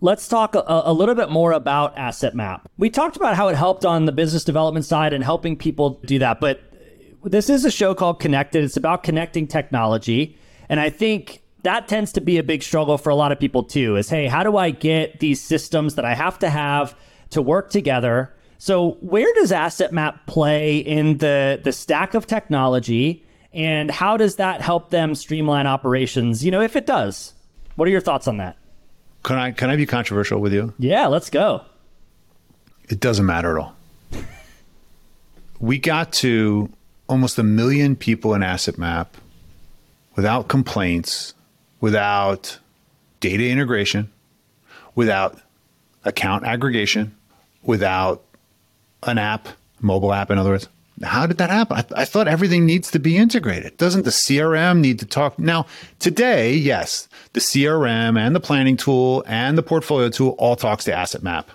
let's 0.00 0.26
talk 0.26 0.54
a, 0.54 0.64
a, 0.66 0.92
little 0.92 1.14
bit 1.14 1.30
more 1.30 1.52
about 1.52 1.96
Asset 1.96 2.34
Map. 2.34 2.68
We 2.76 2.90
talked 2.90 3.16
about 3.16 3.36
how 3.36 3.48
it 3.48 3.56
helped 3.56 3.84
on 3.84 4.04
the 4.04 4.10
business 4.10 4.42
development 4.42 4.84
side 4.84 5.12
and 5.12 5.22
helping 5.22 5.56
people 5.56 6.00
do 6.06 6.18
that, 6.18 6.40
but 6.40 6.60
this 7.24 7.50
is 7.50 7.64
a 7.64 7.70
show 7.70 7.94
called 7.94 8.20
Connected. 8.20 8.64
It's 8.64 8.76
about 8.76 9.02
connecting 9.02 9.46
technology. 9.46 10.36
And 10.68 10.80
I 10.80 10.90
think 10.90 11.42
that 11.62 11.88
tends 11.88 12.12
to 12.12 12.20
be 12.20 12.38
a 12.38 12.42
big 12.42 12.62
struggle 12.62 12.98
for 12.98 13.10
a 13.10 13.14
lot 13.14 13.32
of 13.32 13.38
people 13.38 13.62
too 13.62 13.96
is 13.96 14.08
hey, 14.08 14.26
how 14.26 14.42
do 14.42 14.56
I 14.56 14.70
get 14.70 15.20
these 15.20 15.40
systems 15.40 15.94
that 15.94 16.04
I 16.04 16.14
have 16.14 16.38
to 16.40 16.50
have 16.50 16.94
to 17.30 17.42
work 17.42 17.70
together? 17.70 18.32
So, 18.58 18.92
where 19.00 19.32
does 19.34 19.50
Asset 19.50 19.92
Map 19.92 20.26
play 20.26 20.78
in 20.78 21.18
the, 21.18 21.60
the 21.62 21.72
stack 21.72 22.14
of 22.14 22.26
technology? 22.26 23.24
And 23.52 23.90
how 23.90 24.16
does 24.16 24.36
that 24.36 24.60
help 24.60 24.90
them 24.90 25.14
streamline 25.14 25.66
operations? 25.66 26.44
You 26.44 26.52
know, 26.52 26.60
if 26.60 26.76
it 26.76 26.86
does, 26.86 27.34
what 27.76 27.88
are 27.88 27.90
your 27.90 28.00
thoughts 28.00 28.28
on 28.28 28.36
that? 28.38 28.56
Can 29.24 29.36
I 29.36 29.50
can 29.52 29.70
I 29.70 29.76
be 29.76 29.86
controversial 29.86 30.40
with 30.40 30.52
you? 30.52 30.74
Yeah, 30.78 31.06
let's 31.06 31.30
go. 31.30 31.64
It 32.88 33.00
doesn't 33.00 33.26
matter 33.26 33.56
at 33.56 33.62
all. 33.62 33.74
we 35.60 35.78
got 35.78 36.12
to 36.14 36.70
almost 37.12 37.38
a 37.38 37.42
million 37.42 37.94
people 37.94 38.32
in 38.32 38.42
Asset 38.42 38.78
Map 38.78 39.18
without 40.16 40.48
complaints, 40.48 41.34
without 41.82 42.58
data 43.20 43.50
integration, 43.50 44.10
without 44.94 45.38
account 46.06 46.46
aggregation, 46.46 47.14
without 47.62 48.24
an 49.02 49.18
app, 49.18 49.46
mobile 49.82 50.14
app, 50.14 50.30
in 50.30 50.38
other 50.38 50.50
words. 50.50 50.68
How 51.02 51.26
did 51.26 51.36
that 51.36 51.50
happen? 51.50 51.76
I, 51.76 52.02
I, 52.02 52.04
thought 52.06 52.28
everything 52.28 52.64
needs 52.64 52.90
to 52.92 52.98
be 52.98 53.18
integrated. 53.18 53.76
Doesn't 53.76 54.04
the 54.04 54.10
CRM 54.10 54.78
need 54.80 54.98
to 55.00 55.06
talk? 55.06 55.38
Now, 55.38 55.66
today, 55.98 56.54
yes, 56.54 57.08
the 57.34 57.40
CRM 57.40 58.18
and 58.18 58.34
the 58.34 58.40
planning 58.40 58.78
tool 58.78 59.22
and 59.26 59.58
the 59.58 59.62
portfolio 59.62 60.08
tool 60.08 60.34
all 60.38 60.56
talks 60.56 60.84
to 60.84 60.94
Asset 60.94 61.22
Map. 61.22 61.50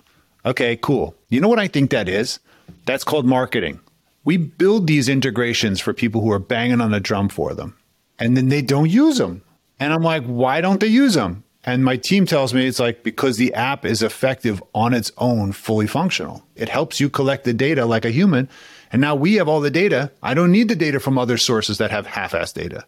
Okay, 0.45 0.77
cool. 0.77 1.15
You 1.29 1.41
know 1.41 1.47
what 1.47 1.59
I 1.59 1.67
think 1.67 1.89
that 1.91 2.07
is? 2.07 2.39
That's 2.85 3.03
called 3.03 3.25
marketing. 3.25 3.79
We 4.27 4.35
build 4.35 4.87
these 4.87 5.07
integrations 5.07 5.79
for 5.79 5.93
people 5.93 6.21
who 6.21 6.31
are 6.31 6.39
banging 6.39 6.81
on 6.81 6.91
the 6.91 6.99
drum 6.99 7.29
for 7.29 7.53
them, 7.53 7.77
and 8.19 8.35
then 8.35 8.49
they 8.49 8.61
don't 8.61 8.89
use 8.89 9.17
them. 9.17 9.41
And 9.79 9.93
I'm 9.93 10.01
like, 10.03 10.23
why 10.25 10.59
don't 10.59 10.81
they 10.81 10.87
use 10.87 11.13
them? 11.13 11.45
And 11.63 11.83
my 11.83 11.95
team 11.95 12.25
tells 12.25 12.53
me 12.53 12.67
it's 12.67 12.79
like 12.79 13.03
because 13.03 13.37
the 13.37 13.53
app 13.53 13.85
is 13.85 14.01
effective 14.01 14.61
on 14.75 14.93
its 14.93 15.11
own, 15.17 15.51
fully 15.53 15.87
functional. 15.87 16.43
It 16.55 16.69
helps 16.69 16.99
you 16.99 17.09
collect 17.09 17.45
the 17.45 17.53
data 17.53 17.85
like 17.85 18.05
a 18.05 18.11
human 18.11 18.49
and 18.91 19.01
now 19.01 19.15
we 19.15 19.35
have 19.35 19.47
all 19.47 19.59
the 19.59 19.71
data. 19.71 20.11
I 20.23 20.33
don't 20.33 20.51
need 20.51 20.69
the 20.69 20.75
data 20.75 20.99
from 20.99 21.17
other 21.17 21.37
sources 21.37 21.77
that 21.77 21.91
have 21.91 22.07
half 22.07 22.31
assed 22.31 22.53
data. 22.53 22.85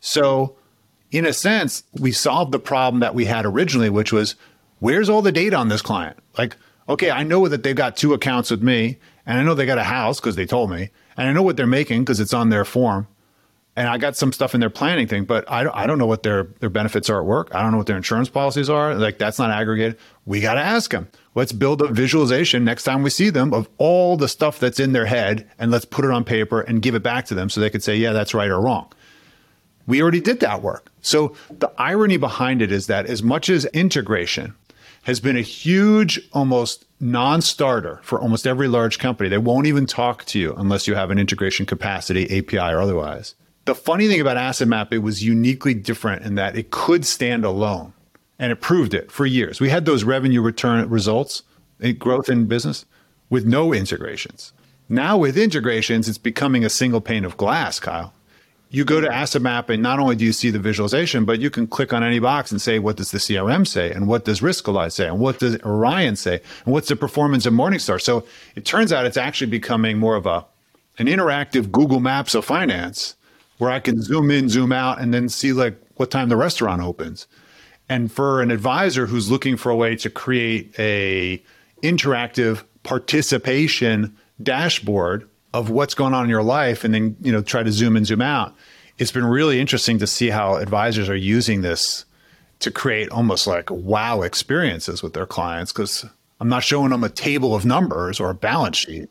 So, 0.00 0.56
in 1.10 1.26
a 1.26 1.32
sense, 1.32 1.82
we 1.98 2.12
solved 2.12 2.52
the 2.52 2.58
problem 2.58 3.00
that 3.00 3.14
we 3.14 3.24
had 3.24 3.44
originally, 3.46 3.90
which 3.90 4.12
was 4.12 4.36
where's 4.78 5.08
all 5.08 5.22
the 5.22 5.32
data 5.32 5.56
on 5.56 5.68
this 5.68 5.82
client? 5.82 6.16
Like, 6.38 6.56
okay, 6.88 7.10
I 7.10 7.22
know 7.22 7.48
that 7.48 7.62
they've 7.62 7.76
got 7.76 7.96
two 7.96 8.14
accounts 8.14 8.50
with 8.50 8.62
me, 8.62 8.98
and 9.26 9.38
I 9.38 9.42
know 9.42 9.54
they 9.54 9.66
got 9.66 9.78
a 9.78 9.84
house 9.84 10.20
because 10.20 10.36
they 10.36 10.46
told 10.46 10.70
me, 10.70 10.90
and 11.16 11.28
I 11.28 11.32
know 11.32 11.42
what 11.42 11.56
they're 11.56 11.66
making 11.66 12.02
because 12.02 12.20
it's 12.20 12.34
on 12.34 12.48
their 12.48 12.64
form. 12.64 13.06
And 13.76 13.88
I 13.88 13.98
got 13.98 14.16
some 14.16 14.32
stuff 14.32 14.52
in 14.54 14.60
their 14.60 14.70
planning 14.70 15.06
thing, 15.06 15.24
but 15.24 15.50
I 15.50 15.62
don't, 15.62 15.74
I 15.74 15.86
don't 15.86 15.98
know 15.98 16.06
what 16.06 16.22
their, 16.22 16.48
their 16.58 16.68
benefits 16.68 17.08
are 17.08 17.20
at 17.20 17.24
work. 17.24 17.54
I 17.54 17.62
don't 17.62 17.70
know 17.70 17.78
what 17.78 17.86
their 17.86 17.96
insurance 17.96 18.28
policies 18.28 18.68
are. 18.68 18.94
Like, 18.94 19.18
that's 19.18 19.38
not 19.38 19.50
aggregated. 19.50 19.96
We 20.26 20.40
got 20.40 20.54
to 20.54 20.60
ask 20.60 20.90
them 20.90 21.08
let's 21.34 21.52
build 21.52 21.80
a 21.80 21.88
visualization 21.88 22.64
next 22.64 22.84
time 22.84 23.02
we 23.02 23.10
see 23.10 23.30
them 23.30 23.54
of 23.54 23.68
all 23.78 24.16
the 24.16 24.28
stuff 24.28 24.58
that's 24.58 24.80
in 24.80 24.92
their 24.92 25.06
head 25.06 25.48
and 25.58 25.70
let's 25.70 25.84
put 25.84 26.04
it 26.04 26.10
on 26.10 26.24
paper 26.24 26.60
and 26.62 26.82
give 26.82 26.94
it 26.94 27.02
back 27.02 27.24
to 27.26 27.34
them 27.34 27.48
so 27.48 27.60
they 27.60 27.70
could 27.70 27.82
say, 27.82 27.96
yeah, 27.96 28.12
that's 28.12 28.34
right 28.34 28.50
or 28.50 28.60
wrong. 28.60 28.92
We 29.86 30.02
already 30.02 30.20
did 30.20 30.40
that 30.40 30.62
work. 30.62 30.90
So 31.00 31.34
the 31.50 31.72
irony 31.78 32.16
behind 32.16 32.62
it 32.62 32.72
is 32.72 32.86
that 32.88 33.06
as 33.06 33.22
much 33.22 33.48
as 33.48 33.64
integration 33.66 34.54
has 35.02 35.20
been 35.20 35.36
a 35.36 35.42
huge, 35.42 36.20
almost 36.32 36.84
non 37.00 37.40
starter 37.40 38.00
for 38.02 38.20
almost 38.20 38.46
every 38.46 38.68
large 38.68 38.98
company, 38.98 39.28
they 39.28 39.38
won't 39.38 39.66
even 39.66 39.86
talk 39.86 40.24
to 40.26 40.38
you 40.38 40.54
unless 40.56 40.86
you 40.86 40.94
have 40.94 41.10
an 41.10 41.18
integration 41.18 41.66
capacity, 41.66 42.38
API 42.38 42.72
or 42.72 42.80
otherwise. 42.80 43.34
The 43.64 43.74
funny 43.74 44.08
thing 44.08 44.20
about 44.20 44.36
Asset 44.36 44.68
Map, 44.68 44.92
it 44.92 44.98
was 44.98 45.22
uniquely 45.22 45.74
different 45.74 46.24
in 46.24 46.34
that 46.34 46.56
it 46.56 46.70
could 46.70 47.04
stand 47.04 47.44
alone 47.44 47.92
and 48.38 48.50
it 48.50 48.60
proved 48.60 48.94
it 48.94 49.10
for 49.12 49.26
years. 49.26 49.60
We 49.60 49.68
had 49.68 49.84
those 49.84 50.02
revenue 50.04 50.40
return 50.40 50.88
results, 50.88 51.42
eh, 51.82 51.92
growth 51.92 52.28
in 52.28 52.46
business 52.46 52.84
with 53.28 53.44
no 53.44 53.72
integrations. 53.72 54.52
Now 54.88 55.16
with 55.16 55.38
integrations, 55.38 56.08
it's 56.08 56.18
becoming 56.18 56.64
a 56.64 56.70
single 56.70 57.00
pane 57.00 57.24
of 57.24 57.36
glass, 57.36 57.78
Kyle. 57.78 58.12
You 58.72 58.84
go 58.84 59.00
to 59.00 59.12
Asset 59.12 59.42
Map 59.42 59.68
and 59.68 59.82
not 59.82 59.98
only 59.98 60.14
do 60.14 60.24
you 60.24 60.32
see 60.32 60.50
the 60.50 60.60
visualization, 60.60 61.24
but 61.24 61.40
you 61.40 61.50
can 61.50 61.66
click 61.66 61.92
on 61.92 62.04
any 62.04 62.20
box 62.20 62.52
and 62.52 62.62
say, 62.62 62.78
what 62.78 62.96
does 62.96 63.10
the 63.10 63.18
CRM 63.18 63.66
say? 63.66 63.90
And 63.90 64.06
what 64.06 64.24
does 64.24 64.40
Riskalyze 64.40 64.92
say? 64.92 65.08
And 65.08 65.18
what 65.18 65.40
does 65.40 65.60
Orion 65.62 66.14
say? 66.14 66.40
And 66.64 66.72
what's 66.72 66.88
the 66.88 66.94
performance 66.94 67.46
of 67.46 67.52
Morningstar? 67.52 68.00
So 68.00 68.24
it 68.54 68.64
turns 68.64 68.92
out 68.92 69.06
it's 69.06 69.16
actually 69.16 69.50
becoming 69.50 69.98
more 69.98 70.14
of 70.14 70.26
a 70.26 70.46
an 70.98 71.06
interactive 71.06 71.72
Google 71.72 71.98
Maps 71.98 72.34
of 72.34 72.44
finance 72.44 73.16
where 73.58 73.70
I 73.70 73.80
can 73.80 74.02
zoom 74.02 74.30
in, 74.30 74.48
zoom 74.48 74.70
out, 74.70 75.00
and 75.00 75.12
then 75.14 75.28
see 75.28 75.52
like 75.52 75.76
what 75.96 76.10
time 76.10 76.28
the 76.28 76.36
restaurant 76.36 76.82
opens. 76.82 77.26
And 77.88 78.12
for 78.12 78.40
an 78.40 78.50
advisor 78.50 79.06
who's 79.06 79.30
looking 79.30 79.56
for 79.56 79.70
a 79.70 79.76
way 79.76 79.96
to 79.96 80.10
create 80.10 80.78
a 80.78 81.42
interactive 81.82 82.62
participation 82.82 84.16
dashboard 84.42 85.28
of 85.52 85.70
what's 85.70 85.94
going 85.94 86.14
on 86.14 86.24
in 86.24 86.30
your 86.30 86.42
life 86.42 86.84
and 86.84 86.94
then, 86.94 87.16
you 87.20 87.32
know, 87.32 87.42
try 87.42 87.62
to 87.62 87.72
zoom 87.72 87.96
in, 87.96 88.04
zoom 88.04 88.22
out, 88.22 88.54
it's 88.98 89.12
been 89.12 89.24
really 89.24 89.60
interesting 89.60 89.98
to 89.98 90.06
see 90.06 90.30
how 90.30 90.56
advisors 90.56 91.08
are 91.08 91.16
using 91.16 91.62
this 91.62 92.04
to 92.60 92.70
create 92.70 93.08
almost 93.10 93.46
like 93.46 93.70
wow 93.70 94.22
experiences 94.22 95.02
with 95.02 95.14
their 95.14 95.26
clients 95.26 95.72
because 95.72 96.04
I'm 96.40 96.48
not 96.48 96.62
showing 96.62 96.90
them 96.90 97.02
a 97.02 97.08
table 97.08 97.54
of 97.54 97.64
numbers 97.64 98.20
or 98.20 98.30
a 98.30 98.34
balance 98.34 98.76
sheet, 98.76 99.08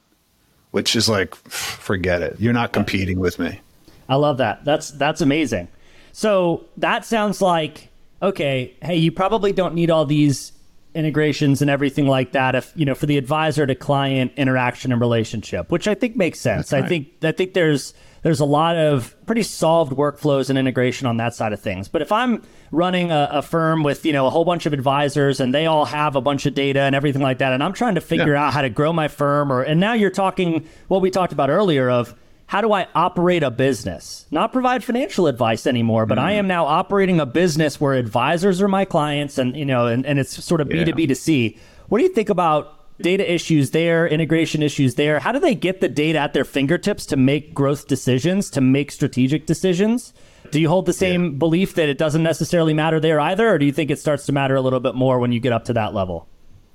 which 0.71 0.95
is 0.95 1.09
like, 1.09 1.35
forget 1.47 2.21
it. 2.21 2.37
You're 2.39 2.53
not 2.53 2.71
competing 2.71 3.19
with 3.19 3.39
me. 3.39 3.59
I 4.07 4.15
love 4.15 4.37
that. 4.37 4.65
That's 4.65 4.89
that's 4.91 5.21
amazing. 5.21 5.67
So 6.11 6.65
that 6.77 7.05
sounds 7.05 7.41
like 7.41 7.89
okay, 8.21 8.75
hey, 8.81 8.97
you 8.97 9.11
probably 9.11 9.53
don't 9.53 9.73
need 9.73 9.89
all 9.89 10.05
these 10.05 10.51
integrations 10.95 11.61
and 11.61 11.69
everything 11.69 12.07
like 12.07 12.31
that 12.31 12.55
if 12.55 12.73
you 12.75 12.83
know 12.83 12.95
for 12.95 13.05
the 13.05 13.17
advisor 13.17 13.67
to 13.67 13.75
client 13.75 14.31
interaction 14.37 14.91
and 14.91 14.99
relationship 14.99 15.71
which 15.71 15.87
i 15.87 15.93
think 15.93 16.15
makes 16.15 16.39
sense 16.39 16.73
right. 16.73 16.83
i 16.83 16.87
think 16.87 17.09
i 17.23 17.31
think 17.31 17.53
there's 17.53 17.93
there's 18.23 18.39
a 18.39 18.45
lot 18.45 18.75
of 18.75 19.15
pretty 19.27 19.43
solved 19.43 19.93
workflows 19.93 20.49
and 20.49 20.57
integration 20.57 21.05
on 21.05 21.17
that 21.17 21.35
side 21.35 21.53
of 21.53 21.59
things 21.59 21.87
but 21.87 22.01
if 22.01 22.11
i'm 22.11 22.41
running 22.71 23.11
a, 23.11 23.29
a, 23.33 23.41
firm 23.43 23.83
with 23.83 24.03
you 24.03 24.11
know 24.11 24.25
a 24.25 24.31
whole 24.31 24.45
bunch 24.45 24.65
of 24.65 24.73
advisors 24.73 25.39
and 25.39 25.53
they 25.53 25.67
all 25.67 25.85
have 25.85 26.15
a 26.15 26.21
bunch 26.21 26.47
of 26.47 26.55
data 26.55 26.81
and 26.81 26.95
everything 26.95 27.21
like 27.21 27.37
that 27.37 27.53
and 27.53 27.63
i'm 27.63 27.73
trying 27.73 27.93
to 27.93 28.01
figure 28.01 28.33
yeah. 28.33 28.47
out 28.47 28.53
how 28.53 28.61
to 28.63 28.69
grow 28.69 28.91
my 28.91 29.07
firm 29.07 29.51
or 29.53 29.61
and 29.61 29.79
now 29.79 29.93
you're 29.93 30.09
talking 30.09 30.67
what 30.87 31.01
we 31.01 31.11
talked 31.11 31.33
about 31.33 31.51
earlier 31.51 31.87
of 31.87 32.15
how 32.49 32.61
do 32.61 32.73
I 32.73 32.87
operate 32.95 33.43
a 33.43 33.51
business? 33.51 34.25
Not 34.31 34.51
provide 34.51 34.83
financial 34.83 35.27
advice 35.27 35.67
anymore, 35.67 36.07
but 36.07 36.17
mm. 36.17 36.21
I 36.21 36.31
am 36.31 36.47
now 36.47 36.65
operating 36.65 37.19
a 37.19 37.27
business 37.27 37.79
where 37.79 37.93
advisors 37.93 38.59
are 38.59 38.67
my 38.67 38.85
clients 38.85 39.37
and 39.37 39.55
you 39.55 39.65
know 39.65 39.85
and, 39.85 40.03
and 40.03 40.17
it's 40.17 40.43
sort 40.43 40.59
of 40.59 40.67
B2B 40.67 41.09
to 41.09 41.15
C. 41.15 41.59
What 41.89 41.99
do 41.99 42.05
you 42.05 42.09
think 42.09 42.27
about 42.27 42.97
data 43.03 43.31
issues 43.31 43.69
there, 43.69 44.07
integration 44.07 44.63
issues 44.63 44.95
there? 44.95 45.19
How 45.19 45.31
do 45.31 45.37
they 45.37 45.53
get 45.53 45.79
the 45.79 45.87
data 45.87 46.17
at 46.17 46.33
their 46.33 46.43
fingertips 46.43 47.05
to 47.07 47.17
make 47.17 47.53
growth 47.53 47.87
decisions, 47.87 48.49
to 48.49 48.61
make 48.61 48.91
strategic 48.91 49.45
decisions? 49.45 50.11
Do 50.49 50.59
you 50.59 50.69
hold 50.69 50.87
the 50.87 50.93
same 50.93 51.25
yeah. 51.25 51.37
belief 51.37 51.75
that 51.75 51.87
it 51.87 51.99
doesn't 51.99 52.23
necessarily 52.23 52.73
matter 52.73 52.99
there 52.99 53.19
either, 53.19 53.47
or 53.47 53.59
do 53.59 53.67
you 53.67 53.71
think 53.71 53.91
it 53.91 53.99
starts 53.99 54.25
to 54.25 54.31
matter 54.31 54.55
a 54.55 54.61
little 54.61 54.79
bit 54.79 54.95
more 54.95 55.19
when 55.19 55.31
you 55.31 55.39
get 55.39 55.53
up 55.53 55.65
to 55.65 55.73
that 55.73 55.93
level? 55.93 56.27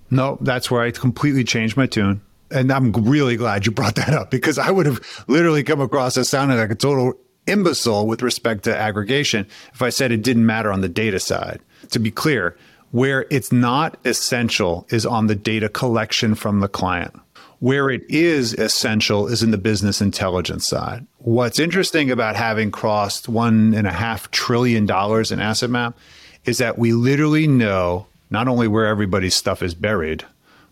No, 0.09 0.39
that's 0.41 0.71
where 0.71 0.83
I 0.83 0.93
completely 0.93 1.43
changed 1.43 1.77
my 1.77 1.87
tune 1.87 2.21
and 2.55 2.73
I'm 2.73 2.93
really 2.93 3.37
glad 3.37 3.67
you 3.67 3.73
brought 3.73 3.97
that 3.97 4.11
up 4.11 4.31
because 4.31 4.59
I 4.59 4.71
would 4.71 4.87
have 4.87 5.01
literally 5.27 5.65
come 5.65 5.81
across 5.81 6.17
as 6.17 6.29
sounding 6.29 6.57
like 6.57 6.71
a 6.71 6.75
total 6.75 7.15
imbecile 7.47 8.07
with 8.07 8.23
respect 8.23 8.65
to 8.65 8.77
aggregation 8.77 9.47
if 9.75 9.83
I 9.83 9.91
said 9.91 10.13
it 10.13 10.23
didn't 10.23 10.47
matter 10.47 10.73
on 10.73 10.81
the 10.81 10.89
data 10.89 11.21
side. 11.21 11.61
To 11.91 11.99
be 11.99 12.11
clear, 12.11 12.57
where 12.93 13.27
it's 13.29 13.53
not 13.53 13.99
essential 14.05 14.87
is 14.89 15.05
on 15.05 15.27
the 15.27 15.35
data 15.35 15.69
collection 15.69 16.35
from 16.35 16.61
the 16.61 16.69
client. 16.69 17.21
Where 17.59 17.91
it 17.91 18.09
is 18.09 18.53
essential 18.55 19.27
is 19.27 19.43
in 19.43 19.51
the 19.51 19.59
business 19.59 20.01
intelligence 20.01 20.67
side. 20.67 21.07
What's 21.19 21.59
interesting 21.59 22.11
about 22.11 22.37
having 22.37 22.71
crossed 22.71 23.29
one 23.29 23.75
and 23.75 23.87
a 23.87 23.93
half 23.93 24.31
trillion 24.31 24.87
dollars 24.87 25.33
in 25.33 25.41
asset 25.41 25.71
map 25.71 25.99
is 26.45 26.59
that 26.59 26.79
we 26.79 26.93
literally 26.93 27.47
know 27.47 28.07
not 28.31 28.49
only 28.49 28.69
where 28.69 28.87
everybody's 28.87 29.35
stuff 29.35 29.63
is 29.63 29.75
buried, 29.75 30.25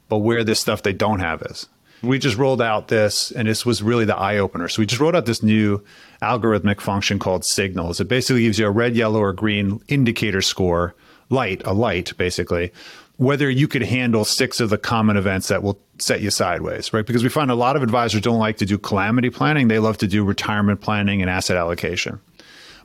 but 0.09 0.18
where 0.18 0.45
this 0.45 0.61
stuff 0.61 0.83
they 0.83 0.92
don't 0.92 1.21
have 1.21 1.42
is. 1.42 1.68
We 2.03 2.19
just 2.19 2.37
rolled 2.37 2.61
out 2.61 2.88
this, 2.88 3.31
and 3.31 3.47
this 3.47 3.65
was 3.65 3.83
really 3.83 4.05
the 4.05 4.17
eye 4.17 4.38
opener. 4.38 4.69
So 4.69 4.83
we 4.83 4.87
just 4.87 5.01
rolled 5.01 5.15
out 5.15 5.27
this 5.27 5.43
new 5.43 5.85
algorithmic 6.21 6.81
function 6.81 7.19
called 7.19 7.45
signals. 7.45 8.01
It 8.01 8.09
basically 8.09 8.43
gives 8.43 8.59
you 8.59 8.67
a 8.67 8.71
red, 8.71 8.97
yellow, 8.97 9.21
or 9.21 9.33
green 9.33 9.81
indicator 9.88 10.43
score, 10.43 10.95
light, 11.31 11.62
a 11.65 11.73
light, 11.73 12.12
basically, 12.17 12.73
whether 13.19 13.49
you 13.49 13.69
could 13.69 13.83
handle 13.83 14.25
six 14.25 14.61
of 14.61 14.71
the 14.71 14.79
common 14.79 15.17
events 15.17 15.49
that 15.49 15.62
will 15.62 15.79
set 15.99 16.21
you 16.21 16.31
sideways, 16.31 16.93
right? 16.93 17.07
Because 17.07 17.23
we 17.23 17.29
find 17.29 17.51
a 17.51 17.55
lot 17.55 17.77
of 17.77 17.83
advisors 17.83 18.21
don't 18.21 18.38
like 18.38 18.57
to 18.57 18.67
do 18.67 18.79
calamity 18.79 19.31
planning. 19.31 19.69
They 19.69 19.79
love 19.79 19.99
to 19.99 20.09
do 20.09 20.25
retirement 20.25 20.81
planning 20.81 21.23
and 21.23 21.31
asset 21.31 21.57
allocation. 21.57 22.21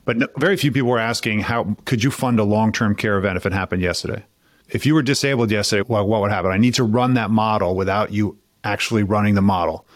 But 0.04 0.16
no, 0.16 0.28
very 0.36 0.56
few 0.56 0.70
people 0.70 0.90
were 0.90 0.98
asking, 0.98 1.40
how 1.40 1.76
could 1.86 2.04
you 2.04 2.10
fund 2.10 2.38
a 2.38 2.44
long 2.44 2.72
term 2.72 2.94
care 2.94 3.18
event 3.18 3.36
if 3.36 3.46
it 3.46 3.52
happened 3.52 3.82
yesterday? 3.82 4.24
if 4.68 4.84
you 4.84 4.94
were 4.94 5.02
disabled 5.02 5.50
yesterday, 5.50 5.82
well, 5.88 6.06
what 6.06 6.20
would 6.20 6.30
happen? 6.30 6.50
I 6.50 6.58
need 6.58 6.74
to 6.74 6.84
run 6.84 7.14
that 7.14 7.30
model 7.30 7.74
without 7.74 8.12
you 8.12 8.36
actually 8.64 9.02
running 9.02 9.34
the 9.34 9.42
model 9.42 9.86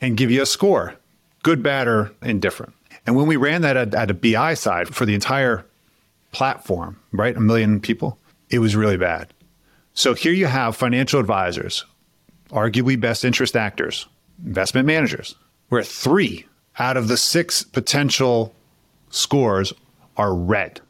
and 0.00 0.16
give 0.16 0.30
you 0.30 0.42
a 0.42 0.46
score 0.46 0.96
good, 1.42 1.62
bad, 1.62 1.88
or 1.88 2.12
indifferent. 2.22 2.72
And 3.06 3.16
when 3.16 3.26
we 3.26 3.36
ran 3.36 3.62
that 3.62 3.76
at, 3.76 3.94
at 3.94 4.10
a 4.10 4.14
BI 4.14 4.54
side 4.54 4.94
for 4.94 5.04
the 5.04 5.14
entire 5.14 5.66
platform, 6.30 7.00
right, 7.12 7.36
a 7.36 7.40
million 7.40 7.80
people, 7.80 8.18
it 8.48 8.60
was 8.60 8.76
really 8.76 8.96
bad. 8.96 9.32
So 9.94 10.14
here 10.14 10.32
you 10.32 10.46
have 10.46 10.76
financial 10.76 11.20
advisors, 11.20 11.84
arguably 12.50 12.98
best 12.98 13.24
interest 13.24 13.56
actors, 13.56 14.06
investment 14.44 14.86
managers, 14.86 15.34
where 15.68 15.82
three 15.82 16.46
out 16.78 16.96
of 16.96 17.08
the 17.08 17.16
six 17.16 17.62
potential 17.64 18.54
scores 19.10 19.72
are 20.16 20.34
red, 20.34 20.80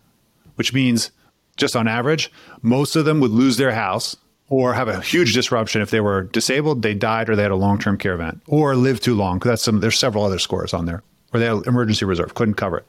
which 0.56 0.72
means 0.72 1.10
just 1.56 1.74
on 1.74 1.88
average, 1.88 2.30
most 2.62 2.94
of 2.94 3.04
them 3.04 3.20
would 3.20 3.30
lose 3.30 3.56
their 3.56 3.72
house 3.72 4.16
or 4.52 4.74
have 4.74 4.86
a 4.86 5.00
huge 5.00 5.32
disruption 5.32 5.80
if 5.80 5.88
they 5.88 6.00
were 6.02 6.24
disabled, 6.24 6.82
they 6.82 6.92
died, 6.92 7.30
or 7.30 7.34
they 7.34 7.42
had 7.42 7.50
a 7.50 7.56
long 7.56 7.78
term 7.78 7.96
care 7.96 8.12
event, 8.12 8.42
or 8.46 8.76
lived 8.76 9.02
too 9.02 9.14
long. 9.14 9.38
That's 9.38 9.62
some. 9.62 9.80
There's 9.80 9.98
several 9.98 10.24
other 10.24 10.38
scores 10.38 10.74
on 10.74 10.84
there, 10.84 11.02
or 11.32 11.40
they 11.40 11.46
had 11.46 11.66
emergency 11.66 12.04
reserve, 12.04 12.34
couldn't 12.34 12.56
cover 12.56 12.76
it. 12.76 12.86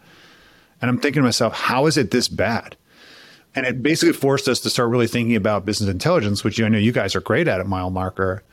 And 0.82 0.90
I'm 0.90 0.98
thinking 0.98 1.22
to 1.22 1.26
myself, 1.26 1.54
how 1.54 1.86
is 1.86 1.96
it 1.96 2.12
this 2.12 2.28
bad? 2.28 2.76
And 3.56 3.66
it 3.66 3.82
basically 3.82 4.12
forced 4.12 4.50
us 4.50 4.60
to 4.60 4.70
start 4.70 4.90
really 4.90 5.08
thinking 5.08 5.38
about 5.38 5.66
business 5.66 5.90
intelligence, 5.90 6.44
which 6.44 6.60
I 6.60 6.68
know 6.68 6.78
you 6.78 6.92
guys 6.92 7.16
are 7.16 7.22
great 7.22 7.48
at 7.48 7.62
at 7.62 7.68
Mile 7.68 7.92
Marker. 7.92 8.44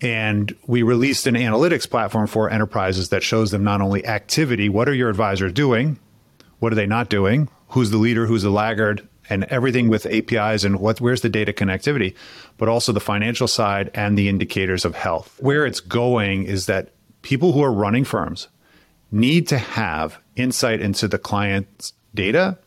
And 0.00 0.52
we 0.66 0.82
released 0.82 1.28
an 1.28 1.36
analytics 1.36 1.88
platform 1.88 2.26
for 2.26 2.50
enterprises 2.50 3.10
that 3.10 3.22
shows 3.22 3.52
them 3.52 3.62
not 3.62 3.80
only 3.80 4.04
activity, 4.04 4.68
what 4.68 4.88
are 4.88 4.94
your 4.94 5.10
advisors 5.10 5.52
doing? 5.52 6.00
What 6.58 6.72
are 6.72 6.76
they 6.76 6.86
not 6.86 7.08
doing? 7.08 7.48
Who's 7.68 7.90
the 7.90 7.98
leader? 7.98 8.26
Who's 8.26 8.42
the 8.42 8.50
laggard? 8.50 9.06
And 9.30 9.44
everything 9.44 9.88
with 9.88 10.06
APIs 10.06 10.64
and 10.64 10.80
what 10.80 11.00
where's 11.00 11.20
the 11.20 11.28
data 11.28 11.52
connectivity, 11.52 12.14
but 12.56 12.68
also 12.68 12.92
the 12.92 13.00
financial 13.00 13.48
side 13.48 13.90
and 13.94 14.16
the 14.16 14.28
indicators 14.28 14.84
of 14.84 14.94
health. 14.94 15.36
Where 15.40 15.66
it's 15.66 15.80
going 15.80 16.44
is 16.44 16.66
that 16.66 16.90
people 17.22 17.52
who 17.52 17.62
are 17.62 17.72
running 17.72 18.04
firms 18.04 18.48
need 19.10 19.48
to 19.48 19.58
have 19.58 20.18
insight 20.36 20.80
into 20.80 21.08
the 21.08 21.18
client's 21.18 21.92
data, 22.14 22.58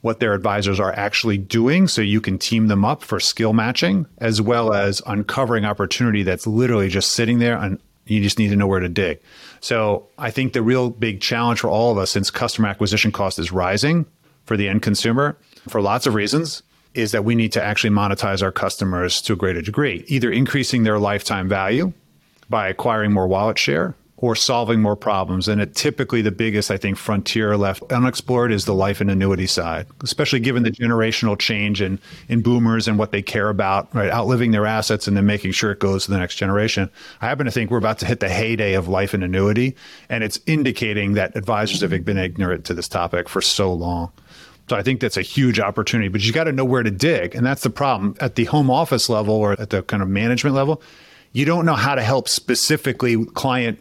what 0.00 0.20
their 0.20 0.34
advisors 0.34 0.78
are 0.78 0.92
actually 0.92 1.38
doing 1.38 1.88
so 1.88 2.00
you 2.00 2.20
can 2.20 2.38
team 2.38 2.68
them 2.68 2.84
up 2.84 3.02
for 3.02 3.18
skill 3.18 3.52
matching 3.52 4.06
as 4.18 4.40
well 4.40 4.72
as 4.72 5.02
uncovering 5.06 5.64
opportunity 5.64 6.22
that's 6.22 6.46
literally 6.46 6.88
just 6.88 7.12
sitting 7.12 7.40
there 7.40 7.58
and 7.58 7.80
you 8.06 8.22
just 8.22 8.38
need 8.38 8.48
to 8.48 8.56
know 8.56 8.66
where 8.66 8.80
to 8.80 8.88
dig. 8.88 9.20
So, 9.60 10.08
I 10.16 10.30
think 10.30 10.52
the 10.52 10.62
real 10.62 10.88
big 10.88 11.20
challenge 11.20 11.60
for 11.60 11.68
all 11.68 11.92
of 11.92 11.98
us 11.98 12.10
since 12.10 12.30
customer 12.30 12.68
acquisition 12.68 13.12
cost 13.12 13.38
is 13.38 13.52
rising 13.52 14.06
for 14.44 14.56
the 14.56 14.68
end 14.68 14.82
consumer 14.82 15.36
for 15.68 15.80
lots 15.80 16.06
of 16.06 16.14
reasons 16.14 16.62
is 16.94 17.12
that 17.12 17.24
we 17.24 17.34
need 17.34 17.52
to 17.52 17.62
actually 17.62 17.90
monetize 17.90 18.42
our 18.42 18.52
customers 18.52 19.20
to 19.22 19.34
a 19.34 19.36
greater 19.36 19.62
degree, 19.62 20.04
either 20.08 20.30
increasing 20.30 20.84
their 20.84 20.98
lifetime 20.98 21.48
value 21.48 21.92
by 22.48 22.68
acquiring 22.68 23.12
more 23.12 23.28
wallet 23.28 23.58
share 23.58 23.94
or 24.20 24.34
solving 24.34 24.82
more 24.82 24.96
problems. 24.96 25.46
And 25.46 25.60
it 25.60 25.76
typically 25.76 26.22
the 26.22 26.32
biggest, 26.32 26.72
I 26.72 26.76
think, 26.76 26.96
frontier 26.96 27.56
left 27.56 27.84
unexplored 27.92 28.50
is 28.50 28.64
the 28.64 28.74
life 28.74 29.00
and 29.00 29.10
annuity 29.10 29.46
side, 29.46 29.86
especially 30.02 30.40
given 30.40 30.64
the 30.64 30.72
generational 30.72 31.38
change 31.38 31.80
in, 31.80 32.00
in 32.28 32.42
boomers 32.42 32.88
and 32.88 32.98
what 32.98 33.12
they 33.12 33.22
care 33.22 33.48
about, 33.48 33.94
right? 33.94 34.10
Outliving 34.10 34.50
their 34.50 34.66
assets 34.66 35.06
and 35.06 35.16
then 35.16 35.24
making 35.24 35.52
sure 35.52 35.70
it 35.70 35.78
goes 35.78 36.06
to 36.06 36.10
the 36.10 36.18
next 36.18 36.34
generation. 36.34 36.90
I 37.20 37.28
happen 37.28 37.46
to 37.46 37.52
think 37.52 37.70
we're 37.70 37.78
about 37.78 38.00
to 38.00 38.06
hit 38.06 38.18
the 38.18 38.28
heyday 38.28 38.74
of 38.74 38.88
life 38.88 39.14
and 39.14 39.22
annuity. 39.22 39.76
And 40.08 40.24
it's 40.24 40.40
indicating 40.46 41.12
that 41.12 41.36
advisors 41.36 41.80
have 41.82 42.04
been 42.04 42.18
ignorant 42.18 42.64
to 42.66 42.74
this 42.74 42.88
topic 42.88 43.28
for 43.28 43.40
so 43.40 43.72
long. 43.72 44.10
So 44.68 44.76
I 44.76 44.82
think 44.82 45.00
that's 45.00 45.16
a 45.16 45.22
huge 45.22 45.58
opportunity, 45.58 46.08
but 46.08 46.22
you 46.22 46.32
got 46.32 46.44
to 46.44 46.52
know 46.52 46.64
where 46.64 46.82
to 46.82 46.90
dig. 46.90 47.34
And 47.34 47.44
that's 47.44 47.62
the 47.62 47.70
problem 47.70 48.14
at 48.20 48.34
the 48.34 48.44
home 48.44 48.70
office 48.70 49.08
level 49.08 49.34
or 49.34 49.52
at 49.52 49.70
the 49.70 49.82
kind 49.82 50.02
of 50.02 50.08
management 50.08 50.54
level. 50.54 50.82
You 51.32 51.44
don't 51.44 51.64
know 51.64 51.74
how 51.74 51.94
to 51.94 52.02
help 52.02 52.28
specifically 52.28 53.24
client 53.24 53.78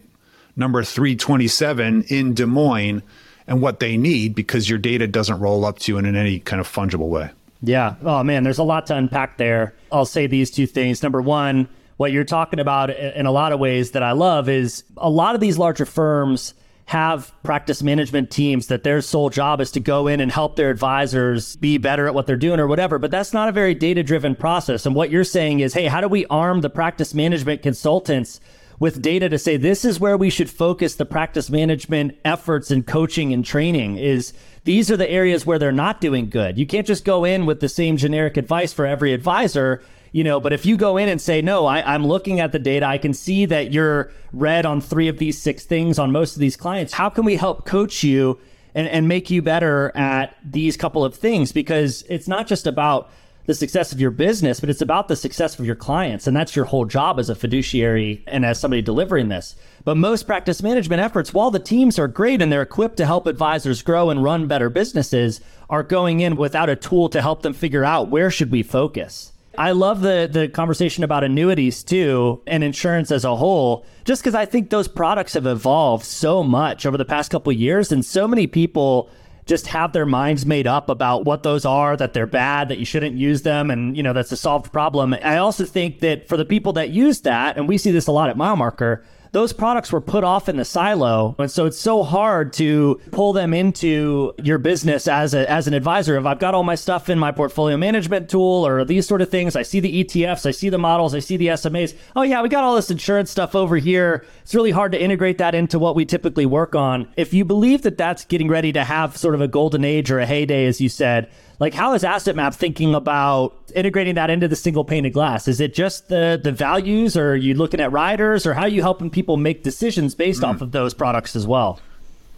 number 0.55 0.83
327 0.83 2.03
in 2.03 2.33
Des 2.33 2.45
Moines 2.45 3.03
and 3.47 3.61
what 3.61 3.79
they 3.79 3.97
need 3.97 4.35
because 4.35 4.69
your 4.69 4.79
data 4.79 5.07
doesn't 5.07 5.39
roll 5.39 5.65
up 5.65 5.79
to 5.79 5.91
you 5.91 5.97
in 5.97 6.15
any 6.15 6.39
kind 6.39 6.59
of 6.59 6.67
fungible 6.67 7.09
way. 7.09 7.31
Yeah. 7.61 7.95
Oh, 8.03 8.23
man, 8.23 8.43
there's 8.43 8.59
a 8.59 8.63
lot 8.63 8.87
to 8.87 8.95
unpack 8.95 9.37
there. 9.37 9.73
I'll 9.91 10.05
say 10.05 10.27
these 10.27 10.51
two 10.51 10.67
things. 10.67 11.03
Number 11.03 11.21
one, 11.21 11.67
what 11.97 12.11
you're 12.11 12.23
talking 12.23 12.59
about 12.59 12.91
in 12.91 13.25
a 13.25 13.31
lot 13.31 13.51
of 13.51 13.59
ways 13.59 13.91
that 13.91 14.03
I 14.03 14.11
love 14.11 14.47
is 14.47 14.83
a 14.97 15.09
lot 15.09 15.35
of 15.35 15.41
these 15.41 15.57
larger 15.57 15.85
firms 15.85 16.53
have 16.87 17.33
practice 17.43 17.83
management 17.83 18.31
teams 18.31 18.67
that 18.67 18.83
their 18.83 19.01
sole 19.01 19.29
job 19.29 19.59
is 19.59 19.71
to 19.71 19.79
go 19.79 20.07
in 20.07 20.21
and 20.21 20.31
help 20.31 20.55
their 20.55 20.69
advisors 20.69 21.57
be 21.57 21.77
better 21.77 22.07
at 22.07 22.13
what 22.13 22.25
they're 22.25 22.37
doing 22.37 22.61
or 22.61 22.67
whatever. 22.67 22.97
But 22.97 23.11
that's 23.11 23.33
not 23.33 23.49
a 23.49 23.51
very 23.51 23.75
data 23.75 24.03
driven 24.03 24.35
process. 24.35 24.85
And 24.85 24.95
what 24.95 25.11
you're 25.11 25.25
saying 25.25 25.59
is, 25.59 25.73
hey, 25.73 25.87
how 25.87 25.99
do 25.99 26.07
we 26.07 26.25
arm 26.27 26.61
the 26.61 26.69
practice 26.69 27.13
management 27.13 27.61
consultants 27.61 28.39
with 28.79 29.01
data 29.01 29.27
to 29.27 29.37
say 29.37 29.57
this 29.57 29.83
is 29.83 29.99
where 29.99 30.15
we 30.15 30.29
should 30.29 30.49
focus 30.49 30.95
the 30.95 31.05
practice 31.05 31.49
management 31.49 32.17
efforts 32.23 32.71
and 32.71 32.87
coaching 32.87 33.33
and 33.33 33.43
training 33.43 33.97
is 33.97 34.31
these 34.63 34.89
are 34.89 34.95
the 34.97 35.09
areas 35.09 35.45
where 35.45 35.59
they're 35.59 35.73
not 35.73 35.99
doing 35.99 36.29
good. 36.29 36.57
You 36.57 36.65
can't 36.65 36.87
just 36.87 37.03
go 37.03 37.25
in 37.25 37.45
with 37.45 37.59
the 37.59 37.67
same 37.67 37.97
generic 37.97 38.37
advice 38.37 38.71
for 38.71 38.85
every 38.85 39.11
advisor 39.11 39.83
you 40.11 40.23
know 40.23 40.39
but 40.39 40.53
if 40.53 40.65
you 40.65 40.77
go 40.77 40.97
in 40.97 41.09
and 41.09 41.21
say 41.21 41.41
no 41.41 41.65
I, 41.65 41.93
i'm 41.93 42.05
looking 42.05 42.39
at 42.39 42.51
the 42.51 42.59
data 42.59 42.85
i 42.85 42.97
can 42.97 43.13
see 43.13 43.45
that 43.45 43.71
you're 43.71 44.11
red 44.33 44.65
on 44.65 44.81
three 44.81 45.07
of 45.07 45.17
these 45.17 45.41
six 45.41 45.65
things 45.65 45.99
on 45.99 46.11
most 46.11 46.35
of 46.35 46.39
these 46.39 46.57
clients 46.57 46.93
how 46.93 47.09
can 47.09 47.25
we 47.25 47.35
help 47.35 47.65
coach 47.65 48.03
you 48.03 48.39
and, 48.77 48.87
and 48.87 49.07
make 49.07 49.31
you 49.31 49.41
better 49.41 49.91
at 49.97 50.37
these 50.45 50.77
couple 50.77 51.03
of 51.03 51.15
things? 51.15 51.51
Because 51.51 52.03
it's 52.09 52.27
not 52.27 52.45
just 52.45 52.67
about 52.67 53.09
the 53.47 53.55
success 53.55 53.93
of 53.93 53.99
your 53.99 54.11
business 54.11 54.59
but 54.59 54.69
it's 54.69 54.81
about 54.81 55.07
the 55.07 55.15
success 55.15 55.57
of 55.57 55.65
your 55.65 55.75
clients. 55.75 56.27
And 56.27 56.37
that's 56.37 56.55
your 56.55 56.65
whole 56.65 56.85
job 56.85 57.17
as 57.17 57.29
a 57.29 57.35
fiduciary 57.35 58.23
and 58.27 58.45
as 58.45 58.59
somebody 58.59 58.83
delivering 58.83 59.29
this. 59.29 59.55
But 59.83 59.97
most 59.97 60.27
practice 60.27 60.61
management 60.61 61.01
efforts 61.01 61.33
while 61.33 61.49
the 61.49 61.59
teams 61.59 61.97
are 61.97 62.07
great 62.07 62.41
and 62.41 62.51
they're 62.51 62.61
equipped 62.61 62.97
to 62.97 63.05
help 63.05 63.25
advisors 63.25 63.81
grow 63.81 64.11
and 64.11 64.23
run 64.23 64.47
better 64.47 64.69
businesses 64.69 65.41
are 65.69 65.83
going 65.83 66.19
in 66.19 66.35
without 66.35 66.69
a 66.69 66.75
tool 66.75 67.09
to 67.09 67.21
help 67.21 67.41
them 67.41 67.53
figure 67.53 67.83
out 67.83 68.09
where 68.09 68.29
should 68.29 68.51
we 68.51 68.61
focus 68.61 69.31
I 69.57 69.71
love 69.71 70.01
the 70.01 70.29
the 70.31 70.47
conversation 70.47 71.03
about 71.03 71.23
annuities 71.23 71.83
too 71.83 72.41
and 72.45 72.63
insurance 72.63 73.11
as 73.11 73.25
a 73.25 73.35
whole, 73.35 73.85
just 74.05 74.21
because 74.21 74.35
I 74.35 74.45
think 74.45 74.69
those 74.69 74.87
products 74.87 75.33
have 75.33 75.47
evolved 75.47 76.05
so 76.05 76.43
much 76.43 76.85
over 76.85 76.97
the 76.97 77.05
past 77.05 77.31
couple 77.31 77.51
years, 77.51 77.91
and 77.91 78.05
so 78.05 78.27
many 78.27 78.45
people 78.45 79.09
just 79.47 79.67
have 79.67 79.93
their 79.93 80.05
minds 80.05 80.45
made 80.45 80.67
up 80.67 80.89
about 80.89 81.23
what 81.23 81.41
those 81.41 81.65
are, 81.65 81.95
that 81.95 82.13
they're 82.13 82.27
bad, 82.27 82.67
that 82.67 82.77
you 82.77 82.85
shouldn't 82.85 83.15
use 83.15 83.41
them, 83.41 83.71
and 83.71 83.97
you 83.97 84.03
know 84.03 84.13
that's 84.13 84.31
a 84.31 84.37
solved 84.37 84.71
problem. 84.71 85.13
I 85.13 85.37
also 85.37 85.65
think 85.65 86.01
that 86.01 86.27
for 86.27 86.37
the 86.37 86.45
people 86.45 86.73
that 86.73 86.89
use 86.89 87.21
that, 87.21 87.57
and 87.57 87.67
we 87.67 87.77
see 87.77 87.91
this 87.91 88.07
a 88.07 88.11
lot 88.11 88.29
at 88.29 88.37
MileMarker, 88.37 89.03
those 89.37 89.53
products 89.53 89.91
were 89.91 90.01
put 90.01 90.23
off 90.23 90.49
in 90.49 90.57
the 90.57 90.65
silo. 90.65 91.35
And 91.37 91.51
so 91.51 91.67
it's 91.67 91.77
so 91.77 92.01
hard 92.01 92.53
to 92.53 92.99
pull 93.11 93.33
them 93.33 93.53
into 93.53 94.33
your 94.41 94.57
business 94.57 95.07
as 95.07 95.35
a, 95.35 95.47
as 95.47 95.67
an 95.67 95.75
advisor. 95.75 96.17
If 96.17 96.25
I've 96.25 96.39
got 96.39 96.55
all 96.55 96.63
my 96.63 96.73
stuff 96.73 97.07
in 97.07 97.19
my 97.19 97.31
portfolio 97.31 97.77
management 97.77 98.31
tool 98.31 98.65
or 98.65 98.83
these 98.83 99.07
sort 99.07 99.21
of 99.21 99.29
things, 99.29 99.55
I 99.55 99.61
see 99.61 99.79
the 99.79 100.03
ETFs, 100.03 100.47
I 100.47 100.49
see 100.49 100.69
the 100.69 100.79
models, 100.79 101.13
I 101.13 101.19
see 101.19 101.37
the 101.37 101.49
SMAs. 101.49 101.95
Oh 102.15 102.23
yeah, 102.23 102.41
we 102.41 102.49
got 102.49 102.63
all 102.63 102.75
this 102.75 102.89
insurance 102.89 103.29
stuff 103.29 103.53
over 103.53 103.77
here. 103.77 104.25
It's 104.41 104.55
really 104.55 104.71
hard 104.71 104.91
to 104.93 104.99
integrate 104.99 105.37
that 105.37 105.53
into 105.53 105.77
what 105.77 105.95
we 105.95 106.03
typically 106.03 106.47
work 106.47 106.73
on. 106.73 107.07
If 107.15 107.31
you 107.31 107.45
believe 107.45 107.83
that 107.83 107.99
that's 107.99 108.25
getting 108.25 108.47
ready 108.47 108.73
to 108.73 108.83
have 108.83 109.17
sort 109.17 109.35
of 109.35 109.41
a 109.41 109.47
golden 109.47 109.85
age 109.85 110.09
or 110.09 110.17
a 110.17 110.25
heyday, 110.25 110.65
as 110.65 110.81
you 110.81 110.89
said, 110.89 111.29
like, 111.59 111.73
how 111.73 111.93
is 111.93 112.03
Asset 112.03 112.35
Map 112.35 112.53
thinking 112.53 112.93
about 112.93 113.55
integrating 113.73 114.15
that 114.15 114.29
into 114.29 114.47
the 114.47 114.55
single 114.55 114.85
pane 114.85 115.05
of 115.05 115.13
glass? 115.13 115.47
Is 115.47 115.59
it 115.59 115.73
just 115.73 116.09
the 116.09 116.39
the 116.41 116.51
values, 116.51 117.17
or 117.17 117.31
are 117.31 117.35
you 117.35 117.53
looking 117.53 117.79
at 117.79 117.91
riders, 117.91 118.45
or 118.45 118.53
how 118.53 118.63
are 118.63 118.67
you 118.67 118.81
helping 118.81 119.09
people 119.09 119.37
make 119.37 119.63
decisions 119.63 120.15
based 120.15 120.41
mm. 120.41 120.47
off 120.47 120.61
of 120.61 120.71
those 120.71 120.93
products 120.93 121.35
as 121.35 121.47
well? 121.47 121.79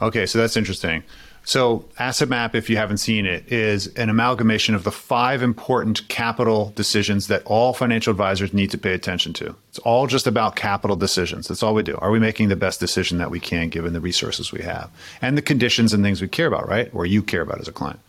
Okay, 0.02 0.26
so 0.26 0.38
that's 0.38 0.56
interesting. 0.56 1.04
So, 1.44 1.86
Asset 1.98 2.30
Map, 2.30 2.54
if 2.54 2.70
you 2.70 2.78
haven't 2.78 2.98
seen 2.98 3.26
it, 3.26 3.52
is 3.52 3.88
an 3.96 4.10
amalgamation 4.10 4.76
of 4.76 4.84
the 4.84 4.92
five 4.92 5.42
important 5.42 6.08
capital 6.08 6.72
decisions 6.76 7.28
that 7.28 7.42
all 7.46 7.74
financial 7.74 8.12
advisors 8.12 8.54
need 8.54 8.70
to 8.72 8.78
pay 8.78 8.94
attention 8.94 9.34
to. 9.34 9.56
It's 9.70 9.80
all 9.80 10.06
just 10.06 10.28
about 10.28 10.56
capital 10.56 10.96
decisions. 10.96 11.48
That's 11.48 11.64
all 11.64 11.74
we 11.74 11.82
do. 11.82 11.98
Are 11.98 12.12
we 12.12 12.20
making 12.20 12.50
the 12.50 12.56
best 12.56 12.80
decision 12.80 13.18
that 13.18 13.32
we 13.32 13.40
can 13.40 13.70
given 13.70 13.94
the 13.94 14.00
resources 14.00 14.52
we 14.52 14.62
have 14.62 14.92
and 15.22 15.38
the 15.38 15.42
conditions 15.42 15.94
and 15.94 16.04
things 16.04 16.22
we 16.22 16.28
care 16.28 16.48
about, 16.48 16.68
right? 16.68 16.90
Or 16.94 17.06
you 17.06 17.24
care 17.24 17.42
about 17.42 17.60
as 17.60 17.68
a 17.68 17.74
client. 17.74 18.00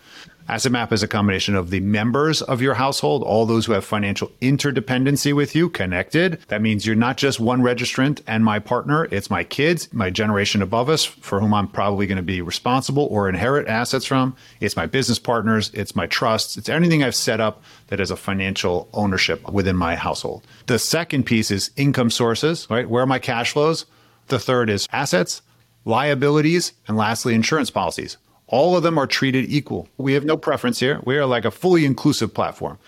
Asset 0.50 0.72
Map 0.72 0.92
is 0.92 1.04
a 1.04 1.06
combination 1.06 1.54
of 1.54 1.70
the 1.70 1.78
members 1.78 2.42
of 2.42 2.60
your 2.60 2.74
household, 2.74 3.22
all 3.22 3.46
those 3.46 3.66
who 3.66 3.72
have 3.72 3.84
financial 3.84 4.32
interdependency 4.42 5.32
with 5.32 5.54
you 5.54 5.70
connected. 5.70 6.40
That 6.48 6.60
means 6.60 6.84
you're 6.84 6.96
not 6.96 7.16
just 7.16 7.38
one 7.38 7.60
registrant 7.60 8.20
and 8.26 8.44
my 8.44 8.58
partner, 8.58 9.06
it's 9.12 9.30
my 9.30 9.44
kids, 9.44 9.88
my 9.92 10.10
generation 10.10 10.60
above 10.60 10.88
us, 10.88 11.04
for 11.04 11.38
whom 11.38 11.54
I'm 11.54 11.68
probably 11.68 12.08
going 12.08 12.16
to 12.16 12.22
be 12.22 12.42
responsible 12.42 13.06
or 13.12 13.28
inherit 13.28 13.68
assets 13.68 14.04
from. 14.04 14.34
It's 14.58 14.74
my 14.74 14.86
business 14.86 15.20
partners, 15.20 15.70
it's 15.72 15.94
my 15.94 16.08
trusts, 16.08 16.56
it's 16.56 16.68
anything 16.68 17.04
I've 17.04 17.14
set 17.14 17.38
up 17.38 17.62
that 17.86 18.00
has 18.00 18.10
a 18.10 18.16
financial 18.16 18.88
ownership 18.92 19.48
within 19.52 19.76
my 19.76 19.94
household. 19.94 20.44
The 20.66 20.80
second 20.80 21.26
piece 21.26 21.52
is 21.52 21.70
income 21.76 22.10
sources, 22.10 22.66
right? 22.68 22.90
Where 22.90 23.04
are 23.04 23.06
my 23.06 23.20
cash 23.20 23.52
flows? 23.52 23.86
The 24.26 24.40
third 24.40 24.68
is 24.68 24.88
assets, 24.90 25.42
liabilities, 25.84 26.72
and 26.88 26.96
lastly, 26.96 27.36
insurance 27.36 27.70
policies. 27.70 28.16
All 28.50 28.76
of 28.76 28.82
them 28.82 28.98
are 28.98 29.06
treated 29.06 29.46
equal. 29.48 29.88
We 29.96 30.12
have 30.14 30.24
no 30.24 30.36
preference 30.36 30.80
here. 30.80 31.00
We 31.04 31.16
are 31.16 31.24
like 31.24 31.44
a 31.44 31.50
fully 31.50 31.86
inclusive 31.86 32.34
platform. 32.34 32.78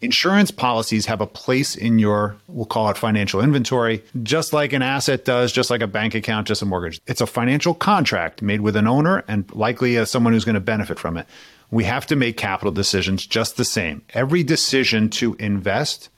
Insurance 0.00 0.50
policies 0.50 1.06
have 1.06 1.20
a 1.20 1.28
place 1.28 1.76
in 1.76 2.00
your, 2.00 2.36
we'll 2.48 2.66
call 2.66 2.90
it 2.90 2.96
financial 2.96 3.40
inventory, 3.40 4.02
just 4.24 4.52
like 4.52 4.72
an 4.72 4.82
asset 4.82 5.24
does, 5.24 5.52
just 5.52 5.70
like 5.70 5.80
a 5.80 5.86
bank 5.86 6.16
account, 6.16 6.48
just 6.48 6.60
a 6.60 6.66
mortgage. 6.66 7.00
It's 7.06 7.20
a 7.20 7.26
financial 7.26 7.72
contract 7.72 8.42
made 8.42 8.62
with 8.62 8.74
an 8.74 8.88
owner 8.88 9.22
and 9.28 9.48
likely 9.54 9.96
uh, 9.96 10.04
someone 10.04 10.32
who's 10.32 10.44
going 10.44 10.56
to 10.56 10.60
benefit 10.60 10.98
from 10.98 11.16
it. 11.16 11.28
We 11.70 11.84
have 11.84 12.04
to 12.08 12.16
make 12.16 12.36
capital 12.36 12.72
decisions 12.72 13.24
just 13.24 13.56
the 13.56 13.64
same. 13.64 14.02
Every 14.12 14.42
decision 14.42 15.08
to 15.10 15.36
invest 15.38 16.08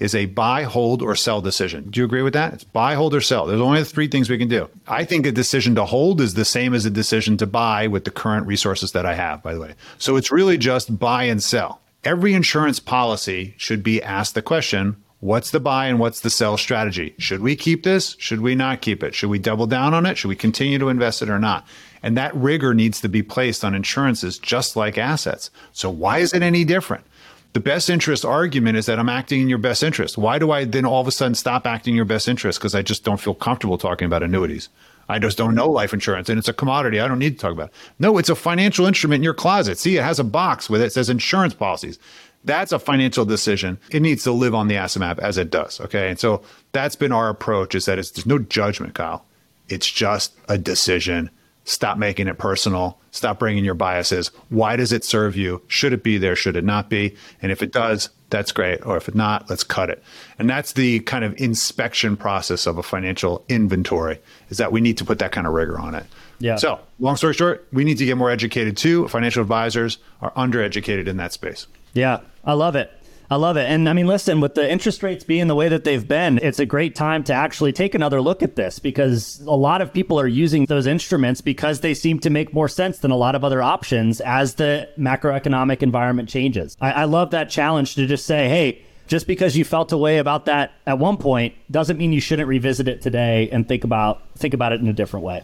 is 0.00 0.14
a 0.14 0.26
buy, 0.26 0.64
hold, 0.64 1.02
or 1.02 1.14
sell 1.14 1.40
decision. 1.40 1.90
Do 1.90 2.00
you 2.00 2.06
agree 2.06 2.22
with 2.22 2.32
that? 2.32 2.54
It's 2.54 2.64
buy, 2.64 2.94
hold, 2.94 3.14
or 3.14 3.20
sell. 3.20 3.46
There's 3.46 3.60
only 3.60 3.84
three 3.84 4.08
things 4.08 4.28
we 4.28 4.38
can 4.38 4.48
do. 4.48 4.68
I 4.88 5.04
think 5.04 5.26
a 5.26 5.32
decision 5.32 5.74
to 5.76 5.84
hold 5.84 6.20
is 6.20 6.34
the 6.34 6.44
same 6.44 6.74
as 6.74 6.86
a 6.86 6.90
decision 6.90 7.36
to 7.36 7.46
buy 7.46 7.86
with 7.86 8.04
the 8.04 8.10
current 8.10 8.46
resources 8.46 8.92
that 8.92 9.06
I 9.06 9.14
have, 9.14 9.42
by 9.42 9.54
the 9.54 9.60
way. 9.60 9.74
So 9.98 10.16
it's 10.16 10.32
really 10.32 10.58
just 10.58 10.98
buy 10.98 11.24
and 11.24 11.42
sell. 11.42 11.80
Every 12.02 12.32
insurance 12.32 12.80
policy 12.80 13.54
should 13.58 13.82
be 13.82 14.02
asked 14.02 14.34
the 14.34 14.42
question 14.42 14.96
what's 15.20 15.50
the 15.50 15.60
buy 15.60 15.86
and 15.86 15.98
what's 15.98 16.20
the 16.20 16.30
sell 16.30 16.56
strategy? 16.56 17.14
Should 17.18 17.42
we 17.42 17.54
keep 17.54 17.82
this? 17.82 18.16
Should 18.18 18.40
we 18.40 18.54
not 18.54 18.80
keep 18.80 19.02
it? 19.02 19.14
Should 19.14 19.28
we 19.28 19.38
double 19.38 19.66
down 19.66 19.92
on 19.92 20.06
it? 20.06 20.16
Should 20.16 20.28
we 20.28 20.36
continue 20.36 20.78
to 20.78 20.88
invest 20.88 21.20
it 21.20 21.28
or 21.28 21.38
not? 21.38 21.66
And 22.02 22.16
that 22.16 22.34
rigor 22.34 22.72
needs 22.72 23.02
to 23.02 23.08
be 23.10 23.22
placed 23.22 23.62
on 23.62 23.74
insurances 23.74 24.38
just 24.38 24.76
like 24.76 24.96
assets. 24.96 25.50
So, 25.72 25.90
why 25.90 26.18
is 26.18 26.32
it 26.32 26.42
any 26.42 26.64
different? 26.64 27.04
The 27.52 27.60
best 27.60 27.90
interest 27.90 28.24
argument 28.24 28.76
is 28.76 28.86
that 28.86 29.00
I'm 29.00 29.08
acting 29.08 29.40
in 29.40 29.48
your 29.48 29.58
best 29.58 29.82
interest. 29.82 30.16
Why 30.16 30.38
do 30.38 30.52
I 30.52 30.64
then 30.64 30.84
all 30.84 31.00
of 31.00 31.08
a 31.08 31.12
sudden 31.12 31.34
stop 31.34 31.66
acting 31.66 31.92
in 31.92 31.96
your 31.96 32.04
best 32.04 32.28
interest? 32.28 32.60
Because 32.60 32.76
I 32.76 32.82
just 32.82 33.02
don't 33.02 33.20
feel 33.20 33.34
comfortable 33.34 33.76
talking 33.76 34.06
about 34.06 34.22
annuities. 34.22 34.68
I 35.08 35.18
just 35.18 35.36
don't 35.36 35.56
know 35.56 35.68
life 35.68 35.92
insurance 35.92 36.28
and 36.28 36.38
it's 36.38 36.48
a 36.48 36.52
commodity. 36.52 37.00
I 37.00 37.08
don't 37.08 37.18
need 37.18 37.32
to 37.32 37.38
talk 37.38 37.52
about 37.52 37.70
it. 37.70 37.74
No, 37.98 38.18
it's 38.18 38.28
a 38.28 38.36
financial 38.36 38.86
instrument 38.86 39.18
in 39.18 39.24
your 39.24 39.34
closet. 39.34 39.78
See, 39.78 39.96
it 39.96 40.04
has 40.04 40.20
a 40.20 40.24
box 40.24 40.70
with 40.70 40.80
it, 40.80 40.86
it 40.86 40.92
says 40.92 41.10
insurance 41.10 41.52
policies. 41.52 41.98
That's 42.44 42.70
a 42.70 42.78
financial 42.78 43.24
decision. 43.24 43.78
It 43.90 44.00
needs 44.00 44.22
to 44.22 44.32
live 44.32 44.54
on 44.54 44.68
the 44.68 44.76
asset 44.76 45.00
map 45.00 45.18
as 45.18 45.36
it 45.36 45.50
does. 45.50 45.80
Okay. 45.80 46.08
And 46.08 46.18
so 46.18 46.42
that's 46.70 46.94
been 46.94 47.10
our 47.10 47.28
approach 47.28 47.74
is 47.74 47.86
that 47.86 47.98
it's, 47.98 48.12
there's 48.12 48.26
no 48.26 48.38
judgment, 48.38 48.94
Kyle. 48.94 49.24
It's 49.68 49.90
just 49.90 50.34
a 50.48 50.56
decision 50.56 51.30
Stop 51.70 51.98
making 51.98 52.26
it 52.26 52.36
personal. 52.36 52.98
Stop 53.12 53.38
bringing 53.38 53.64
your 53.64 53.74
biases. 53.74 54.32
Why 54.48 54.74
does 54.74 54.92
it 54.92 55.04
serve 55.04 55.36
you? 55.36 55.62
Should 55.68 55.92
it 55.92 56.02
be 56.02 56.18
there? 56.18 56.34
Should 56.34 56.56
it 56.56 56.64
not 56.64 56.90
be? 56.90 57.14
And 57.40 57.52
if 57.52 57.62
it 57.62 57.70
does, 57.70 58.10
that's 58.28 58.50
great. 58.50 58.84
Or 58.84 58.96
if 58.96 59.08
it 59.08 59.14
not, 59.14 59.48
let's 59.48 59.62
cut 59.62 59.88
it. 59.88 60.02
And 60.36 60.50
that's 60.50 60.72
the 60.72 60.98
kind 61.00 61.24
of 61.24 61.40
inspection 61.40 62.16
process 62.16 62.66
of 62.66 62.76
a 62.76 62.82
financial 62.82 63.44
inventory 63.48 64.18
is 64.48 64.58
that 64.58 64.72
we 64.72 64.80
need 64.80 64.98
to 64.98 65.04
put 65.04 65.20
that 65.20 65.30
kind 65.30 65.46
of 65.46 65.52
rigor 65.52 65.78
on 65.78 65.94
it. 65.94 66.06
Yeah. 66.40 66.56
So, 66.56 66.80
long 66.98 67.14
story 67.14 67.34
short, 67.34 67.68
we 67.72 67.84
need 67.84 67.98
to 67.98 68.04
get 68.04 68.16
more 68.16 68.30
educated 68.30 68.76
too. 68.76 69.06
Financial 69.06 69.40
advisors 69.40 69.98
are 70.22 70.32
undereducated 70.32 71.06
in 71.06 71.18
that 71.18 71.32
space. 71.32 71.68
Yeah, 71.92 72.18
I 72.44 72.54
love 72.54 72.74
it. 72.74 72.90
I 73.30 73.36
love 73.36 73.56
it. 73.56 73.70
And 73.70 73.88
I 73.88 73.92
mean, 73.92 74.08
listen, 74.08 74.40
with 74.40 74.56
the 74.56 74.68
interest 74.68 75.04
rates 75.04 75.22
being 75.22 75.46
the 75.46 75.54
way 75.54 75.68
that 75.68 75.84
they've 75.84 76.06
been, 76.06 76.38
it's 76.38 76.58
a 76.58 76.66
great 76.66 76.96
time 76.96 77.22
to 77.24 77.32
actually 77.32 77.72
take 77.72 77.94
another 77.94 78.20
look 78.20 78.42
at 78.42 78.56
this 78.56 78.80
because 78.80 79.40
a 79.46 79.54
lot 79.54 79.80
of 79.80 79.92
people 79.92 80.18
are 80.18 80.26
using 80.26 80.66
those 80.66 80.88
instruments 80.88 81.40
because 81.40 81.78
they 81.78 81.94
seem 81.94 82.18
to 82.20 82.30
make 82.30 82.52
more 82.52 82.68
sense 82.68 82.98
than 82.98 83.12
a 83.12 83.16
lot 83.16 83.36
of 83.36 83.44
other 83.44 83.62
options 83.62 84.20
as 84.20 84.56
the 84.56 84.88
macroeconomic 84.98 85.80
environment 85.80 86.28
changes. 86.28 86.76
I, 86.80 86.90
I 86.90 87.04
love 87.04 87.30
that 87.30 87.50
challenge 87.50 87.94
to 87.94 88.06
just 88.08 88.26
say, 88.26 88.48
hey, 88.48 88.82
just 89.06 89.28
because 89.28 89.56
you 89.56 89.64
felt 89.64 89.92
a 89.92 89.96
way 89.96 90.18
about 90.18 90.46
that 90.46 90.72
at 90.84 90.98
one 90.98 91.16
point 91.16 91.54
doesn't 91.70 91.98
mean 91.98 92.12
you 92.12 92.20
shouldn't 92.20 92.48
revisit 92.48 92.88
it 92.88 93.00
today 93.00 93.48
and 93.50 93.66
think 93.66 93.84
about 93.84 94.22
think 94.36 94.54
about 94.54 94.72
it 94.72 94.80
in 94.80 94.88
a 94.88 94.92
different 94.92 95.24
way. 95.24 95.42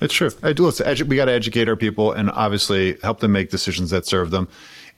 It's 0.00 0.14
true. 0.14 0.30
I 0.42 0.52
do. 0.52 0.64
Listen, 0.64 1.08
we 1.08 1.16
got 1.16 1.26
to 1.26 1.32
educate 1.32 1.68
our 1.68 1.76
people 1.76 2.12
and 2.12 2.30
obviously 2.30 2.96
help 3.02 3.20
them 3.20 3.32
make 3.32 3.50
decisions 3.50 3.90
that 3.90 4.06
serve 4.06 4.30
them. 4.30 4.48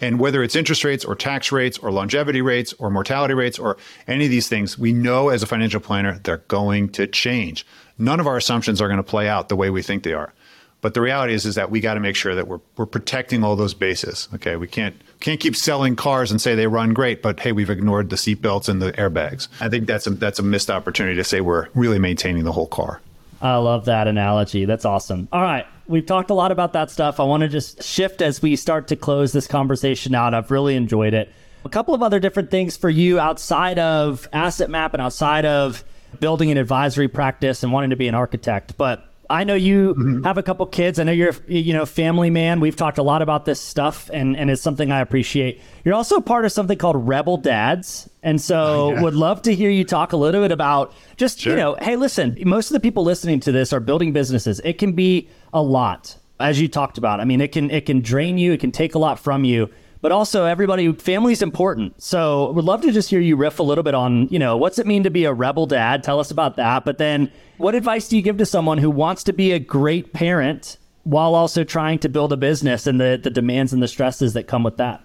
And 0.00 0.18
whether 0.18 0.42
it's 0.42 0.56
interest 0.56 0.84
rates 0.84 1.04
or 1.04 1.14
tax 1.14 1.52
rates 1.52 1.78
or 1.78 1.92
longevity 1.92 2.42
rates 2.42 2.72
or 2.78 2.90
mortality 2.90 3.34
rates 3.34 3.58
or 3.58 3.76
any 4.08 4.24
of 4.24 4.30
these 4.30 4.48
things, 4.48 4.78
we 4.78 4.92
know 4.92 5.28
as 5.28 5.42
a 5.42 5.46
financial 5.46 5.80
planner 5.80 6.18
they're 6.18 6.38
going 6.48 6.88
to 6.90 7.06
change. 7.06 7.66
None 7.98 8.20
of 8.20 8.26
our 8.26 8.36
assumptions 8.36 8.80
are 8.80 8.88
going 8.88 8.96
to 8.96 9.04
play 9.04 9.28
out 9.28 9.48
the 9.48 9.56
way 9.56 9.70
we 9.70 9.82
think 9.82 10.02
they 10.02 10.12
are. 10.12 10.32
But 10.80 10.94
the 10.94 11.00
reality 11.00 11.32
is, 11.32 11.46
is 11.46 11.54
that 11.54 11.70
we 11.70 11.78
got 11.80 11.94
to 11.94 12.00
make 12.00 12.16
sure 12.16 12.34
that 12.34 12.48
we're, 12.48 12.58
we're 12.76 12.86
protecting 12.86 13.44
all 13.44 13.54
those 13.54 13.72
bases. 13.72 14.28
Okay, 14.34 14.56
we 14.56 14.66
can't 14.66 15.00
can't 15.20 15.38
keep 15.38 15.54
selling 15.54 15.94
cars 15.94 16.32
and 16.32 16.40
say 16.40 16.56
they 16.56 16.66
run 16.66 16.92
great, 16.92 17.22
but 17.22 17.38
hey, 17.38 17.52
we've 17.52 17.70
ignored 17.70 18.10
the 18.10 18.16
seatbelts 18.16 18.68
and 18.68 18.82
the 18.82 18.92
airbags. 18.94 19.46
I 19.60 19.68
think 19.68 19.86
that's 19.86 20.08
a 20.08 20.10
that's 20.10 20.40
a 20.40 20.42
missed 20.42 20.70
opportunity 20.70 21.14
to 21.16 21.24
say 21.24 21.40
we're 21.40 21.68
really 21.74 22.00
maintaining 22.00 22.42
the 22.42 22.50
whole 22.50 22.66
car. 22.66 23.00
I 23.42 23.56
love 23.56 23.86
that 23.86 24.06
analogy. 24.06 24.64
That's 24.64 24.84
awesome. 24.84 25.28
All 25.32 25.42
right. 25.42 25.66
We've 25.88 26.06
talked 26.06 26.30
a 26.30 26.34
lot 26.34 26.52
about 26.52 26.72
that 26.74 26.90
stuff. 26.90 27.18
I 27.18 27.24
want 27.24 27.42
to 27.42 27.48
just 27.48 27.82
shift 27.82 28.22
as 28.22 28.40
we 28.40 28.54
start 28.54 28.88
to 28.88 28.96
close 28.96 29.32
this 29.32 29.48
conversation 29.48 30.14
out. 30.14 30.32
I've 30.32 30.50
really 30.50 30.76
enjoyed 30.76 31.12
it. 31.12 31.28
A 31.64 31.68
couple 31.68 31.94
of 31.94 32.02
other 32.02 32.20
different 32.20 32.50
things 32.50 32.76
for 32.76 32.88
you 32.88 33.18
outside 33.18 33.78
of 33.78 34.28
Asset 34.32 34.70
Map 34.70 34.94
and 34.94 35.02
outside 35.02 35.44
of 35.44 35.84
building 36.20 36.50
an 36.50 36.56
advisory 36.56 37.08
practice 37.08 37.62
and 37.62 37.72
wanting 37.72 37.90
to 37.90 37.96
be 37.96 38.08
an 38.08 38.14
architect. 38.14 38.76
But 38.76 39.11
I 39.32 39.44
know 39.44 39.54
you 39.54 39.94
mm-hmm. 39.94 40.24
have 40.24 40.36
a 40.36 40.42
couple 40.42 40.66
kids. 40.66 40.98
I 40.98 41.04
know 41.04 41.12
you're 41.12 41.34
you 41.48 41.72
know 41.72 41.86
family 41.86 42.28
man. 42.28 42.60
We've 42.60 42.76
talked 42.76 42.98
a 42.98 43.02
lot 43.02 43.22
about 43.22 43.46
this 43.46 43.58
stuff, 43.58 44.10
and 44.12 44.36
and 44.36 44.50
it's 44.50 44.60
something 44.60 44.92
I 44.92 45.00
appreciate. 45.00 45.60
You're 45.84 45.94
also 45.94 46.20
part 46.20 46.44
of 46.44 46.52
something 46.52 46.76
called 46.76 46.96
REBL 46.96 47.42
Dads, 47.42 48.10
and 48.22 48.38
so 48.38 48.92
yeah. 48.92 49.00
would 49.00 49.14
love 49.14 49.40
to 49.42 49.54
hear 49.54 49.70
you 49.70 49.84
talk 49.84 50.12
a 50.12 50.18
little 50.18 50.42
bit 50.42 50.52
about 50.52 50.92
just 51.16 51.40
sure. 51.40 51.54
you 51.54 51.58
know, 51.58 51.76
hey, 51.80 51.96
listen. 51.96 52.36
Most 52.44 52.70
of 52.70 52.74
the 52.74 52.80
people 52.80 53.04
listening 53.04 53.40
to 53.40 53.52
this 53.52 53.72
are 53.72 53.80
building 53.80 54.12
businesses. 54.12 54.60
It 54.64 54.74
can 54.74 54.92
be 54.92 55.30
a 55.54 55.62
lot, 55.62 56.14
as 56.38 56.60
you 56.60 56.68
talked 56.68 56.98
about. 56.98 57.18
I 57.18 57.24
mean, 57.24 57.40
it 57.40 57.52
can 57.52 57.70
it 57.70 57.86
can 57.86 58.02
drain 58.02 58.36
you. 58.36 58.52
It 58.52 58.60
can 58.60 58.70
take 58.70 58.94
a 58.94 58.98
lot 58.98 59.18
from 59.18 59.44
you 59.44 59.70
but 60.02 60.12
also 60.12 60.44
everybody 60.44 60.92
family's 60.92 61.40
important. 61.40 62.02
So 62.02 62.50
would 62.52 62.64
love 62.64 62.82
to 62.82 62.92
just 62.92 63.08
hear 63.08 63.20
you 63.20 63.36
riff 63.36 63.58
a 63.60 63.62
little 63.62 63.84
bit 63.84 63.94
on 63.94 64.28
you 64.28 64.38
know 64.38 64.58
what's 64.58 64.78
it 64.78 64.86
mean 64.86 65.04
to 65.04 65.10
be 65.10 65.24
a 65.24 65.32
rebel 65.32 65.64
dad? 65.64 66.02
Tell 66.02 66.20
us 66.20 66.30
about 66.30 66.56
that. 66.56 66.84
But 66.84 66.98
then 66.98 67.30
what 67.56 67.74
advice 67.74 68.08
do 68.08 68.16
you 68.16 68.22
give 68.22 68.36
to 68.38 68.44
someone 68.44 68.78
who 68.78 68.90
wants 68.90 69.24
to 69.24 69.32
be 69.32 69.52
a 69.52 69.58
great 69.58 70.12
parent 70.12 70.76
while 71.04 71.34
also 71.34 71.64
trying 71.64 71.98
to 72.00 72.08
build 72.08 72.32
a 72.32 72.36
business 72.36 72.86
and 72.86 73.00
the, 73.00 73.18
the 73.22 73.30
demands 73.30 73.72
and 73.72 73.82
the 73.82 73.88
stresses 73.88 74.34
that 74.34 74.46
come 74.46 74.64
with 74.64 74.76
that? 74.76 75.02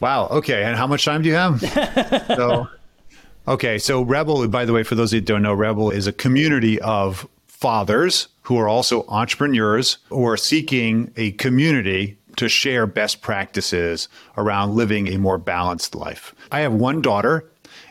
Wow. 0.00 0.28
Okay. 0.28 0.62
And 0.62 0.76
how 0.76 0.86
much 0.86 1.04
time 1.04 1.22
do 1.22 1.28
you 1.28 1.34
have? 1.34 1.60
So 2.36 2.68
okay. 3.48 3.78
So 3.78 4.04
REBL 4.04 4.50
by 4.50 4.66
the 4.66 4.74
way 4.74 4.82
for 4.82 4.94
those 4.94 5.10
who 5.10 5.22
don't 5.22 5.42
know 5.42 5.56
REBL 5.56 5.92
is 5.94 6.06
a 6.06 6.12
community 6.12 6.78
of 6.82 7.26
fathers 7.46 8.28
who 8.42 8.58
are 8.58 8.68
also 8.68 9.04
entrepreneurs 9.08 9.98
who 10.10 10.26
are 10.26 10.36
seeking 10.36 11.12
a 11.16 11.32
community 11.32 12.18
to 12.38 12.48
share 12.48 12.86
best 12.86 13.20
practices 13.20 14.08
around 14.36 14.74
living 14.74 15.08
a 15.08 15.18
more 15.18 15.38
balanced 15.38 15.94
life. 15.94 16.34
I 16.50 16.60
have 16.60 16.72
one 16.72 17.02
daughter 17.02 17.50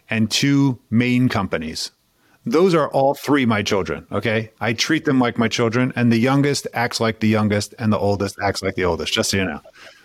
and 0.09 0.31
two 0.31 0.79
main 0.89 1.29
companies. 1.29 1.91
Those 2.45 2.73
are 2.73 2.89
all 2.89 3.13
three 3.13 3.45
my 3.45 3.61
children. 3.61 4.07
Okay. 4.11 4.51
I 4.61 4.73
treat 4.73 5.03
them 5.05 5.19
like 5.19 5.37
my 5.37 5.49
children, 5.49 5.91
and 5.95 6.11
the 6.11 6.17
youngest 6.17 6.65
acts 6.73 7.01
like 7.01 7.19
the 7.19 7.27
youngest, 7.27 7.75
and 7.77 7.91
the 7.91 7.99
oldest 7.99 8.37
acts 8.41 8.63
like 8.63 8.75
the 8.75 8.85
oldest, 8.85 9.13
just 9.13 9.31
so 9.31 9.37
you 9.37 9.45
know. 9.45 9.61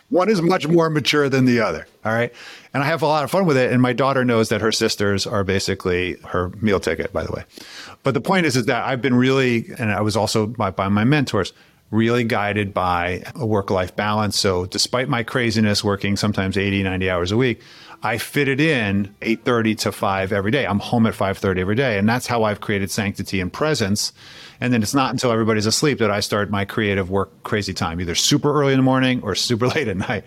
One 0.08 0.28
is 0.28 0.42
much 0.42 0.66
more 0.68 0.90
mature 0.90 1.28
than 1.30 1.46
the 1.46 1.60
other. 1.60 1.86
All 2.04 2.12
right. 2.12 2.34
And 2.74 2.82
I 2.82 2.86
have 2.86 3.00
a 3.00 3.06
lot 3.06 3.24
of 3.24 3.30
fun 3.30 3.46
with 3.46 3.56
it. 3.56 3.72
And 3.72 3.80
my 3.80 3.94
daughter 3.94 4.24
knows 4.26 4.50
that 4.50 4.60
her 4.60 4.72
sisters 4.72 5.26
are 5.26 5.42
basically 5.42 6.16
her 6.26 6.50
meal 6.60 6.80
ticket, 6.80 7.14
by 7.14 7.24
the 7.24 7.32
way. 7.32 7.44
But 8.02 8.12
the 8.12 8.20
point 8.20 8.44
is, 8.44 8.54
is 8.56 8.66
that 8.66 8.84
I've 8.84 9.00
been 9.00 9.14
really, 9.14 9.70
and 9.78 9.90
I 9.90 10.02
was 10.02 10.16
also 10.16 10.46
by, 10.46 10.70
by 10.70 10.88
my 10.88 11.04
mentors, 11.04 11.54
really 11.92 12.24
guided 12.24 12.74
by 12.74 13.22
a 13.36 13.46
work 13.46 13.70
life 13.70 13.94
balance. 13.94 14.36
So 14.36 14.66
despite 14.66 15.08
my 15.08 15.22
craziness 15.22 15.84
working 15.84 16.16
sometimes 16.16 16.56
80, 16.56 16.82
90 16.82 17.10
hours 17.10 17.30
a 17.30 17.36
week, 17.36 17.60
I 18.02 18.18
fit 18.18 18.48
it 18.48 18.60
in 18.60 19.14
8:30 19.22 19.76
to 19.76 19.92
5 19.92 20.32
every 20.32 20.50
day. 20.50 20.66
I'm 20.66 20.80
home 20.80 21.06
at 21.06 21.14
5:30 21.14 21.60
every 21.60 21.76
day, 21.76 21.98
and 21.98 22.08
that's 22.08 22.26
how 22.26 22.42
I've 22.42 22.60
created 22.60 22.90
sanctity 22.90 23.40
and 23.40 23.52
presence. 23.52 24.12
And 24.60 24.72
then 24.72 24.82
it's 24.82 24.94
not 24.94 25.12
until 25.12 25.30
everybody's 25.30 25.66
asleep 25.66 25.98
that 25.98 26.10
I 26.10 26.18
start 26.18 26.50
my 26.50 26.64
creative 26.64 27.10
work 27.10 27.30
crazy 27.44 27.72
time, 27.72 28.00
either 28.00 28.16
super 28.16 28.52
early 28.52 28.72
in 28.72 28.78
the 28.78 28.82
morning 28.82 29.20
or 29.22 29.36
super 29.36 29.68
late 29.74 29.86
at 29.86 29.96
night. 29.96 30.24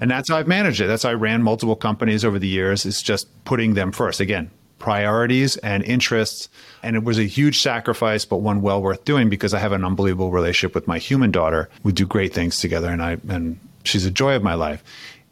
And 0.00 0.10
that's 0.10 0.28
how 0.28 0.36
I've 0.36 0.48
managed 0.48 0.82
it. 0.82 0.86
That's 0.86 1.04
how 1.04 1.10
I 1.10 1.14
ran 1.14 1.42
multiple 1.42 1.76
companies 1.76 2.24
over 2.26 2.38
the 2.38 2.48
years. 2.48 2.84
It's 2.84 3.00
just 3.00 3.26
putting 3.44 3.72
them 3.72 3.92
first. 3.92 4.20
Again, 4.20 4.50
priorities 4.84 5.56
and 5.56 5.82
interests. 5.82 6.50
And 6.82 6.94
it 6.94 7.04
was 7.04 7.18
a 7.18 7.24
huge 7.24 7.62
sacrifice, 7.62 8.26
but 8.26 8.42
one 8.42 8.60
well 8.60 8.82
worth 8.82 9.06
doing 9.06 9.30
because 9.30 9.54
I 9.54 9.58
have 9.58 9.72
an 9.72 9.82
unbelievable 9.82 10.30
relationship 10.30 10.74
with 10.74 10.86
my 10.86 10.98
human 10.98 11.30
daughter. 11.30 11.70
We 11.82 11.92
do 11.92 12.06
great 12.06 12.34
things 12.34 12.60
together 12.60 12.90
and 12.90 13.02
I 13.02 13.16
and 13.26 13.58
she's 13.84 14.04
a 14.04 14.10
joy 14.10 14.36
of 14.36 14.42
my 14.42 14.52
life. 14.52 14.84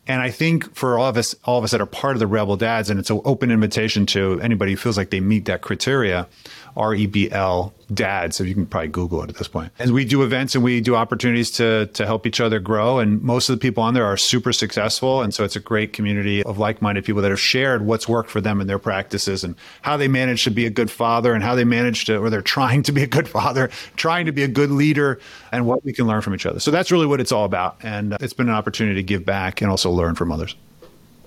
And 0.06 0.22
I 0.22 0.30
think 0.30 0.74
for 0.74 0.98
all 0.98 1.06
of 1.06 1.18
us, 1.18 1.34
all 1.44 1.58
of 1.58 1.64
us 1.64 1.72
that 1.72 1.82
are 1.82 1.86
part 1.86 2.16
of 2.16 2.20
the 2.20 2.26
REBL 2.26 2.58
Dads, 2.58 2.88
and 2.88 2.98
it's 2.98 3.10
an 3.10 3.20
open 3.26 3.50
invitation 3.50 4.06
to 4.06 4.40
anybody 4.40 4.72
who 4.72 4.78
feels 4.78 4.96
like 4.96 5.10
they 5.10 5.20
meet 5.20 5.44
that 5.44 5.60
criteria, 5.60 6.26
R 6.74 6.94
E 6.94 7.06
B 7.06 7.30
L 7.30 7.74
dad. 7.94 8.34
So 8.34 8.44
you 8.44 8.54
can 8.54 8.66
probably 8.66 8.88
Google 8.88 9.22
it 9.22 9.30
at 9.30 9.36
this 9.36 9.48
point. 9.48 9.72
And 9.78 9.92
we 9.92 10.04
do 10.04 10.22
events 10.22 10.54
and 10.54 10.62
we 10.62 10.80
do 10.80 10.96
opportunities 10.96 11.50
to 11.52 11.86
to 11.86 12.06
help 12.06 12.26
each 12.26 12.40
other 12.40 12.58
grow. 12.58 12.98
And 12.98 13.22
most 13.22 13.48
of 13.48 13.56
the 13.56 13.60
people 13.60 13.82
on 13.82 13.94
there 13.94 14.04
are 14.04 14.16
super 14.16 14.52
successful. 14.52 15.22
And 15.22 15.34
so 15.34 15.44
it's 15.44 15.56
a 15.56 15.60
great 15.60 15.92
community 15.92 16.42
of 16.44 16.58
like-minded 16.58 17.04
people 17.04 17.22
that 17.22 17.30
have 17.30 17.40
shared 17.40 17.86
what's 17.86 18.08
worked 18.08 18.30
for 18.30 18.40
them 18.40 18.60
in 18.60 18.66
their 18.66 18.78
practices 18.78 19.44
and 19.44 19.56
how 19.82 19.96
they 19.96 20.08
manage 20.08 20.44
to 20.44 20.50
be 20.50 20.66
a 20.66 20.70
good 20.70 20.90
father 20.90 21.34
and 21.34 21.42
how 21.42 21.54
they 21.54 21.64
manage 21.64 22.04
to, 22.06 22.18
or 22.18 22.30
they're 22.30 22.42
trying 22.42 22.82
to 22.82 22.92
be 22.92 23.02
a 23.02 23.06
good 23.06 23.28
father, 23.28 23.70
trying 23.96 24.26
to 24.26 24.32
be 24.32 24.42
a 24.42 24.48
good 24.48 24.70
leader, 24.70 25.20
and 25.50 25.66
what 25.66 25.84
we 25.84 25.92
can 25.92 26.06
learn 26.06 26.20
from 26.20 26.34
each 26.34 26.46
other. 26.46 26.60
So 26.60 26.70
that's 26.70 26.90
really 26.90 27.06
what 27.06 27.20
it's 27.20 27.32
all 27.32 27.44
about. 27.44 27.76
And 27.82 28.14
uh, 28.14 28.18
it's 28.20 28.32
been 28.32 28.48
an 28.48 28.54
opportunity 28.54 28.96
to 28.96 29.02
give 29.02 29.24
back 29.24 29.60
and 29.60 29.70
also 29.70 29.90
learn 29.90 30.14
from 30.14 30.32
others. 30.32 30.56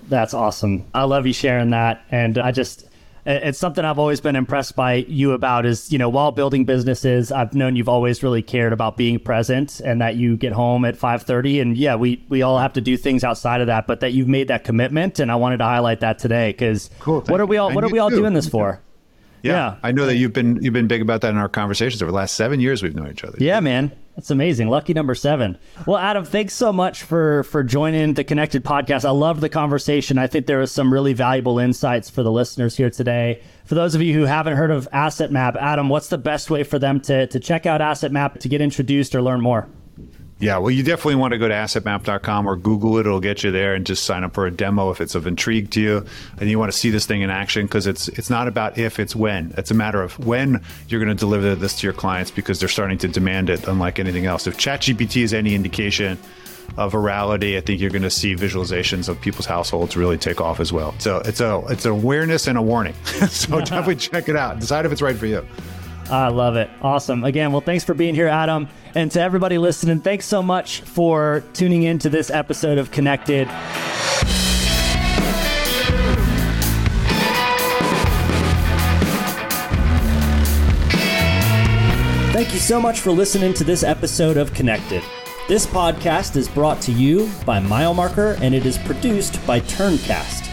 That's 0.08 0.34
awesome. 0.34 0.84
I 0.94 1.04
love 1.04 1.26
you 1.26 1.32
sharing 1.32 1.70
that. 1.70 2.04
And 2.10 2.38
I 2.38 2.52
just, 2.52 2.88
it's 3.26 3.58
something 3.58 3.84
I've 3.84 3.98
always 3.98 4.20
been 4.20 4.36
impressed 4.36 4.76
by 4.76 4.94
you 4.94 5.32
about 5.32 5.66
is, 5.66 5.90
you 5.90 5.98
know, 5.98 6.08
while 6.08 6.30
building 6.32 6.64
businesses, 6.64 7.32
I've 7.32 7.54
known 7.54 7.74
you've 7.74 7.88
always 7.88 8.22
really 8.22 8.42
cared 8.42 8.72
about 8.72 8.96
being 8.96 9.18
present 9.18 9.80
and 9.80 10.00
that 10.00 10.14
you 10.16 10.36
get 10.36 10.52
home 10.52 10.84
at 10.84 10.96
5:30 10.96 11.60
and 11.60 11.76
yeah, 11.76 11.96
we 11.96 12.24
we 12.28 12.42
all 12.42 12.58
have 12.58 12.72
to 12.74 12.80
do 12.80 12.96
things 12.96 13.24
outside 13.24 13.60
of 13.60 13.66
that, 13.66 13.86
but 13.86 14.00
that 14.00 14.12
you've 14.12 14.28
made 14.28 14.48
that 14.48 14.64
commitment 14.64 15.18
and 15.18 15.30
I 15.32 15.34
wanted 15.36 15.58
to 15.58 15.64
highlight 15.64 16.00
that 16.00 16.18
today 16.18 16.52
cuz 16.52 16.88
cool, 17.00 17.20
what 17.22 17.40
are 17.40 17.46
we 17.46 17.56
all 17.56 17.72
what 17.72 17.84
are 17.84 17.90
we 17.90 17.98
all 17.98 18.10
too. 18.10 18.16
doing 18.16 18.34
this 18.34 18.48
for? 18.48 18.80
Yeah, 19.42 19.52
yeah, 19.52 19.76
I 19.82 19.92
know 19.92 20.06
that 20.06 20.16
you've 20.16 20.32
been 20.32 20.62
you've 20.62 20.72
been 20.72 20.88
big 20.88 21.02
about 21.02 21.20
that 21.20 21.30
in 21.30 21.36
our 21.36 21.48
conversations 21.48 22.02
over 22.02 22.10
the 22.10 22.16
last 22.16 22.34
seven 22.34 22.60
years. 22.60 22.82
We've 22.82 22.94
known 22.94 23.10
each 23.10 23.24
other. 23.24 23.36
Yeah, 23.38 23.60
man, 23.60 23.92
that's 24.16 24.30
amazing. 24.30 24.68
Lucky 24.68 24.94
number 24.94 25.14
seven. 25.14 25.58
Well, 25.86 25.98
Adam, 25.98 26.24
thanks 26.24 26.54
so 26.54 26.72
much 26.72 27.02
for 27.02 27.42
for 27.44 27.62
joining 27.62 28.14
the 28.14 28.24
Connected 28.24 28.64
podcast. 28.64 29.04
I 29.04 29.10
love 29.10 29.40
the 29.40 29.48
conversation. 29.48 30.18
I 30.18 30.26
think 30.26 30.46
there 30.46 30.58
was 30.58 30.72
some 30.72 30.92
really 30.92 31.12
valuable 31.12 31.58
insights 31.58 32.08
for 32.10 32.22
the 32.22 32.32
listeners 32.32 32.76
here 32.76 32.90
today. 32.90 33.42
For 33.66 33.74
those 33.74 33.94
of 33.94 34.02
you 34.02 34.14
who 34.14 34.24
haven't 34.24 34.56
heard 34.56 34.70
of 34.70 34.88
Asset 34.92 35.30
Map, 35.30 35.56
Adam, 35.56 35.88
what's 35.88 36.08
the 36.08 36.18
best 36.18 36.50
way 36.50 36.62
for 36.62 36.78
them 36.78 37.00
to 37.02 37.26
to 37.26 37.38
check 37.38 37.66
out 37.66 37.80
Asset 37.80 38.10
Map 38.12 38.40
to 38.40 38.48
get 38.48 38.60
introduced 38.60 39.14
or 39.14 39.22
learn 39.22 39.40
more? 39.40 39.68
Yeah, 40.38 40.58
well, 40.58 40.70
you 40.70 40.82
definitely 40.82 41.14
want 41.14 41.32
to 41.32 41.38
go 41.38 41.48
to 41.48 41.54
assetmap.com 41.54 42.46
or 42.46 42.56
Google 42.56 42.98
it. 42.98 43.06
It'll 43.06 43.20
get 43.20 43.42
you 43.42 43.50
there 43.50 43.74
and 43.74 43.86
just 43.86 44.04
sign 44.04 44.22
up 44.22 44.34
for 44.34 44.46
a 44.46 44.50
demo 44.50 44.90
if 44.90 45.00
it's 45.00 45.14
of 45.14 45.26
intrigue 45.26 45.70
to 45.70 45.80
you. 45.80 46.06
And 46.38 46.50
you 46.50 46.58
want 46.58 46.70
to 46.70 46.76
see 46.76 46.90
this 46.90 47.06
thing 47.06 47.22
in 47.22 47.30
action 47.30 47.64
because 47.64 47.86
it's 47.86 48.08
it's 48.08 48.28
not 48.28 48.46
about 48.46 48.76
if, 48.76 48.98
it's 48.98 49.16
when. 49.16 49.54
It's 49.56 49.70
a 49.70 49.74
matter 49.74 50.02
of 50.02 50.18
when 50.26 50.62
you're 50.88 51.02
going 51.02 51.16
to 51.16 51.18
deliver 51.18 51.54
this 51.54 51.78
to 51.80 51.86
your 51.86 51.94
clients 51.94 52.30
because 52.30 52.60
they're 52.60 52.68
starting 52.68 52.98
to 52.98 53.08
demand 53.08 53.48
it, 53.48 53.66
unlike 53.66 53.98
anything 53.98 54.26
else. 54.26 54.46
If 54.46 54.58
ChatGPT 54.58 55.22
is 55.22 55.32
any 55.32 55.54
indication 55.54 56.18
of 56.76 56.92
virality, 56.92 57.56
I 57.56 57.62
think 57.62 57.80
you're 57.80 57.90
going 57.90 58.02
to 58.02 58.10
see 58.10 58.36
visualizations 58.36 59.08
of 59.08 59.18
people's 59.18 59.46
households 59.46 59.96
really 59.96 60.18
take 60.18 60.42
off 60.42 60.60
as 60.60 60.70
well. 60.70 60.94
So 60.98 61.22
it's 61.24 61.40
a 61.40 61.62
it's 61.70 61.86
an 61.86 61.92
awareness 61.92 62.46
and 62.46 62.58
a 62.58 62.62
warning. 62.62 62.94
so 63.30 63.58
definitely 63.60 63.96
check 63.96 64.28
it 64.28 64.36
out. 64.36 64.60
Decide 64.60 64.84
if 64.84 64.92
it's 64.92 65.00
right 65.00 65.16
for 65.16 65.26
you. 65.26 65.46
I 66.10 66.28
love 66.28 66.56
it. 66.56 66.70
Awesome. 66.82 67.24
Again, 67.24 67.52
well, 67.52 67.60
thanks 67.60 67.84
for 67.84 67.94
being 67.94 68.14
here, 68.14 68.28
Adam. 68.28 68.68
And 68.94 69.10
to 69.12 69.20
everybody 69.20 69.58
listening, 69.58 70.00
thanks 70.00 70.24
so 70.24 70.42
much 70.42 70.80
for 70.82 71.42
tuning 71.52 71.82
in 71.82 71.98
to 72.00 72.08
this 72.08 72.30
episode 72.30 72.78
of 72.78 72.90
Connected. 72.90 73.48
Thank 82.32 82.52
you 82.52 82.60
so 82.60 82.80
much 82.80 83.00
for 83.00 83.12
listening 83.12 83.54
to 83.54 83.64
this 83.64 83.82
episode 83.82 84.36
of 84.36 84.52
Connected. 84.52 85.02
This 85.48 85.66
podcast 85.66 86.36
is 86.36 86.48
brought 86.48 86.82
to 86.82 86.92
you 86.92 87.30
by 87.46 87.60
MileMarker 87.60 88.38
and 88.42 88.54
it 88.54 88.66
is 88.66 88.76
produced 88.76 89.44
by 89.46 89.60
Turncast. 89.60 90.45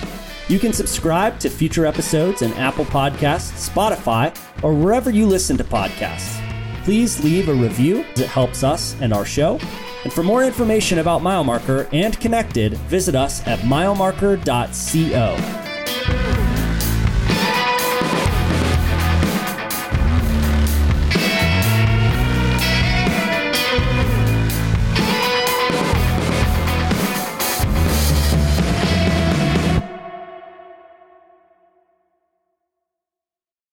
You 0.50 0.60
can 0.60 0.74
subscribe 0.74 1.40
to 1.40 1.50
future 1.50 1.86
episodes 1.86 2.42
in 2.42 2.52
Apple 2.54 2.86
Podcasts, 2.86 3.70
Spotify, 3.70 4.36
or 4.62 4.74
wherever 4.74 5.10
you 5.10 5.26
listen 5.26 5.58
to 5.58 5.64
podcasts. 5.64 6.40
Please 6.84 7.24
leave 7.24 7.48
a 7.48 7.54
review, 7.54 8.00
it 8.18 8.28
helps 8.28 8.64
us 8.64 9.00
and 9.00 9.14
our 9.14 9.26
show. 9.26 9.58
And 10.04 10.12
for 10.12 10.22
more 10.22 10.44
information 10.44 11.00
about 11.00 11.22
MileMarker 11.22 11.88
and 11.94 12.20
Connected, 12.20 12.74
visit 12.74 13.16
us 13.16 13.46
at 13.48 13.60
milemarker.co. 13.60 14.44